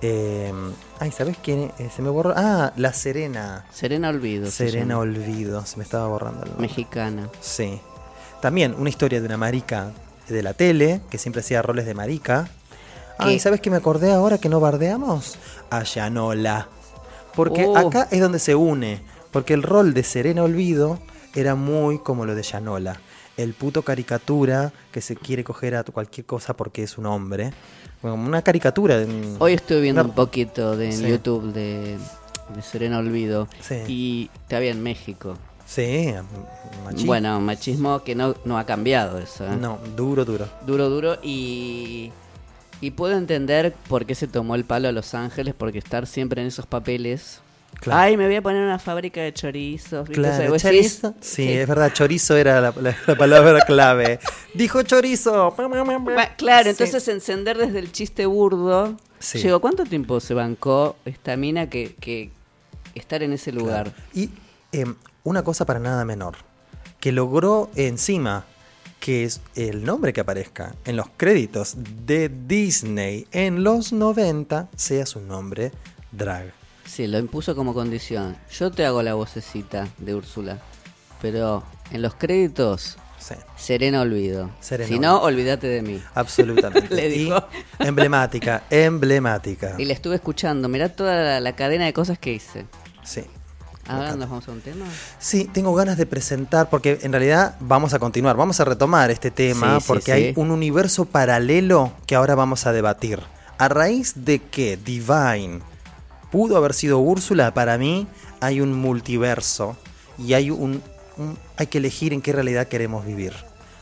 Eh, 0.06 0.51
ay, 0.99 1.12
¿sabes 1.12 1.38
quién? 1.41 1.72
Eh, 1.80 1.89
se 1.95 2.01
me 2.01 2.10
borró. 2.10 2.34
Ah, 2.36 2.74
la 2.76 2.91
Serena. 2.93 3.66
Serena 3.72 4.10
Olvido. 4.10 4.45
se 4.47 4.70
Serena. 4.70 4.99
Olvido. 4.99 5.66
Se 5.66 5.78
me 5.78 5.84
estaba 5.84 6.08
borrando 6.08 6.43
el 6.43 6.49
nombre. 6.49 6.68
Mexicana. 6.68 7.30
Sí. 7.39 7.80
también 8.41 8.76
una 8.78 8.89
historia 8.89 9.22
de 9.22 9.26
una 9.26 9.38
marica 9.38 9.91
de 10.28 10.43
la 10.43 10.54
tele, 10.54 10.99
que 11.10 11.18
siempre 11.18 11.39
hacía 11.39 11.62
roles 11.62 11.86
de 11.86 11.93
marica. 11.93 12.49
Ay, 13.18 13.36
¿Qué? 13.36 13.39
¿sabes 13.39 13.62
qué 13.62 13.70
me 13.70 13.78
acordé 13.78 14.12
ahora 14.12 14.38
que 14.38 14.49
no 14.49 14.60
bardeamos? 14.60 15.38
A 15.70 15.84
Yanola. 15.84 16.68
Porque 17.36 17.66
Oh. 17.66 17.78
acá 17.78 18.10
es 18.12 18.20
donde 18.20 18.39
se 18.39 18.56
une. 18.56 19.01
Porque 19.32 19.54
el 19.54 19.64
rol 19.64 19.93
de 19.93 20.04
Serena 20.04 20.43
Olvido 20.43 20.99
era 21.34 21.56
muy 21.56 21.99
como 21.99 22.26
lo 22.26 22.36
de 22.36 22.43
Yanola. 22.43 22.99
El 23.38 23.53
puto 23.53 23.81
caricatura 23.81 24.71
que 24.91 25.01
se 25.01 25.15
quiere 25.15 25.43
coger 25.43 25.75
a 25.75 25.84
cualquier 25.84 26.25
cosa 26.25 26.55
porque 26.55 26.84
es 26.84 26.97
un 26.97 27.05
hombre. 27.07 27.51
Bueno, 28.01 28.15
una 28.21 28.41
caricatura. 28.43 29.01
en- 29.01 29.38
Hoy 29.39 29.53
estuve 29.53 29.81
viendo 29.81 30.01
Una- 30.01 30.09
un 30.09 30.15
poquito 30.15 30.77
de 30.77 30.86
en 30.88 30.93
Sí. 30.97 31.07
YouTube 31.07 31.51
de, 31.53 31.97
de 32.55 32.61
Serena 32.61 32.99
Olvido. 32.99 33.47
Sí. 33.61 33.75
Y 33.88 34.29
está 34.43 34.59
bien, 34.59 34.84
México. 34.84 35.36
Sí, 35.65 36.13
machismo. 36.86 37.07
Bueno, 37.07 37.39
machismo 37.39 38.03
que 38.03 38.13
no, 38.13 38.36
no 38.45 38.57
ha 38.59 38.65
cambiado 38.65 39.17
eso. 39.17 39.45
¿eh? 39.47 39.55
No, 39.59 39.79
duro, 39.95 40.25
duro. 40.25 40.47
Duro, 40.67 40.89
duro. 40.89 41.17
Y, 41.23 42.11
y 42.81 42.91
puedo 42.91 43.17
entender 43.17 43.73
por 43.88 44.05
qué 44.05 44.13
se 44.13 44.27
tomó 44.27 44.53
el 44.55 44.65
palo 44.65 44.89
a 44.89 44.91
Los 44.91 45.13
Ángeles, 45.15 45.55
porque 45.57 45.79
estar 45.79 46.05
siempre 46.05 46.41
en 46.41 46.49
esos 46.49 46.65
papeles. 46.67 47.39
Claro. 47.80 47.99
Ay, 48.01 48.17
me 48.17 48.26
voy 48.28 48.36
a 48.36 48.41
poner 48.41 48.63
una 48.63 48.80
fábrica 48.80 49.21
de 49.21 49.34
chorizos. 49.34 50.09
Claro, 50.09 50.57
chorizo. 50.57 51.13
Sí, 51.19 51.51
es 51.51 51.67
verdad, 51.67 51.91
chorizo 51.93 52.38
era 52.38 52.61
la, 52.61 52.74
la- 52.80 52.95
la 53.05 53.15
palabra 53.15 53.59
clave. 53.65 54.19
Dijo 54.53 54.84
chorizo. 54.84 55.53
Claro, 56.38 56.63
Sí. 56.63 56.69
entonces 56.69 57.07
encender 57.07 57.57
desde 57.57 57.80
el 57.80 57.91
chiste 57.91 58.26
burdo. 58.26 58.95
Sí. 59.19 59.39
Llegó, 59.39 59.59
¿cuánto 59.61 59.84
tiempo 59.86 60.19
se 60.19 60.34
bancó 60.34 60.95
esta 61.05 61.36
mina 61.38 61.69
que, 61.69 61.95
que 61.99 62.32
estar 62.95 63.21
en 63.24 63.34
ese 63.34 63.51
lugar? 63.51 63.91
Claro. 63.91 64.03
Y 64.13 64.30
em, 64.71 64.95
una 65.24 65.43
cosa 65.43 65.65
para 65.65 65.80
nada 65.80 66.03
menor, 66.05 66.36
que 66.99 67.11
logró 67.11 67.69
encima 67.76 68.45
que 68.99 69.26
es 69.26 69.41
el 69.55 69.84
nombre 69.84 70.13
que 70.13 70.21
aparezca 70.21 70.76
en 70.86 70.95
los 70.95 71.07
créditos 71.17 71.76
de 72.05 72.30
Disney 72.30 73.28
en 73.34 73.61
los 73.63 73.91
90 73.91 74.69
sea 74.78 75.05
su 75.05 75.19
nombre 75.19 75.74
drag. 76.13 76.53
Sí, 76.86 77.07
lo 77.07 77.17
impuso 77.19 77.55
como 77.55 77.73
condición. 77.73 78.38
Yo 78.51 78.71
te 78.71 78.86
hago 78.86 79.01
la 79.01 79.13
vocecita 79.13 79.88
de 79.97 80.15
Úrsula, 80.15 80.59
pero 81.21 81.63
en 81.91 82.01
los 82.01 82.15
créditos, 82.15 82.97
Sí, 83.19 83.36
Serena 83.55 84.01
Olvido. 84.01 84.49
Serena 84.59 84.88
si 84.89 84.99
no, 84.99 85.21
olvídate 85.21 85.67
de 85.67 85.81
mí. 85.81 86.01
absolutamente. 86.13 86.93
Le 86.93 87.07
Y 87.07 87.19
dijo. 87.25 87.41
emblemática, 87.79 88.63
emblemática. 88.69 89.75
Y 89.77 89.86
la 89.86 89.93
estuve 89.93 90.15
escuchando. 90.15 90.67
Mirá 90.67 90.89
toda 90.89 91.15
la, 91.15 91.39
la 91.39 91.55
cadena 91.55 91.86
de 91.86 91.93
cosas 91.93 92.19
que 92.19 92.34
hice. 92.34 92.65
Sí. 93.03 93.23
Ahora 93.88 94.15
nos 94.15 94.29
vamos 94.29 94.47
a 94.47 94.51
un 94.51 94.59
tema. 94.61 94.86
Sí, 95.19 95.49
tengo 95.53 95.73
ganas 95.73 95.97
de 95.97 96.05
presentar, 96.05 96.69
porque 96.69 96.99
en 97.01 97.11
realidad 97.11 97.55
vamos 97.61 97.93
a 97.93 97.99
continuar, 97.99 98.36
vamos 98.38 98.59
a 98.59 98.65
retomar 98.65 99.09
este 99.11 99.29
tema, 99.31 99.75
Sí, 99.75 99.81
sí, 99.81 99.88
porque 99.88 100.05
sí. 100.05 100.11
hay 100.11 100.34
un 100.38 100.51
universo 100.51 101.05
paralelo 101.05 101.91
que 102.05 102.15
ahora 102.15 102.36
vamos 102.36 102.65
a 102.65 102.71
debatir. 102.73 103.19
A 103.57 103.67
raíz 103.69 104.13
de 104.25 104.39
que 104.39 104.77
Divine 104.77 105.59
pudo 106.34 106.57
haber 106.57 106.73
sido 106.73 106.97
Úrsula, 106.97 107.53
para 107.53 107.77
mí 107.77 108.07
hay 108.41 108.59
un 108.59 108.73
multiverso 108.73 109.77
y 110.17 110.34
hay 110.34 110.49
un, 110.49 110.81
hay 111.57 111.67
que 111.67 111.77
elegir 111.77 112.11
en 112.11 112.23
qué 112.23 112.34
realidad 112.34 112.67
queremos 112.67 113.05
vivir. 113.05 113.34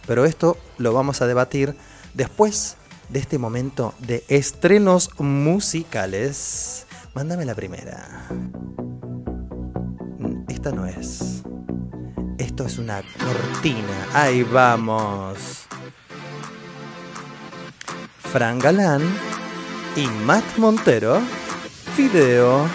Pero 0.06 0.26
esto 0.26 0.58
lo 0.78 0.92
vamos 0.92 1.22
a 1.22 1.28
debatir 1.28 1.78
después 2.14 2.76
de 3.08 3.20
este 3.20 3.38
momento 3.38 3.94
de 4.00 4.26
estrenos 4.28 5.12
musicales. 5.18 6.88
Mándame 7.14 7.46
la 7.46 7.56
primera. 7.56 8.28
Mm, 10.20 10.44
Esta 10.50 10.74
no 10.74 10.86
es. 10.86 11.44
Esto 12.38 12.66
es 12.66 12.78
una 12.78 13.02
cortina. 13.18 14.08
Ahí 14.14 14.44
vamos. 14.44 15.68
Fran 18.34 18.60
Galán 18.60 19.04
y 19.96 20.06
Matt 20.26 20.58
Montero. 20.58 21.22
Video. 22.02 22.68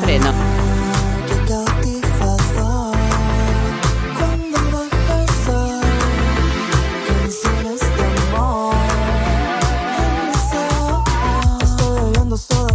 Freno. 0.00 0.32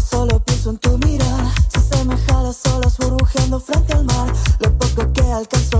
Solo 0.09 0.39
pienso 0.39 0.69
en 0.69 0.77
tu 0.77 0.97
mirada. 0.99 1.51
Se 1.69 1.79
asemeja 1.79 2.39
a 2.39 2.43
las 2.43 2.65
olas 2.67 2.97
burbujeando 2.97 3.59
frente 3.59 3.93
al 3.93 4.05
mar. 4.05 4.31
Lo 4.59 4.71
poco 4.77 5.11
que 5.13 5.21
alcanzo 5.21 5.76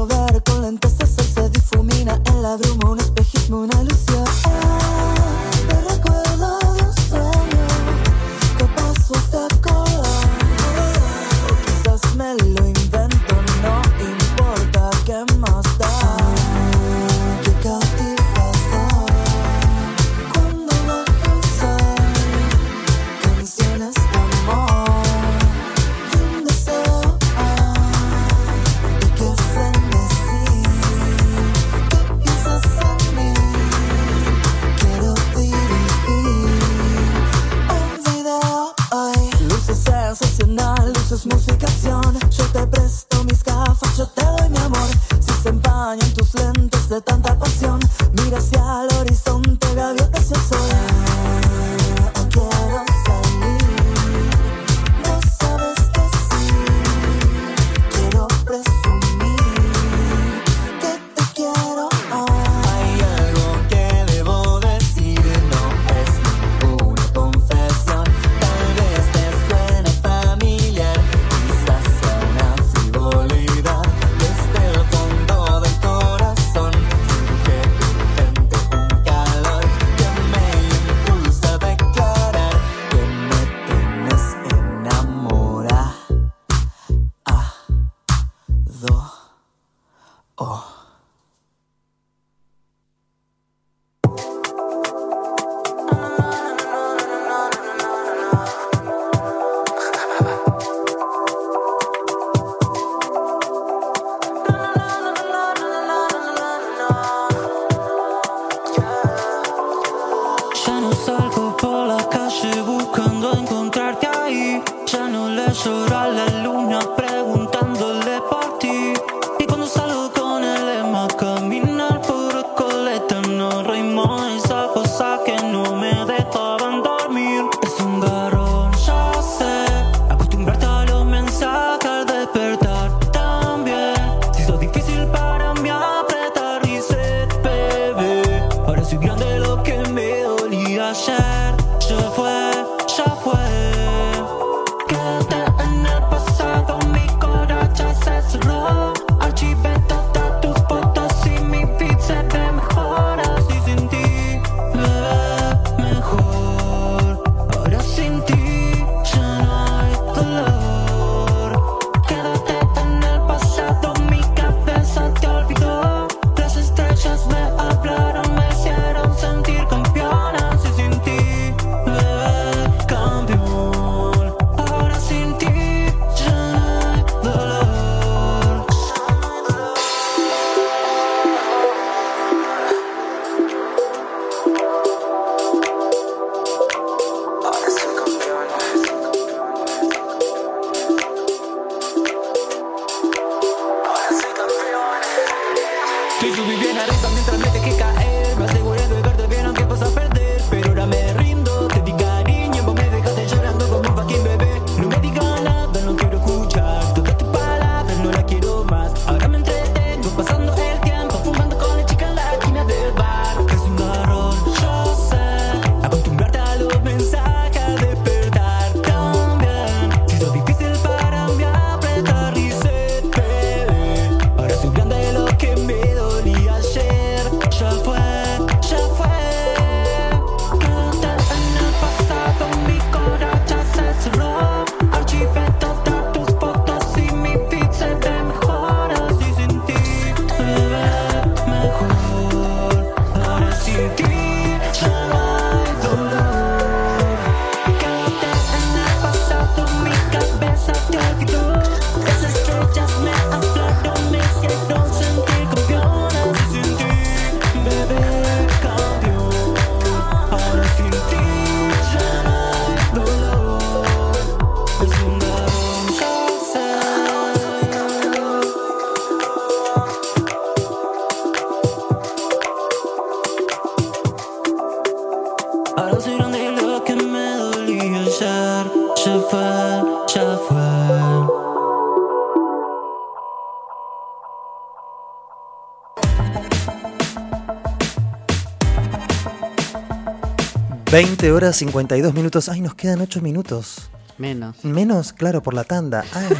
20 290.91 291.31
horas 291.31 291.55
52 291.57 292.13
minutos. 292.13 292.49
Ay, 292.49 292.61
nos 292.61 292.75
quedan 292.75 293.01
8 293.01 293.21
minutos. 293.21 293.89
Menos. 294.17 294.63
Menos, 294.63 295.13
claro, 295.13 295.41
por 295.41 295.53
la 295.53 295.63
tanda. 295.63 296.03
Ay. 296.13 296.27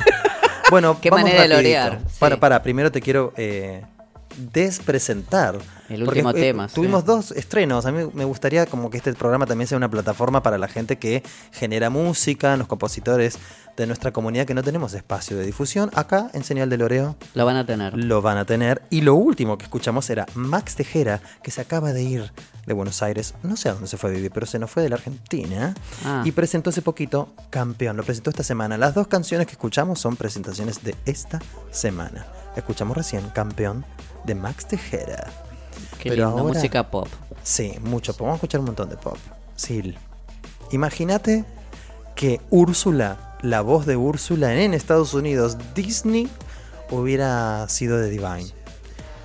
Bueno, 0.70 1.00
Qué 1.00 1.10
vamos 1.10 1.24
manera 1.24 1.44
de 1.44 1.48
rapidito. 1.48 1.80
lorear, 1.80 2.00
sí. 2.10 2.18
Para, 2.20 2.38
para, 2.42 2.62
primero 2.62 2.92
te 2.92 3.00
quiero 3.00 3.32
eh, 3.38 3.86
despresentar. 4.38 5.58
El 5.90 6.04
Porque, 6.04 6.20
último 6.20 6.32
eh, 6.32 6.42
tema, 6.42 6.68
sí. 6.68 6.76
Tuvimos 6.76 7.06
dos 7.06 7.32
estrenos. 7.32 7.86
A 7.86 7.92
mí 7.92 8.10
me 8.14 8.26
gustaría 8.26 8.66
como 8.66 8.90
que 8.90 8.98
este 8.98 9.14
programa 9.14 9.46
también 9.46 9.68
sea 9.68 9.78
una 9.78 9.90
plataforma 9.90 10.44
para 10.44 10.58
la 10.58 10.68
gente 10.68 10.98
que 10.98 11.24
genera 11.52 11.90
música, 11.90 12.58
los 12.58 12.68
compositores 12.68 13.38
de 13.78 13.88
nuestra 13.88 14.12
comunidad 14.12 14.46
que 14.46 14.54
no 14.54 14.64
tenemos 14.64 14.94
espacio 14.94 15.38
de 15.38 15.46
difusión. 15.46 15.90
Acá, 15.94 16.30
en 16.34 16.44
Señal 16.44 16.70
de 16.70 16.78
Loreo, 16.78 17.16
Lo 17.36 17.46
van 17.46 17.56
a 17.58 17.66
tener. 17.66 17.96
lo 17.98 18.22
van 18.22 18.38
a 18.38 18.46
tener. 18.46 18.82
Y 18.90 19.02
lo 19.02 19.16
último 19.16 19.58
que 19.58 19.64
escuchamos 19.66 20.10
era 20.10 20.26
Max 20.34 20.76
Tejera, 20.76 21.22
que 21.42 21.52
se 21.52 21.62
acaba 21.62 21.94
de 21.94 22.02
ir 22.04 22.32
de 22.66 22.74
Buenos 22.74 23.02
Aires. 23.02 23.36
No 23.44 23.56
sé 23.56 23.70
a 23.70 23.74
dónde 23.74 23.88
se 23.88 23.96
fue 23.98 24.10
a 24.10 24.14
vivir, 24.14 24.32
pero 24.32 24.46
se 24.46 24.60
nos 24.60 24.70
fue 24.70 24.84
de 24.84 24.90
la 24.90 24.96
Argentina. 24.96 25.74
Ah. 26.04 26.24
Y 26.26 26.32
presentó 26.34 26.72
hace 26.72 26.82
poquito 26.82 27.30
Campeón. 27.50 27.96
Lo 27.96 28.04
presentó 28.04 28.30
esta 28.30 28.44
semana. 28.44 28.78
Las 28.78 28.94
dos 28.94 29.08
canciones 29.08 29.48
que 29.48 29.54
escuchamos 29.54 30.00
son 30.00 30.18
presentaciones 30.18 30.84
de 30.84 30.96
esta 31.06 31.40
semana. 31.72 32.26
Escuchamos 32.58 32.98
recién 32.98 33.30
Campeón 33.30 33.86
de 34.28 34.36
Max 34.36 34.68
Tejera. 34.68 35.32
Qué 36.00 36.10
Pero 36.10 36.26
lindo, 36.28 36.42
ahora- 36.42 36.54
música 36.54 36.92
pop. 36.92 37.08
Sí, 37.42 37.74
mucho 37.82 38.14
pop. 38.14 38.22
Vamos 38.28 38.34
a 38.34 38.38
escuchar 38.38 38.60
un 38.60 38.68
montón 38.68 38.90
de 38.90 38.98
pop. 38.98 39.18
Sil. 39.58 39.98
Imagínate 40.72 41.46
que 42.16 42.40
Úrsula, 42.52 43.38
la 43.42 43.62
voz 43.62 43.86
de 43.88 43.96
Úrsula 43.96 44.54
en 44.62 44.74
Estados 44.74 45.14
Unidos, 45.14 45.58
Disney, 45.74 46.30
hubiera 46.92 47.68
sido 47.70 47.98
de 47.98 48.10
Divine. 48.10 48.52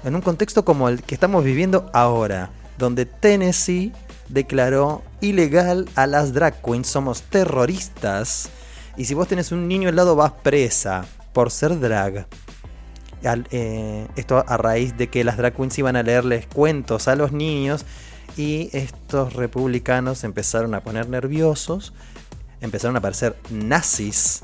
En 0.05 0.15
un 0.15 0.21
contexto 0.23 0.65
como 0.65 0.89
el 0.89 1.03
que 1.03 1.15
estamos 1.15 1.45
viviendo 1.45 1.91
ahora, 1.93 2.51
donde 2.79 3.07
Tennessee 3.07 3.93
declaró 4.29 5.03
ilegal 5.21 5.89
a 5.95 6.07
las 6.07 6.33
drag 6.33 6.61
queens, 6.63 6.89
somos 6.89 7.23
terroristas, 7.23 8.49
y 8.97 9.05
si 9.05 9.15
vos 9.15 9.29
tenés 9.29 9.53
un 9.53 9.69
niño 9.69 9.89
al 9.89 9.97
lado 9.97 10.17
vas 10.17 10.33
presa 10.43 11.05
por 11.33 11.51
ser 11.51 11.79
drag. 11.81 12.27
Al- 13.25 13.47
eh, 13.51 14.07
esto 14.16 14.45
a 14.47 14.57
raíz 14.57 14.97
de 14.97 15.09
que 15.09 15.25
las 15.25 15.37
drag 15.37 15.55
queens 15.55 15.79
iban 15.79 15.97
a 15.97 16.03
leerles 16.03 16.47
cuentos 16.47 17.09
a 17.09 17.14
los 17.16 17.33
niños 17.33 17.85
y 18.37 18.70
estos 18.73 19.35
republicanos 19.35 20.25
empezaron 20.25 20.75
a 20.75 20.81
poner 20.81 21.09
nerviosos, 21.09 21.93
empezaron 22.61 22.97
a 22.97 22.99
aparecer 23.01 23.37
nazis 23.51 24.43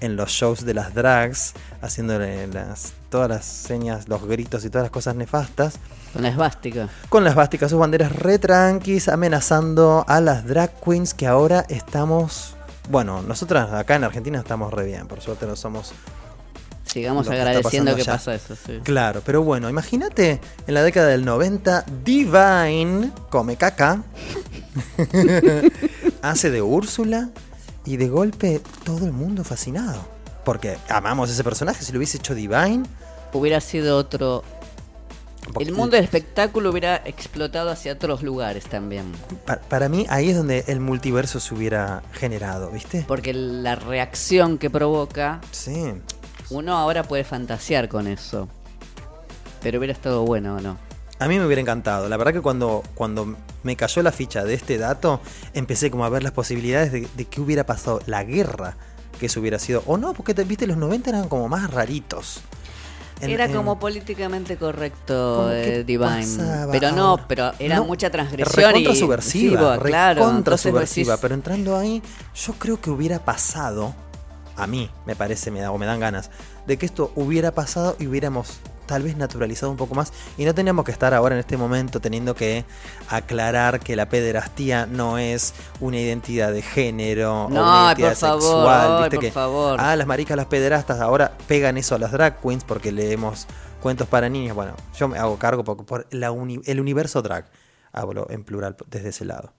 en 0.00 0.16
los 0.16 0.30
shows 0.30 0.64
de 0.66 0.74
las 0.74 0.92
drags, 0.94 1.54
haciéndole 1.80 2.46
las, 2.48 2.92
todas 3.08 3.28
las 3.30 3.44
señas, 3.46 4.08
los 4.08 4.26
gritos 4.26 4.64
y 4.64 4.70
todas 4.70 4.84
las 4.84 4.90
cosas 4.90 5.16
nefastas, 5.16 5.76
Con 6.12 6.22
la 6.22 6.28
esvástica. 6.28 6.88
con 7.08 7.24
las 7.24 7.34
básicas, 7.34 7.70
sus 7.70 7.80
banderas 7.80 8.12
re 8.14 8.38
tranquis, 8.38 9.08
amenazando 9.08 10.04
a 10.06 10.20
las 10.20 10.46
drag 10.46 10.78
queens 10.82 11.14
que 11.14 11.26
ahora 11.26 11.64
estamos... 11.70 12.54
Bueno, 12.90 13.22
nosotras 13.22 13.72
acá 13.72 13.96
en 13.96 14.04
Argentina 14.04 14.38
estamos 14.38 14.72
re 14.72 14.84
bien, 14.84 15.06
por 15.08 15.20
suerte 15.22 15.46
no 15.46 15.56
somos 15.56 15.92
Sigamos 16.86 17.28
que 17.28 17.34
agradeciendo 17.34 17.94
que 17.96 18.04
pasa 18.04 18.34
eso, 18.34 18.54
sí. 18.56 18.80
Claro, 18.82 19.20
pero 19.24 19.42
bueno, 19.42 19.68
imagínate 19.68 20.40
en 20.66 20.74
la 20.74 20.82
década 20.82 21.08
del 21.08 21.24
90, 21.24 21.84
Divine 22.04 23.10
come 23.28 23.56
caca, 23.56 24.02
hace 26.22 26.50
de 26.50 26.62
Úrsula 26.62 27.30
y 27.84 27.96
de 27.96 28.08
golpe 28.08 28.60
todo 28.84 29.04
el 29.04 29.12
mundo 29.12 29.44
fascinado. 29.44 29.98
Porque 30.44 30.76
amamos 30.88 31.30
ese 31.30 31.42
personaje, 31.44 31.84
si 31.84 31.92
lo 31.92 31.98
hubiese 31.98 32.18
hecho 32.18 32.34
Divine. 32.34 32.84
Hubiera 33.32 33.60
sido 33.60 33.96
otro... 33.98 34.44
porque- 35.52 35.64
El 35.68 35.74
mundo 35.74 35.96
del 35.96 36.04
espectáculo 36.04 36.70
hubiera 36.70 36.96
explotado 37.04 37.70
hacia 37.70 37.92
otros 37.92 38.22
lugares 38.22 38.64
también. 38.66 39.12
pa- 39.44 39.58
para 39.58 39.88
mí 39.88 40.06
ahí 40.08 40.30
es 40.30 40.36
donde 40.36 40.64
el 40.68 40.80
multiverso 40.80 41.40
se 41.40 41.52
hubiera 41.54 42.02
generado, 42.12 42.70
¿viste? 42.70 43.04
Porque 43.08 43.34
la 43.34 43.74
reacción 43.74 44.58
que 44.58 44.70
provoca, 44.70 45.40
Sí. 45.50 45.94
Uno 46.50 46.76
ahora 46.76 47.02
puede 47.02 47.24
fantasear 47.24 47.88
con 47.88 48.06
eso. 48.06 48.48
Pero 49.62 49.78
hubiera 49.78 49.92
estado 49.92 50.22
bueno 50.24 50.56
o 50.56 50.60
no. 50.60 50.76
A 51.18 51.28
mí 51.28 51.38
me 51.38 51.46
hubiera 51.46 51.62
encantado. 51.62 52.08
La 52.08 52.16
verdad 52.16 52.32
que 52.34 52.42
cuando, 52.42 52.82
cuando 52.94 53.36
me 53.62 53.74
cayó 53.74 54.02
la 54.02 54.12
ficha 54.12 54.44
de 54.44 54.54
este 54.54 54.76
dato, 54.78 55.20
empecé 55.54 55.90
como 55.90 56.04
a 56.04 56.08
ver 56.10 56.22
las 56.22 56.32
posibilidades 56.32 56.92
de, 56.92 57.08
de 57.16 57.24
qué 57.24 57.40
hubiera 57.40 57.64
pasado. 57.64 58.00
La 58.06 58.22
guerra 58.22 58.76
que 59.18 59.26
eso 59.26 59.40
hubiera 59.40 59.58
sido. 59.58 59.82
O 59.86 59.96
no, 59.96 60.12
porque 60.12 60.34
te- 60.34 60.44
viste, 60.44 60.66
los 60.66 60.76
90 60.76 61.08
eran 61.10 61.28
como 61.28 61.48
más 61.48 61.70
raritos. 61.70 62.40
En- 63.22 63.30
era 63.30 63.46
en- 63.46 63.54
como 63.54 63.78
políticamente 63.78 64.58
correcto 64.58 65.36
¿Cómo 65.38 65.48
que 65.48 65.76
eh, 65.80 65.84
Divine. 65.84 66.04
pasaba 66.20 66.70
Pero 66.70 66.92
no, 66.92 67.18
pero 67.26 67.50
era 67.58 67.76
No, 67.76 67.84
mucha 67.86 68.10
transgresión 68.10 68.54
recontra 68.66 68.92
y 68.92 68.96
subversiva, 68.96 69.74
sí, 69.76 69.80
claro. 69.80 70.20
recontra 70.20 70.58
subversiva, 70.58 71.12
decís, 71.14 71.20
pero 71.22 71.34
entrando 71.34 71.78
ahí, 71.78 72.02
yo 72.34 72.52
creo 72.58 72.78
que 72.78 72.90
hubiera 72.90 73.18
pasado, 73.24 73.94
a 74.56 74.66
mí 74.66 74.90
me 75.06 75.14
parece, 75.16 75.50
me 75.50 75.60
da, 75.60 75.70
o 75.70 75.78
me 75.78 75.86
dan 75.86 76.00
ganas, 76.00 76.30
de 76.66 76.76
que 76.78 76.86
esto 76.86 77.12
hubiera 77.14 77.52
pasado 77.52 77.96
y 77.98 78.06
hubiéramos 78.06 78.58
tal 78.86 79.02
vez 79.02 79.16
naturalizado 79.16 79.70
un 79.72 79.76
poco 79.76 79.96
más 79.96 80.12
y 80.38 80.44
no 80.44 80.54
teníamos 80.54 80.84
que 80.84 80.92
estar 80.92 81.12
ahora 81.12 81.34
en 81.34 81.40
este 81.40 81.56
momento 81.56 82.00
teniendo 82.00 82.36
que 82.36 82.64
aclarar 83.08 83.80
que 83.80 83.96
la 83.96 84.08
pederastía 84.08 84.86
no 84.86 85.18
es 85.18 85.54
una 85.80 85.98
identidad 85.98 86.52
de 86.52 86.62
género 86.62 87.48
No, 87.50 87.60
o 87.60 87.68
una 87.68 87.84
identidad 87.86 88.08
por 88.10 88.16
favor, 88.16 88.42
sexual, 88.42 88.98
viste 89.02 89.16
por 89.16 89.24
que 89.24 89.32
favor. 89.32 89.80
ah, 89.80 89.96
las 89.96 90.06
maricas, 90.06 90.36
las 90.36 90.46
pederastas 90.46 91.00
ahora 91.00 91.32
pegan 91.48 91.76
eso 91.76 91.94
a 91.96 91.98
las 91.98 92.12
drag 92.12 92.40
queens 92.40 92.62
porque 92.64 92.92
leemos 92.92 93.46
cuentos 93.82 94.06
para 94.08 94.28
niños. 94.28 94.54
Bueno, 94.54 94.74
yo 94.96 95.08
me 95.08 95.18
hago 95.18 95.36
cargo 95.38 95.64
por, 95.64 95.84
por 95.84 96.06
la 96.12 96.30
uni- 96.30 96.60
el 96.66 96.80
universo 96.80 97.22
drag. 97.22 97.46
Hablo 97.92 98.26
en 98.30 98.44
plural 98.44 98.76
desde 98.88 99.08
ese 99.08 99.24
lado. 99.24 99.52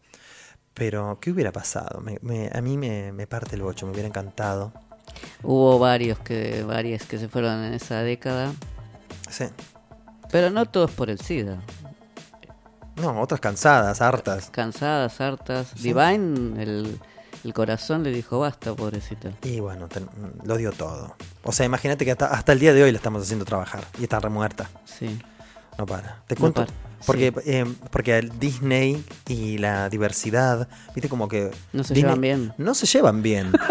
Pero, 0.74 1.18
¿qué 1.20 1.32
hubiera 1.32 1.52
pasado? 1.52 2.00
Me- 2.02 2.20
me- 2.22 2.50
a 2.54 2.62
mí 2.62 2.78
me, 2.78 3.12
me 3.12 3.26
parte 3.28 3.56
el 3.56 3.62
bocho, 3.64 3.86
me 3.88 3.92
hubiera 3.94 4.08
encantado. 4.08 4.72
Hubo 5.44 5.80
varios 5.80 6.20
que, 6.20 6.64
varias 6.64 7.04
que 7.06 7.18
se 7.18 7.28
fueron 7.30 7.64
en 7.64 7.74
esa 7.74 8.02
década. 8.02 8.52
Sí. 9.30 9.46
Pero 10.32 10.50
no 10.50 10.66
todos 10.66 10.92
por 10.92 11.10
el 11.10 11.20
SIDA. 11.20 11.58
No, 12.98 13.22
otras 13.22 13.40
cansadas, 13.40 14.02
hartas. 14.02 14.50
Cansadas, 14.50 15.22
hartas. 15.22 15.68
Sí. 15.76 15.94
Divine, 15.94 16.62
el, 16.64 17.00
el 17.44 17.54
corazón 17.54 18.04
le 18.04 18.10
dijo 18.12 18.40
basta, 18.40 18.74
pobrecita. 18.74 19.30
Y 19.44 19.60
bueno, 19.60 19.88
lo 20.44 20.58
dio 20.58 20.72
todo. 20.72 21.16
O 21.44 21.52
sea, 21.52 21.66
imagínate 21.66 22.04
que 22.06 22.12
hasta, 22.12 22.26
hasta 22.28 22.52
el 22.54 22.60
día 22.60 22.74
de 22.74 22.84
hoy 22.84 22.92
la 22.92 22.98
estamos 22.98 23.22
haciendo 23.22 23.46
trabajar. 23.46 23.84
Y 24.00 24.04
está 24.04 24.20
remuerta. 24.20 24.70
Sí. 24.86 25.20
No 25.78 25.86
para. 25.86 26.24
Te 26.26 26.34
No 26.36 26.42
cuento. 26.42 26.66
para, 26.66 26.74
Porque, 27.06 27.32
eh, 27.46 27.66
porque 27.92 28.18
el 28.18 28.40
Disney 28.40 29.06
y 29.28 29.60
la 29.60 29.90
diversidad, 29.90 30.68
viste 30.96 31.08
como 31.08 31.28
que... 31.28 31.52
No 31.74 31.84
se 31.84 31.94
Disney- 31.94 32.02
llevan 32.04 32.22
bien. 32.22 32.54
No 32.58 32.74
se 32.74 32.88
llevan 32.88 33.22
bien. 33.22 33.52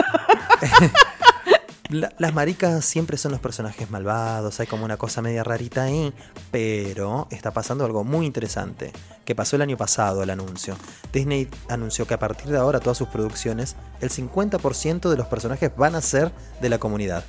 La- 1.88 2.12
las 2.18 2.34
maricas 2.34 2.84
siempre 2.84 3.16
son 3.16 3.30
los 3.32 3.40
personajes 3.40 3.90
malvados, 3.90 4.58
hay 4.58 4.66
como 4.66 4.84
una 4.84 4.96
cosa 4.96 5.22
media 5.22 5.44
rarita 5.44 5.84
ahí, 5.84 6.12
pero 6.50 7.28
está 7.30 7.52
pasando 7.52 7.84
algo 7.84 8.02
muy 8.02 8.26
interesante, 8.26 8.92
que 9.24 9.36
pasó 9.36 9.54
el 9.56 9.62
año 9.62 9.76
pasado 9.76 10.22
el 10.22 10.30
anuncio. 10.30 10.76
Disney 11.12 11.48
anunció 11.68 12.06
que 12.06 12.14
a 12.14 12.18
partir 12.18 12.48
de 12.50 12.58
ahora 12.58 12.80
todas 12.80 12.98
sus 12.98 13.08
producciones, 13.08 13.76
el 14.00 14.10
50% 14.10 15.10
de 15.10 15.16
los 15.16 15.28
personajes 15.28 15.70
van 15.76 15.94
a 15.94 16.00
ser 16.00 16.32
de 16.60 16.68
la 16.68 16.78
comunidad 16.78 17.24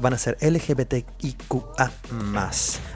van 0.00 0.14
a 0.14 0.18
ser 0.18 0.36
LGBTIQA. 0.40 1.90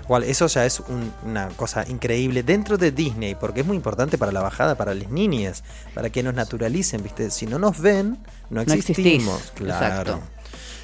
Igual, 0.04 0.24
eso 0.24 0.46
ya 0.46 0.64
es 0.66 0.80
un- 0.80 1.12
una 1.24 1.48
cosa 1.48 1.84
increíble 1.88 2.42
dentro 2.42 2.76
de 2.76 2.90
Disney, 2.92 3.34
porque 3.34 3.60
es 3.60 3.66
muy 3.66 3.76
importante 3.76 4.18
para 4.18 4.32
la 4.32 4.40
bajada, 4.42 4.74
para 4.76 4.94
las 4.94 5.10
niñas, 5.10 5.64
para 5.94 6.10
que 6.10 6.22
nos 6.22 6.34
naturalicen, 6.34 7.02
¿viste? 7.02 7.30
Si 7.30 7.46
no 7.46 7.58
nos 7.58 7.80
ven, 7.80 8.18
no 8.50 8.62
No 8.64 8.72
existimos. 8.72 9.38
existís, 9.40 9.50
claro. 9.66 9.86
exacto. 10.12 10.20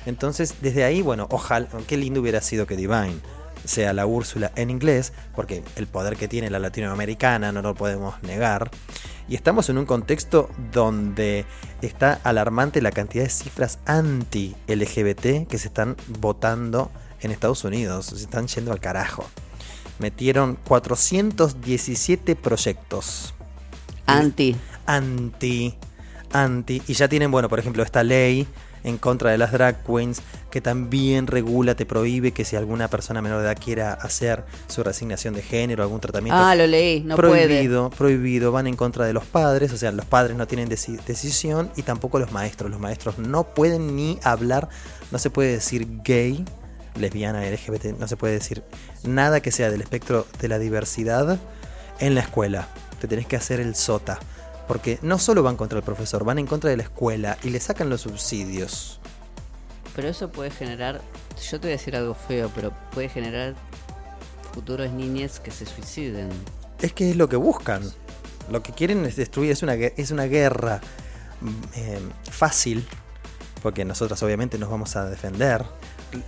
Entonces, 0.06 0.54
desde 0.62 0.84
ahí, 0.84 1.02
bueno, 1.02 1.26
ojalá, 1.30 1.68
qué 1.86 1.96
lindo 1.96 2.20
hubiera 2.20 2.40
sido 2.40 2.66
que 2.66 2.76
Divine 2.76 3.16
sea 3.64 3.92
la 3.92 4.06
Úrsula 4.06 4.52
en 4.56 4.70
inglés, 4.70 5.12
porque 5.34 5.62
el 5.76 5.86
poder 5.86 6.16
que 6.16 6.28
tiene 6.28 6.50
la 6.50 6.58
latinoamericana 6.58 7.52
no 7.52 7.62
lo 7.62 7.74
podemos 7.74 8.22
negar. 8.22 8.70
Y 9.28 9.34
estamos 9.36 9.68
en 9.68 9.78
un 9.78 9.86
contexto 9.86 10.50
donde 10.72 11.44
está 11.82 12.20
alarmante 12.24 12.82
la 12.82 12.90
cantidad 12.90 13.24
de 13.24 13.30
cifras 13.30 13.78
anti-LGBT 13.86 15.46
que 15.48 15.58
se 15.58 15.68
están 15.68 15.96
votando 16.18 16.90
en 17.20 17.30
Estados 17.30 17.64
Unidos. 17.64 18.06
Se 18.06 18.16
están 18.16 18.48
yendo 18.48 18.72
al 18.72 18.80
carajo. 18.80 19.24
Metieron 19.98 20.56
417 20.64 22.34
proyectos 22.34 23.34
Anti. 24.06 24.56
anti, 24.86 25.74
anti, 26.32 26.82
y 26.88 26.94
ya 26.94 27.06
tienen, 27.06 27.30
bueno, 27.30 27.48
por 27.48 27.60
ejemplo, 27.60 27.82
esta 27.82 28.02
ley 28.02 28.48
en 28.84 28.98
contra 28.98 29.30
de 29.30 29.38
las 29.38 29.52
drag 29.52 29.82
queens, 29.84 30.22
que 30.50 30.60
también 30.60 31.26
regula, 31.26 31.74
te 31.74 31.86
prohíbe 31.86 32.32
que 32.32 32.44
si 32.44 32.56
alguna 32.56 32.88
persona 32.88 33.20
menor 33.22 33.38
de 33.40 33.46
edad 33.46 33.58
quiera 33.62 33.92
hacer 33.92 34.44
su 34.68 34.82
resignación 34.82 35.34
de 35.34 35.42
género, 35.42 35.82
algún 35.82 36.00
tratamiento 36.00 36.40
Ah, 36.42 36.54
lo 36.54 36.66
leí, 36.66 37.00
no 37.02 37.16
puede. 37.16 37.46
prohibido, 37.46 37.90
prohibido, 37.90 38.52
van 38.52 38.66
en 38.66 38.76
contra 38.76 39.04
de 39.06 39.12
los 39.12 39.24
padres, 39.24 39.72
o 39.72 39.76
sea, 39.76 39.92
los 39.92 40.06
padres 40.06 40.36
no 40.36 40.46
tienen 40.46 40.68
deci- 40.68 41.00
decisión 41.04 41.70
y 41.76 41.82
tampoco 41.82 42.18
los 42.18 42.32
maestros. 42.32 42.70
Los 42.70 42.80
maestros 42.80 43.18
no 43.18 43.44
pueden 43.54 43.94
ni 43.96 44.18
hablar, 44.24 44.68
no 45.12 45.18
se 45.18 45.30
puede 45.30 45.52
decir 45.52 45.86
gay, 46.02 46.44
lesbiana, 46.96 47.44
LGBT, 47.44 47.96
no 47.98 48.08
se 48.08 48.16
puede 48.16 48.34
decir 48.34 48.62
nada 49.04 49.40
que 49.40 49.52
sea 49.52 49.70
del 49.70 49.80
espectro 49.80 50.26
de 50.40 50.48
la 50.48 50.58
diversidad 50.58 51.38
en 52.00 52.14
la 52.14 52.20
escuela. 52.22 52.66
Te 53.00 53.06
tenés 53.08 53.26
que 53.26 53.36
hacer 53.36 53.60
el 53.60 53.74
sota, 53.76 54.18
porque 54.70 55.00
no 55.02 55.18
solo 55.18 55.42
van 55.42 55.56
contra 55.56 55.78
el 55.78 55.84
profesor, 55.84 56.24
van 56.24 56.38
en 56.38 56.46
contra 56.46 56.70
de 56.70 56.76
la 56.76 56.84
escuela 56.84 57.36
y 57.42 57.50
le 57.50 57.58
sacan 57.58 57.90
los 57.90 58.02
subsidios. 58.02 59.00
Pero 59.96 60.06
eso 60.06 60.30
puede 60.30 60.52
generar, 60.52 61.00
yo 61.42 61.58
te 61.58 61.66
voy 61.66 61.70
a 61.70 61.76
decir 61.76 61.96
algo 61.96 62.14
feo, 62.14 62.52
pero 62.54 62.72
puede 62.92 63.08
generar 63.08 63.56
futuros 64.54 64.92
niñes 64.92 65.40
que 65.40 65.50
se 65.50 65.66
suiciden. 65.66 66.28
Es 66.80 66.92
que 66.92 67.10
es 67.10 67.16
lo 67.16 67.28
que 67.28 67.34
buscan. 67.34 67.82
Lo 68.48 68.62
que 68.62 68.70
quieren 68.70 69.04
es 69.06 69.16
destruir, 69.16 69.50
es 69.50 69.64
una, 69.64 69.74
es 69.74 70.12
una 70.12 70.26
guerra 70.26 70.80
eh, 71.74 71.98
fácil, 72.30 72.86
porque 73.64 73.84
nosotros 73.84 74.22
obviamente 74.22 74.56
nos 74.56 74.70
vamos 74.70 74.94
a 74.94 75.04
defender. 75.06 75.64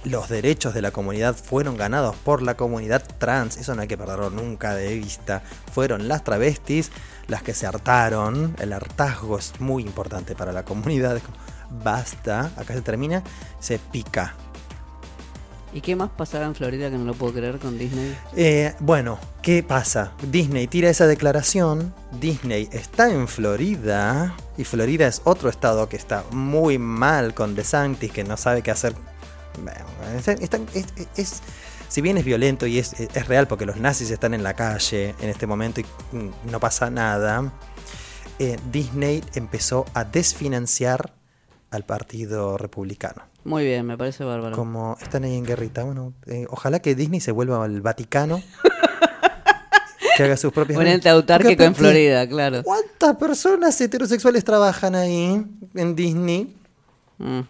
Los 0.02 0.28
derechos 0.28 0.74
de 0.74 0.82
la 0.82 0.90
comunidad 0.90 1.36
fueron 1.36 1.76
ganados 1.76 2.16
por 2.16 2.42
la 2.42 2.56
comunidad 2.56 3.04
trans, 3.18 3.56
eso 3.56 3.76
no 3.76 3.82
hay 3.82 3.88
que 3.88 3.96
perderlo 3.96 4.30
nunca 4.30 4.74
de 4.74 4.96
vista. 4.96 5.44
Fueron 5.72 6.08
las 6.08 6.24
travestis 6.24 6.90
las 7.28 7.42
que 7.42 7.54
se 7.54 7.66
hartaron, 7.66 8.54
el 8.60 8.72
hartazgo 8.72 9.38
es 9.38 9.60
muy 9.60 9.82
importante 9.82 10.34
para 10.34 10.52
la 10.52 10.64
comunidad. 10.64 11.16
Es 11.16 11.22
como, 11.22 11.36
Basta, 11.82 12.52
acá 12.56 12.74
se 12.74 12.82
termina, 12.82 13.22
se 13.58 13.78
pica. 13.78 14.34
¿Y 15.74 15.80
qué 15.80 15.96
más 15.96 16.10
pasará 16.10 16.44
en 16.44 16.54
Florida 16.54 16.90
que 16.90 16.98
no 16.98 17.04
lo 17.06 17.14
puedo 17.14 17.32
creer 17.32 17.58
con 17.58 17.78
Disney? 17.78 18.14
Eh, 18.36 18.74
bueno, 18.80 19.18
¿qué 19.40 19.62
pasa? 19.62 20.12
Disney 20.30 20.66
tira 20.66 20.90
esa 20.90 21.06
declaración. 21.06 21.94
Disney 22.20 22.68
está 22.72 23.10
en 23.10 23.26
Florida. 23.26 24.36
Y 24.58 24.64
Florida 24.64 25.06
es 25.06 25.22
otro 25.24 25.48
estado 25.48 25.88
que 25.88 25.96
está 25.96 26.24
muy 26.30 26.76
mal 26.76 27.32
con 27.32 27.54
DeSantis, 27.54 28.12
que 28.12 28.22
no 28.22 28.36
sabe 28.36 28.60
qué 28.60 28.70
hacer. 28.70 28.94
Bueno, 29.62 29.86
es- 30.18 30.28
está- 30.28 30.58
es, 30.74 30.86
es- 31.16 31.40
si 31.92 32.00
bien 32.00 32.16
es 32.16 32.24
violento 32.24 32.66
y 32.66 32.78
es, 32.78 32.98
es 32.98 33.28
real 33.28 33.46
porque 33.46 33.66
los 33.66 33.76
nazis 33.76 34.10
están 34.10 34.32
en 34.32 34.42
la 34.42 34.54
calle 34.54 35.14
en 35.20 35.28
este 35.28 35.46
momento 35.46 35.82
y 35.82 35.84
mm, 36.16 36.50
no 36.50 36.58
pasa 36.58 36.88
nada, 36.88 37.52
eh, 38.38 38.56
Disney 38.72 39.22
empezó 39.34 39.84
a 39.92 40.02
desfinanciar 40.04 41.12
al 41.70 41.84
Partido 41.84 42.56
Republicano. 42.56 43.20
Muy 43.44 43.66
bien, 43.66 43.84
me 43.84 43.98
parece 43.98 44.24
bárbaro. 44.24 44.56
Como 44.56 44.96
están 45.02 45.24
ahí 45.24 45.36
en 45.36 45.44
guerrita, 45.44 45.84
bueno, 45.84 46.14
eh, 46.24 46.46
ojalá 46.48 46.80
que 46.80 46.94
Disney 46.94 47.20
se 47.20 47.30
vuelva 47.30 47.62
al 47.62 47.82
Vaticano. 47.82 48.40
que 50.16 50.22
haga 50.22 50.38
sus 50.38 50.50
propias 50.50 50.78
Un 50.78 50.86
ente 50.86 51.10
autárquico 51.10 51.62
en 51.62 51.74
Florida, 51.74 52.26
claro. 52.26 52.62
¿Cuántas 52.62 53.16
personas 53.16 53.78
heterosexuales 53.78 54.42
trabajan 54.44 54.94
ahí 54.94 55.44
en 55.74 55.94
Disney? 55.94 56.56
Mm. 57.18 57.40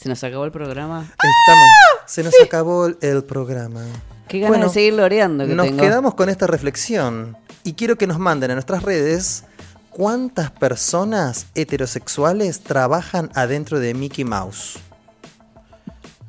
Se 0.00 0.08
nos 0.08 0.24
acabó 0.24 0.46
el 0.46 0.50
programa. 0.50 1.02
Estamos, 1.02 1.70
se 2.06 2.22
nos 2.22 2.32
acabó 2.42 2.86
el, 2.86 3.22
programa. 3.24 3.84
Qué 4.28 4.38
ganas 4.38 4.48
Bueno, 4.48 4.68
de 4.68 4.72
seguir 4.72 4.94
loreando 4.94 5.46
que 5.46 5.54
Nos 5.54 5.66
tengo. 5.66 5.82
quedamos 5.82 6.14
con 6.14 6.30
esta 6.30 6.46
reflexión 6.46 7.36
y 7.64 7.74
quiero 7.74 7.96
que 7.96 8.06
nos 8.06 8.18
manden 8.18 8.50
a 8.50 8.54
nuestras 8.54 8.82
redes 8.82 9.44
cuántas 9.90 10.52
personas 10.52 11.48
heterosexuales 11.54 12.60
trabajan 12.60 13.30
adentro 13.34 13.78
de 13.78 13.92
Mickey 13.92 14.24
Mouse. 14.24 14.78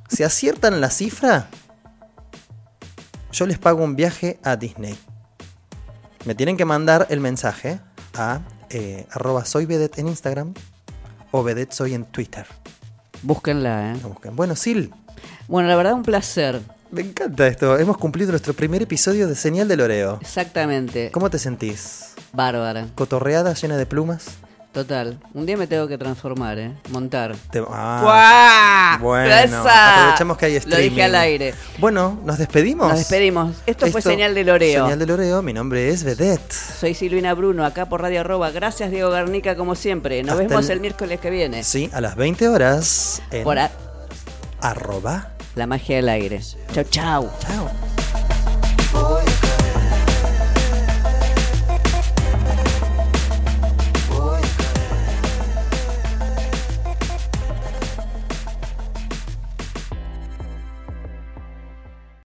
Si 0.10 0.24
aciertan 0.24 0.82
la 0.82 0.90
cifra, 0.90 1.48
yo 3.32 3.46
les 3.46 3.58
pago 3.58 3.86
un 3.86 3.96
viaje 3.96 4.38
a 4.44 4.58
Disney. 4.58 5.00
Me 6.26 6.36
tienen 6.36 6.58
que 6.58 6.66
mandar 6.66 7.08
el 7.10 7.22
mensaje 7.22 7.80
a 8.16 8.42
eh, 8.70 9.08
arroba 9.12 9.46
soy 9.46 9.66
en 9.96 10.08
Instagram 10.10 10.54
o 11.32 11.42
vedette 11.42 11.72
soy 11.72 11.94
en 11.94 12.04
Twitter. 12.04 12.46
Búsquenla, 13.24 13.94
¿eh? 13.94 13.98
No 14.02 14.10
busquen. 14.10 14.36
Bueno, 14.36 14.56
Sil, 14.58 14.92
Bueno, 15.48 15.70
la 15.70 15.76
verdad, 15.76 15.94
un 15.94 16.04
placer. 16.04 16.62
me 16.92 17.02
encanta 17.02 17.48
esto. 17.48 17.78
Hemos 17.78 17.98
cumplido 17.98 18.32
nuestro 18.32 18.54
primer 18.54 18.82
episodio 18.82 19.28
de 19.28 19.36
Señal 19.36 19.68
del 19.68 19.82
Oreo. 19.82 20.18
Exactamente. 20.22 21.12
¿Cómo 21.12 21.30
te 21.30 21.38
sentís? 21.40 22.14
Bárbara. 22.34 22.88
¿Cotorreada, 22.96 23.54
llena 23.54 23.78
de 23.78 23.86
plumas? 23.86 24.26
Total. 24.72 25.20
Un 25.34 25.46
día 25.46 25.58
me 25.58 25.68
tengo 25.68 25.86
que 25.86 25.98
transformar, 25.98 26.58
¿eh? 26.58 26.72
Montar. 26.92 27.36
Te- 27.52 27.62
ah, 27.70 28.98
bueno, 29.02 29.36
¡Esa! 29.36 30.00
aprovechemos 30.04 30.38
que 30.38 30.46
hay 30.46 30.52
Lo 30.54 30.58
streaming. 30.60 30.90
dije 30.92 31.04
al 31.04 31.16
aire. 31.16 31.54
Bueno, 31.78 32.18
nos 32.24 32.38
despedimos. 32.38 32.88
Nos 32.88 33.00
despedimos. 33.00 33.58
Esto, 33.66 33.88
fue 33.88 34.02
Señal 34.02 34.34
del 34.34 34.50
Oreo. 34.50 34.84
Señal 34.86 34.98
del 35.00 35.12
Oreo, 35.12 35.42
mi 35.42 35.52
nombre 35.52 35.90
es 35.90 36.06
Vedette. 36.06 36.54
Soy 36.54 36.94
Silvina 36.94 37.34
Bruno, 37.34 37.66
acá 37.66 37.88
por 37.90 38.02
Radio 38.02 38.22
Arroba. 38.22 38.50
Gracias, 38.52 38.92
Diego 38.92 39.10
Garnica, 39.10 39.58
como 39.58 39.76
siempre. 39.76 40.24
Nos 40.24 40.32
Hasta 40.40 40.48
vemos 40.48 40.66
el- 40.68 40.72
el... 40.72 40.80
miércoles 40.80 41.20
que 41.20 41.30
viene. 41.30 41.66
Sí, 41.66 41.90
a 41.92 42.00
las 42.00 42.16
20 42.16 42.48
horas 42.48 43.22
en 43.32 43.44
Por 43.44 43.60
a- 43.60 43.72
arroba. 44.62 45.32
la 45.56 45.68
magia 45.68 45.98
del 45.98 46.08
aire. 46.08 46.40
Chau, 46.74 46.86
chau. 46.86 47.30
Chao. 47.42 47.70